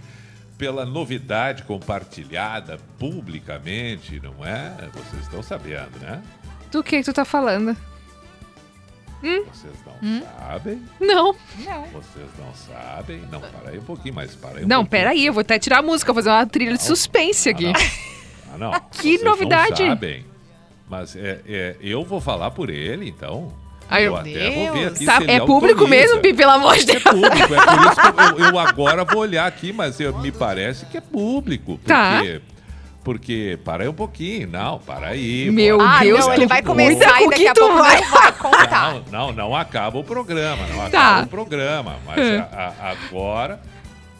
pela 0.56 0.86
novidade 0.86 1.64
compartilhada 1.64 2.78
publicamente, 2.98 4.20
não 4.22 4.44
é? 4.46 4.88
Vocês 4.92 5.22
estão 5.22 5.42
sabendo, 5.42 5.98
né? 6.00 6.22
Do 6.70 6.82
que 6.82 7.02
tu 7.02 7.12
tá 7.12 7.24
falando? 7.24 7.76
Hum? 9.22 9.44
Vocês 9.52 9.74
não 9.84 9.94
Hum? 10.00 10.22
sabem? 10.38 10.82
Não. 11.00 11.32
Vocês 11.92 12.28
não 12.38 12.54
sabem? 12.54 13.20
Não, 13.32 13.40
para 13.40 13.70
aí 13.70 13.78
um 13.80 13.84
pouquinho, 13.84 14.14
mas 14.14 14.32
para 14.36 14.58
aí 14.60 14.64
um 14.64 14.68
Não, 14.68 14.84
pouquinho. 14.84 14.90
peraí, 14.90 15.26
eu 15.26 15.32
vou 15.32 15.40
até 15.40 15.58
tirar 15.58 15.78
a 15.80 15.82
música, 15.82 16.12
vou 16.12 16.22
fazer 16.22 16.30
uma 16.34 16.46
trilha 16.46 16.76
de 16.76 16.82
suspense 16.84 17.48
aqui. 17.48 17.72
Ah, 18.52 18.56
não. 18.56 18.70
Que 18.92 19.16
Vocês 19.18 19.24
novidade. 19.24 19.82
Não 19.82 19.88
sabem. 19.90 20.24
Mas 20.88 21.14
é, 21.16 21.40
é, 21.46 21.76
eu 21.80 22.04
vou 22.04 22.20
falar 22.20 22.50
por 22.50 22.70
ele, 22.70 23.08
então. 23.08 23.52
Ai, 23.90 24.06
eu 24.06 24.16
até 24.16 24.50
vou 24.50 24.72
ver 24.74 24.86
aqui 24.88 25.04
Tá, 25.06 25.16
se 25.16 25.22
ele 25.22 25.32
é 25.32 25.38
público 25.40 25.80
autoriza. 25.82 26.06
mesmo, 26.08 26.20
Pi, 26.20 26.34
pelo 26.34 26.50
amor 26.52 26.76
de 26.76 26.84
Deus. 26.86 27.04
É 27.06 27.10
público, 27.10 27.54
é 27.54 27.64
por 27.66 27.86
isso 27.86 28.36
que 28.36 28.42
eu, 28.42 28.46
eu 28.50 28.58
agora 28.58 29.04
vou 29.04 29.20
olhar 29.22 29.46
aqui, 29.46 29.72
mas 29.72 29.98
eu- 29.98 30.16
me 30.18 30.30
parece 30.30 30.84
que 30.86 30.98
é 30.98 31.00
público. 31.00 31.78
Porque, 31.78 31.88
Tá. 31.88 32.20
porque, 33.02 33.58
para 33.64 33.84
aí 33.84 33.88
um 33.88 33.94
pouquinho. 33.94 34.46
Não, 34.48 34.78
para 34.78 35.08
aí. 35.08 35.50
Meu 35.50 35.80
Ah, 35.80 36.00
Deus, 36.00 36.26
não, 36.26 36.34
ele 36.34 36.46
vai 36.46 36.62
começar 36.62 37.16
com 37.18 37.24
e 37.24 37.26
o 37.26 37.30
daqui 37.30 37.42
que 37.42 37.48
a 37.48 37.54
tu 37.54 37.60
pouco 37.60 37.78
vai. 37.78 38.02
vai 38.02 38.32
contar. 38.32 38.92
Não, 38.92 39.02
não, 39.10 39.32
não 39.32 39.56
acaba 39.56 39.98
o 39.98 40.04
programa, 40.04 40.66
não 40.68 40.90
Tá. 40.90 41.08
acaba 41.10 41.22
o 41.22 41.28
programa. 41.28 41.96
Mas 42.06 42.18
Hum. 42.18 42.44
a- 42.52 42.72
a- 42.82 42.90
agora. 42.90 43.60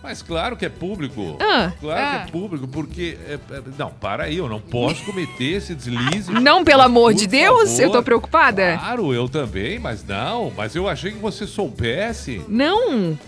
Mas 0.03 0.22
claro 0.22 0.57
que 0.57 0.64
é 0.64 0.68
público. 0.68 1.36
Ah, 1.40 1.72
claro 1.80 2.01
ah. 2.01 2.18
que 2.20 2.28
é 2.28 2.32
público, 2.32 2.68
porque. 2.68 3.18
é, 3.28 3.34
é, 3.34 3.62
não, 3.76 3.90
para 3.90 4.24
aí, 4.24 4.38
eu 4.38 4.49
não 4.49 4.61
posso 4.61 5.05
cometer 5.05 5.57
esse 5.57 5.74
deslize. 5.74 6.30
Não, 6.32 6.64
pelo 6.64 6.82
amor 6.82 7.12
de 7.14 7.26
Deus, 7.26 7.70
favor. 7.70 7.82
eu 7.82 7.90
tô 7.90 8.03
preocupada. 8.03 8.78
Claro, 8.78 9.12
eu 9.12 9.28
também, 9.28 9.78
mas 9.78 10.05
não. 10.05 10.53
Mas 10.57 10.74
eu 10.76 10.88
achei 10.88 11.11
que 11.11 11.18
você 11.18 11.46
soubesse. 11.46 12.42
Não. 12.49 13.18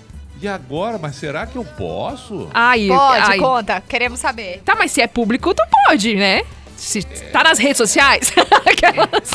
E 0.41 0.49
agora? 0.49 0.97
Mas 0.97 1.17
será 1.17 1.47
que 1.47 1.57
eu 1.57 1.65
posso? 1.65 2.49
Ai, 2.55 2.87
Pode, 2.89 3.31
ai. 3.33 3.39
conta. 3.39 3.81
Queremos 3.87 4.21
saber. 4.21 4.63
Tá, 4.65 4.75
mas 4.75 4.91
se 4.91 5.03
é 5.03 5.07
público, 5.07 5.53
tu 5.53 5.63
pode, 5.87 6.15
né? 6.15 6.43
Se 6.77 7.03
tá 7.31 7.45
nas 7.45 7.59
redes 7.59 7.77
sociais. 7.77 8.33
Aquelas. 8.65 9.31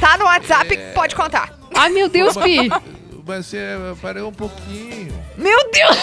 Tá 0.00 0.16
no 0.16 0.24
WhatsApp, 0.24 0.74
É. 0.74 0.92
pode 0.92 1.14
contar. 1.14 1.52
Ai, 1.74 1.90
meu 1.90 2.08
Deus, 2.08 2.34
Pi. 2.36 2.70
Mas 3.30 3.54
é, 3.54 3.76
parei 4.02 4.24
um 4.24 4.32
pouquinho. 4.32 5.14
Meu 5.38 5.70
Deus. 5.70 5.96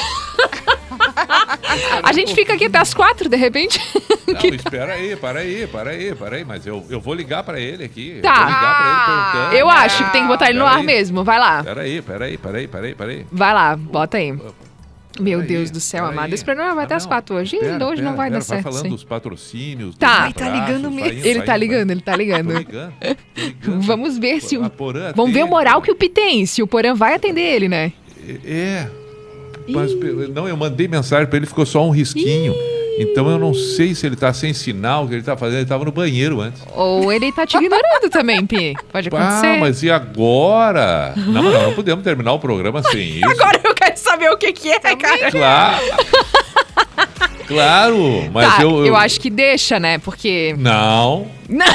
A 2.01 2.13
gente 2.13 2.33
fica 2.33 2.53
aqui 2.53 2.67
até 2.67 2.77
as 2.77 2.93
quatro, 2.93 3.27
de 3.27 3.35
repente. 3.35 3.81
Não, 4.25 4.39
espera 4.55 4.93
aí, 4.93 5.13
para 5.17 5.39
aí, 5.39 5.67
para 5.67 5.89
aí, 5.89 6.15
para 6.15 6.37
aí. 6.37 6.45
Mas 6.45 6.65
eu, 6.65 6.85
eu 6.89 7.01
vou 7.01 7.13
ligar 7.13 7.43
pra 7.43 7.59
ele 7.59 7.83
aqui. 7.83 8.21
Tá. 8.21 8.29
Eu 8.29 8.35
vou 8.37 8.45
ligar 8.45 8.77
pra 8.77 8.87
ele 8.87 9.05
perguntando. 9.05 9.55
Eu 9.57 9.69
acho 9.69 10.05
que 10.05 10.11
tem 10.13 10.21
que 10.21 10.27
botar 10.29 10.49
ele 10.49 10.57
no 10.59 10.63
Pera 10.63 10.75
ar 10.75 10.79
aí. 10.79 10.85
mesmo. 10.85 11.21
Vai 11.25 11.37
lá. 11.37 11.61
Pera 11.65 11.81
aí, 11.81 12.01
pera 12.01 12.25
aí, 12.25 12.37
pera 12.37 12.57
aí, 12.59 12.67
pera 12.69 12.85
aí, 12.87 12.95
pera 12.95 13.11
aí. 13.11 13.27
Vai 13.29 13.53
lá, 13.53 13.75
bota 13.75 14.17
aí. 14.17 14.33
Meu 15.19 15.39
Peraí, 15.39 15.55
Deus 15.55 15.71
do 15.71 15.79
céu, 15.79 16.05
amado. 16.05 16.33
Esse 16.33 16.43
programa 16.45 16.75
vai 16.75 16.85
até 16.85 16.95
as 16.95 17.05
quatro 17.05 17.35
hoje. 17.35 17.55
Ih, 17.55 17.59
Pera, 17.59 17.85
hoje 17.87 18.01
não 18.01 18.15
vai 18.15 18.29
pera, 18.29 18.39
dar 18.39 18.45
certo. 18.45 18.63
Vai 18.63 18.71
falando 18.71 18.85
sim. 18.85 18.89
dos 18.89 19.03
patrocínios. 19.03 19.95
Tá. 19.97 20.07
dos 20.07 20.25
Ai, 20.25 20.33
tá 20.33 20.45
abraços, 20.47 20.67
ligando 20.67 20.93
vai 20.93 21.03
mesmo. 21.03 21.19
indo, 21.19 21.27
Ele 21.27 21.41
tá 21.41 21.57
ligando, 21.57 21.91
ele 21.91 22.01
tá 22.01 22.15
ligando. 22.15 22.47
Tô 22.53 22.57
ligando, 22.57 22.93
tô 22.93 23.63
ligando. 23.65 23.81
Vamos 23.81 24.17
ver 24.17 24.41
se 24.41 24.57
o. 24.57 24.71
Vamos 25.15 25.33
ver 25.33 25.43
o 25.43 25.47
moral 25.47 25.81
que 25.81 25.91
o 25.91 25.95
Pi 25.95 26.09
tem, 26.09 26.45
se 26.45 26.61
o 26.61 26.67
Porã 26.67 26.93
vai 26.93 27.15
atender 27.15 27.41
ele, 27.41 27.67
né? 27.67 27.91
É. 28.45 28.87
Mas, 29.67 29.91
não, 30.29 30.47
eu 30.47 30.55
mandei 30.55 30.87
mensagem 30.87 31.27
pra 31.27 31.37
ele, 31.37 31.45
ficou 31.45 31.65
só 31.65 31.85
um 31.85 31.89
risquinho. 31.89 32.53
Então 32.97 33.29
eu 33.29 33.37
não 33.37 33.53
sei 33.53 33.93
se 33.93 34.05
ele 34.05 34.15
tá 34.15 34.33
sem 34.33 34.53
sinal, 34.53 35.05
o 35.05 35.07
que 35.07 35.15
ele 35.15 35.23
tá 35.23 35.37
fazendo. 35.37 35.59
Ele 35.59 35.65
tava 35.65 35.85
no 35.85 35.91
banheiro 35.91 36.41
antes. 36.41 36.61
Ou 36.73 37.11
ele 37.11 37.31
tá 37.31 37.45
te 37.45 37.55
ignorando 37.57 38.09
também, 38.09 38.45
Pi. 38.45 38.75
Pode 38.91 39.07
acontecer. 39.07 39.47
Ah, 39.47 39.57
mas 39.59 39.83
e 39.83 39.91
agora? 39.91 41.13
Não, 41.15 41.43
nós 41.43 41.63
não 41.63 41.73
podemos 41.73 42.03
terminar 42.03 42.33
o 42.33 42.39
programa 42.39 42.81
sem 42.83 43.01
isso. 43.17 43.25
Agora 43.25 43.59
eu 43.63 43.75
quero 43.75 43.97
saber 43.97 44.31
o 44.31 44.37
que, 44.37 44.51
que 44.51 44.69
é, 44.69 44.79
cara. 44.79 45.31
Claro. 45.31 45.85
Claro, 47.47 48.29
mas 48.33 48.57
tá, 48.57 48.61
eu, 48.61 48.85
eu... 48.85 48.95
acho 48.95 49.21
que 49.21 49.29
deixa, 49.29 49.79
né? 49.79 49.97
Porque. 49.99 50.53
Não. 50.57 51.27
Não. 51.47 51.65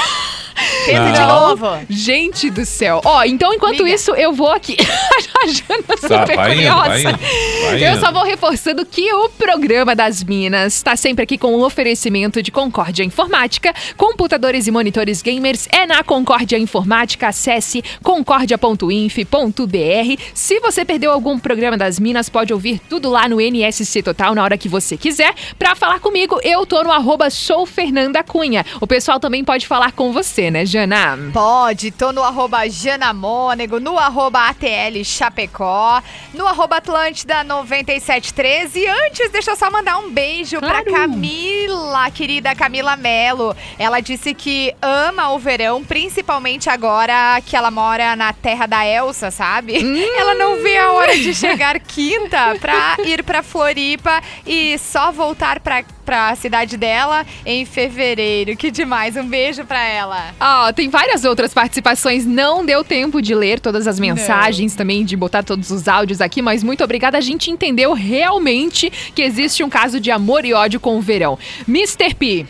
Tenta 0.85 1.13
de 1.13 1.21
novo. 1.21 1.67
Gente 1.89 2.51
do 2.51 2.65
céu. 2.65 3.01
Ó, 3.05 3.23
então 3.25 3.53
enquanto 3.55 3.87
isso, 3.87 4.13
eu 4.15 4.33
vou 4.33 4.51
aqui. 4.51 4.77
a 5.43 5.47
Jana 5.47 5.83
Tá, 5.83 5.97
super 5.97 6.37
vai 6.37 6.53
indo, 6.55 6.63
curiosa. 6.63 6.89
vai 6.89 7.01
indo, 7.01 7.19
vai 7.63 7.85
eu 7.89 7.93
indo. 7.93 8.01
só 8.01 8.13
vou 8.13 8.23
reforçando 8.25 8.85
que 8.87 9.13
o 9.13 9.29
programa 9.31 9.95
das 9.95 10.23
Minas 10.23 10.75
está 10.75 10.97
sempre 10.97 11.25
aqui 11.25 11.37
com 11.39 11.55
o 11.55 11.65
oferecimento 11.65 12.43
de 12.43 12.51
Concórdia 12.51 13.05
Informática. 13.05 13.73
Computadores 13.97 14.67
e 14.67 14.71
monitores 14.71 15.23
gamers 15.23 15.67
é 15.73 15.87
na 15.87 16.03
Concórdia 16.05 16.59
Informática. 16.59 17.29
Acesse 17.29 17.83
concordia.inf.br. 18.03 20.23
Se 20.35 20.61
você 20.61 20.85
perdeu 20.85 21.13
algum 21.13 21.39
programa 21.39 21.77
das 21.77 21.99
Minas, 21.99 22.29
pode 22.29 22.53
ouvir 22.53 22.81
tudo 22.89 23.11
lá 23.11 23.29
no 23.29 23.41
NSC 23.41 24.03
Total 24.03 24.35
na 24.35 24.43
hora 24.43 24.59
que 24.59 24.69
você 24.69 24.97
quiser. 24.97 25.35
Pra 25.59 25.75
falar 25.75 26.01
comigo, 26.01 26.39
eu 26.43 26.65
tô 26.67 26.83
no 26.83 26.91
arroba 26.93 27.31
sou 27.31 27.67
Fernanda 27.67 28.23
Cunha. 28.23 28.65
O 28.81 28.87
pessoal 28.87 29.19
também 29.21 29.45
pode 29.45 29.67
falar 29.67 29.93
com 29.93 30.13
você, 30.13 30.42
né, 30.51 30.67
Jana? 30.67 31.19
Pode, 31.33 31.91
tô 31.91 32.13
no 32.13 32.23
arroba 32.23 32.69
Jana 32.69 33.13
Mônego, 33.13 33.79
no 33.81 33.99
arroba 33.99 34.49
ATL 34.49 35.03
Chapecó, 35.05 36.03
no 36.35 36.47
arroba 36.47 36.77
Atlântida 36.77 37.45
9713. 37.45 38.81
E 38.81 38.87
antes, 38.87 39.31
deixa 39.31 39.53
eu 39.53 39.57
só 39.57 39.71
mandar 39.71 39.99
um 39.99 40.11
beijo 40.11 40.59
pra 40.59 40.85
Camila, 40.85 42.11
querida 42.11 42.55
Camila 42.55 42.97
Melo. 42.97 43.55
Ela 43.79 44.01
disse 44.01 44.35
que 44.35 44.75
ama 44.81 45.31
o 45.31 45.39
verão, 45.39 45.85
principalmente 45.85 46.69
agora 46.69 47.41
que 47.45 47.57
ela 47.57 47.71
mora 47.71 48.17
na 48.17 48.33
terra 48.33 48.67
da 48.67 48.87
Elsa, 48.87 49.31
sabe? 49.31 49.75
Ela 50.17 50.35
não 50.35 50.63
vê 50.63 50.77
a 50.79 50.93
hora 50.93 51.17
de 51.17 51.35
chegar 51.35 51.79
quinta 51.81 52.57
pra 52.61 52.97
ir 53.05 53.23
pra 53.23 53.43
Floripa 53.43 54.21
e 54.47 54.79
só 54.79 55.13
voltar 55.13 55.61
pra, 55.61 55.85
pra 56.05 56.35
cidade 56.35 56.77
dela 56.77 57.25
em 57.45 57.65
fevereiro. 57.65 58.57
Que 58.57 58.71
demais, 58.71 59.17
um 59.17 59.27
beijo 59.27 59.65
pra 59.65 59.83
ela. 59.83 60.35
Ó, 60.41 60.73
tem 60.73 60.89
várias 60.89 61.25
outras 61.25 61.55
participações. 61.55 62.27
Não 62.27 62.65
deu 62.65 62.85
tempo 62.85 63.21
de 63.21 63.35
ler 63.35 63.61
todas 63.61 63.87
as 63.87 63.99
mensagens 63.99 64.75
também, 64.75 65.05
de 65.05 65.17
botar 65.17 65.43
todos 65.43 65.71
os 65.71 65.89
áudios 65.89 66.21
aqui, 66.21 66.43
mas 66.43 66.63
muito 66.63 66.83
obrigada. 66.83 67.19
A 67.19 67.21
gente 67.21 67.51
entendeu 67.51 67.93
realmente 67.93 68.91
que 69.15 69.23
existe 69.23 69.63
um 69.63 69.69
caso 69.69 70.01
de 70.01 70.11
amor 70.11 70.45
e 70.45 70.53
ódio 70.53 70.81
com 70.81 70.97
o 70.97 71.01
verão. 71.01 71.39
Mr. 71.69 72.15
P. 72.15 72.47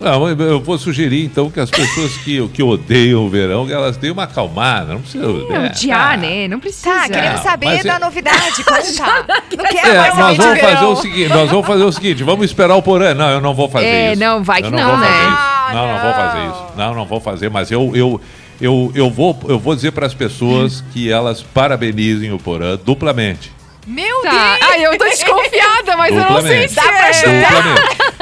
Não, 0.00 0.26
eu- 0.28 0.40
eu 0.40 0.60
vou 0.60 0.78
sugerir 0.78 1.24
então 1.26 1.50
que 1.50 1.60
as 1.60 1.68
pessoas 1.70 2.16
que, 2.18 2.48
que 2.48 2.62
odeiam 2.62 3.26
o 3.26 3.28
verão, 3.28 3.68
elas 3.70 3.98
deem 3.98 4.10
uma 4.12 4.22
acalmada, 4.24 4.94
não 4.94 5.00
precisa. 5.02 5.24
É, 5.26 5.58
né? 5.58 5.66
odiar, 5.70 6.18
né? 6.18 6.48
Não 6.48 6.58
precisa. 6.58 6.90
Tá, 6.90 7.08
queremos 7.08 7.40
saber 7.42 7.66
mas 7.66 7.84
da 7.84 7.94
é- 7.96 7.98
novidade, 7.98 8.64
conta. 8.64 9.42
Não 9.56 9.64
quero 9.66 9.88
É, 9.90 9.98
mais 9.98 10.16
nós 10.16 10.36
vamos 10.38 10.58
fazer 10.60 10.74
verão. 10.74 10.92
o 10.92 10.96
seguinte, 10.96 11.28
nós 11.28 11.50
vamos 11.50 11.66
fazer 11.66 11.84
o 11.84 11.92
seguinte, 11.92 12.22
vamos 12.24 12.44
esperar 12.46 12.76
o 12.76 12.82
Porã. 12.82 13.12
Não, 13.14 13.28
eu 13.30 13.40
não 13.42 13.54
vou 13.54 13.68
fazer 13.68 13.86
É, 13.86 14.12
isso. 14.12 14.20
não, 14.20 14.42
vai 14.42 14.60
eu 14.60 14.64
que 14.64 14.70
não, 14.70 14.78
não, 14.78 14.88
vou 14.88 14.96
né? 14.98 15.06
fazer 15.06 15.28
isso. 15.28 15.74
Não, 15.74 15.86
não 15.86 15.98
vou 16.00 16.12
fazer 16.14 16.46
isso. 16.46 16.64
Não, 16.76 16.94
não 16.94 17.04
vou 17.04 17.20
fazer, 17.20 17.50
mas 17.50 17.70
eu 17.70 17.92
eu 17.94 18.20
eu, 18.60 18.92
eu 18.94 19.10
vou 19.10 19.38
eu 19.48 19.58
vou 19.58 19.74
dizer 19.74 19.90
para 19.92 20.06
as 20.06 20.14
pessoas 20.14 20.82
que 20.92 21.10
elas 21.12 21.42
parabenizem 21.42 22.32
o 22.32 22.38
Porã 22.38 22.78
duplamente. 22.82 23.52
Meu 23.86 24.22
Tá. 24.22 24.30
Deus! 24.30 24.70
Ai, 24.70 24.86
eu 24.86 24.96
tô 24.98 25.04
desconfiada, 25.04 25.96
mas 25.96 26.14
eu 26.14 26.24
não 26.30 26.40
sei 26.42 26.68
se 26.68 26.74
Dá 26.76 26.82
pra 26.82 27.08
é. 27.08 27.12
chutar? 27.12 27.52
Duplamente. 27.62 28.19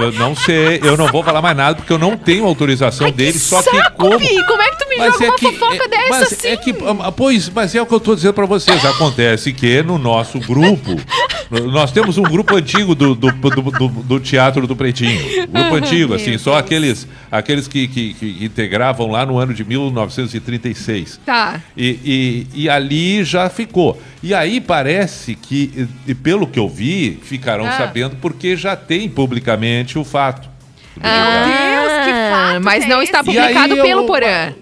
Eu- 0.00 0.12
não 0.12 0.34
sei, 0.34 0.80
eu 0.82 0.96
não 0.96 1.06
vou 1.08 1.22
falar 1.22 1.42
mais 1.42 1.56
nada 1.56 1.74
porque 1.76 1.92
eu 1.92 1.98
não 1.98 2.16
tenho 2.16 2.44
autorização 2.46 3.10
dele, 3.10 3.38
só 3.38 3.62
que 3.62 3.76
Saco, 3.76 3.96
como 3.96 4.18
Pi, 4.18 4.44
como 4.46 4.62
é 4.62 4.70
que 4.70 4.78
tu 4.84 4.88
me 4.88 4.96
Mas 4.96 5.12
joga 5.12 5.24
é 5.24 5.28
uma 5.28 5.36
que- 5.38 5.52
fofoca 5.52 5.84
é- 5.84 5.88
dessa 5.88 6.08
mas 6.10 6.32
assim? 6.32 6.48
é 6.48 6.56
que, 6.56 6.74
ah, 7.00 7.12
pois, 7.12 7.48
mas 7.48 7.74
é 7.74 7.82
o 7.82 7.86
que 7.86 7.94
eu 7.94 8.00
tô 8.00 8.14
dizendo 8.14 8.34
pra 8.34 8.46
vocês. 8.46 8.84
Acontece 8.84 9.52
que 9.52 9.82
no 9.82 9.98
nosso 9.98 10.38
grupo, 10.40 10.96
nós 11.72 11.92
temos 11.92 12.16
um 12.18 12.22
grupo 12.22 12.56
antigo 12.56 12.94
do, 12.94 13.14
do, 13.14 13.30
do, 13.32 13.50
do- 13.50 13.88
do 13.88 14.20
Teatro 14.20 14.66
do 14.66 14.74
Pretinho. 14.76 15.46
Grupo 15.48 15.74
antigo, 15.74 16.14
assim, 16.14 16.38
só 16.38 16.56
aqueles, 16.56 17.06
aqueles 17.30 17.66
que, 17.68 17.86
que, 17.88 18.14
que 18.14 18.44
integravam 18.44 19.10
lá 19.10 19.24
no 19.26 19.38
ano 19.38 19.52
de 19.54 19.64
1936. 19.64 21.20
Tá. 21.24 21.60
E, 21.76 22.46
e, 22.54 22.62
e 22.64 22.68
ali 22.70 23.24
já 23.24 23.48
ficou. 23.48 24.00
E 24.22 24.34
aí 24.34 24.60
parece 24.60 25.34
que, 25.34 25.88
e 26.06 26.14
pelo 26.14 26.46
que 26.46 26.58
eu 26.58 26.68
vi, 26.68 27.18
ficarão 27.22 27.64
Ah. 27.66 27.72
sabendo 27.72 28.16
porque 28.20 28.54
já 28.56 28.76
tem 28.76 29.08
publicamente 29.08 29.98
o 29.98 30.04
fato. 30.04 30.48
Deus, 30.94 32.04
que 32.04 32.12
fato 32.30 32.60
Mas 32.62 32.86
não 32.86 33.02
está 33.02 33.24
publicado 33.24 33.72
aí 33.72 33.78
eu- 33.78 33.84
pelo 33.84 34.06
Porã. 34.06 34.52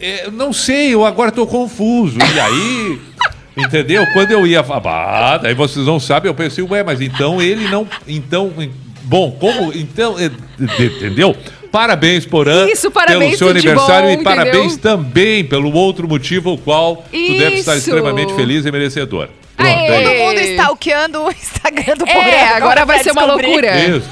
É, 0.00 0.30
não 0.30 0.52
sei, 0.52 0.94
eu 0.94 1.04
agora 1.04 1.30
tô 1.30 1.46
confuso. 1.46 2.18
E 2.18 2.40
aí, 2.40 3.00
entendeu? 3.56 4.04
Quando 4.12 4.30
eu 4.32 4.46
ia 4.46 4.62
falar, 4.64 5.34
ah, 5.34 5.38
daí 5.38 5.54
vocês 5.54 5.84
não 5.86 5.98
sabem, 6.00 6.28
eu 6.28 6.34
pensei, 6.34 6.64
ué, 6.64 6.82
mas 6.82 7.00
então 7.00 7.40
ele 7.40 7.68
não. 7.68 7.86
Então. 8.06 8.52
Bom, 9.04 9.30
como. 9.32 9.72
Então. 9.74 10.16
é, 10.18 10.28
de- 10.28 10.86
Entendeu? 10.86 11.36
Parabéns, 11.70 12.24
Porã. 12.26 12.66
Isso, 12.68 12.90
parabéns, 12.90 13.36
Pelo 13.36 13.38
seu 13.38 13.48
aniversário 13.50 14.08
bom, 14.08 14.20
e 14.20 14.24
parabéns 14.24 14.72
entendeu? 14.74 14.78
também 14.78 15.44
pelo 15.44 15.72
outro 15.72 16.08
motivo, 16.08 16.52
o 16.54 16.58
qual 16.58 16.96
tu 16.96 17.10
deve 17.12 17.56
estar 17.56 17.76
Isso. 17.76 17.88
extremamente 17.90 18.32
feliz 18.34 18.64
e 18.64 18.72
merecedor. 18.72 19.28
Pronto, 19.56 19.68
Aê! 19.70 19.86
é 19.86 20.02
Todo 20.02 20.12
isso. 20.14 20.24
mundo 20.24 20.40
stalkeando 20.40 21.22
o 21.24 21.30
Instagram 21.30 21.96
do 21.96 22.04
É, 22.08 22.12
Porã. 22.14 22.56
agora 22.56 22.84
vai 22.86 23.02
ser 23.02 23.10
uma 23.12 23.24
loucura. 23.24 23.76
Isso. 23.80 24.08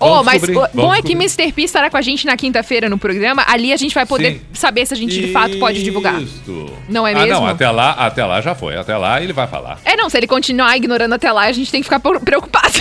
Oh, 0.00 0.22
mas 0.22 0.42
o 0.42 0.68
bom 0.74 0.92
é 0.94 1.00
que. 1.02 1.12
Mr. 1.12 1.52
P 1.52 1.62
estará 1.62 1.90
com 1.90 1.96
a 1.96 2.02
gente 2.02 2.26
na 2.26 2.36
quinta-feira 2.36 2.88
no 2.88 2.98
programa. 2.98 3.44
Ali 3.46 3.72
a 3.72 3.76
gente 3.76 3.94
vai 3.94 4.06
poder 4.06 4.32
Sim. 4.34 4.40
saber 4.52 4.86
se 4.86 4.94
a 4.94 4.96
gente 4.96 5.20
de 5.20 5.32
fato 5.32 5.58
pode 5.58 5.82
divulgar. 5.82 6.20
Isso. 6.22 6.66
Não 6.88 7.06
é 7.06 7.12
Ah, 7.12 7.18
mesmo? 7.18 7.34
não, 7.34 7.46
até 7.46 7.70
lá, 7.70 7.90
até 7.92 8.24
lá 8.24 8.40
já 8.40 8.54
foi. 8.54 8.76
Até 8.76 8.96
lá 8.96 9.20
ele 9.22 9.32
vai 9.32 9.46
falar. 9.46 9.78
É, 9.84 9.96
não, 9.96 10.08
se 10.10 10.16
ele 10.16 10.26
continuar 10.26 10.76
ignorando 10.76 11.12
até 11.14 11.30
lá, 11.30 11.42
a 11.42 11.52
gente 11.52 11.70
tem 11.70 11.80
que 11.80 11.84
ficar 11.84 12.00
preocupado. 12.00 12.72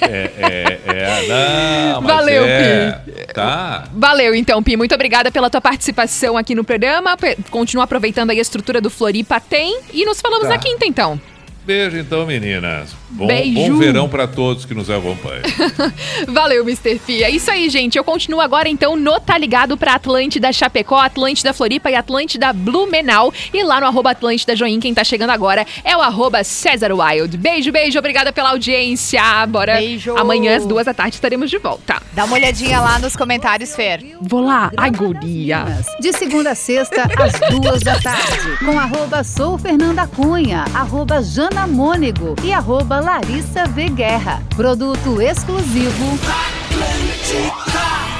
É, 0.00 0.30
é, 0.38 0.80
é. 0.86 1.92
Não, 1.92 2.00
mas 2.02 2.16
Valeu, 2.16 2.44
é, 2.44 3.00
Tá. 3.32 3.84
Valeu, 3.92 4.34
então, 4.34 4.62
Pi. 4.62 4.76
Muito 4.76 4.94
obrigada 4.94 5.30
pela 5.30 5.48
tua 5.48 5.60
participação 5.60 6.36
aqui 6.36 6.54
no 6.54 6.64
programa. 6.64 7.16
Continua 7.50 7.84
aproveitando 7.84 8.30
aí 8.30 8.38
a 8.38 8.42
estrutura 8.42 8.80
do 8.80 8.90
Floripa 8.90 9.40
Tem. 9.40 9.80
E 9.92 10.04
nos 10.04 10.20
falamos 10.20 10.48
Tá. 10.48 10.54
na 10.54 10.58
quinta, 10.58 10.84
então. 10.86 11.20
Beijo 11.64 11.96
então, 11.96 12.26
meninas. 12.26 12.90
Bom, 13.08 13.26
Beijo. 13.26 13.54
bom 13.54 13.76
verão 13.78 14.08
pra 14.08 14.26
todos 14.26 14.64
que 14.64 14.74
nos 14.74 14.90
acompanham. 14.90 15.42
Valeu, 16.28 16.62
Mr. 16.64 16.98
P. 16.98 17.22
É 17.22 17.30
isso 17.30 17.50
aí, 17.50 17.68
gente. 17.68 17.96
Eu 17.96 18.02
continuo 18.02 18.40
agora, 18.40 18.68
então, 18.68 18.96
no 18.96 19.20
Tá 19.20 19.38
Ligado 19.38 19.76
pra 19.76 19.94
Atlântida 19.94 20.52
Chapecó, 20.52 20.98
Atlântida 20.98 21.52
Floripa 21.52 21.90
e 21.90 21.94
Atlântida 21.94 22.52
Blumenau. 22.52 23.32
E 23.52 23.62
lá 23.62 23.80
no 23.80 23.86
arroba 23.86 24.10
Atlântida 24.10 24.56
Join, 24.56 24.80
quem 24.80 24.92
tá 24.92 25.04
chegando 25.04 25.30
agora 25.30 25.64
é 25.84 25.96
o 25.96 26.00
arroba 26.00 26.42
César 26.42 26.90
Wild. 26.92 27.36
Beijo, 27.36 27.70
beijo. 27.70 27.98
Obrigada 27.98 28.32
pela 28.32 28.50
audiência. 28.50 29.22
Bora. 29.46 29.76
Beijo. 29.76 30.16
Amanhã, 30.16 30.56
às 30.56 30.66
duas 30.66 30.86
da 30.86 30.94
tarde, 30.94 31.14
estaremos 31.14 31.48
de 31.48 31.58
volta. 31.58 32.02
Dá 32.12 32.24
uma 32.24 32.34
olhadinha 32.34 32.80
lá 32.80 32.98
nos 32.98 33.14
comentários, 33.14 33.76
Fer. 33.76 34.02
Vou 34.20 34.44
lá. 34.44 34.72
Ai, 34.76 34.90
guria. 34.90 35.64
De 36.00 36.12
segunda 36.12 36.52
a 36.52 36.54
sexta, 36.54 37.02
às 37.02 37.50
duas 37.50 37.80
da 37.82 38.00
tarde. 38.00 38.58
Com 38.64 38.80
arroba 38.80 39.22
Sou 39.22 39.56
Fernanda 39.58 40.06
Cunha, 40.08 40.64
arroba 40.74 41.22
Jana 41.22 41.51
Mônego 41.66 42.34
e 42.42 42.52
arroba 42.52 42.98
Larissa 42.98 43.64
V. 43.66 43.90
Guerra. 43.90 44.42
Produto 44.56 45.20
exclusivo. 45.20 46.18
Atlântica. 46.24 48.11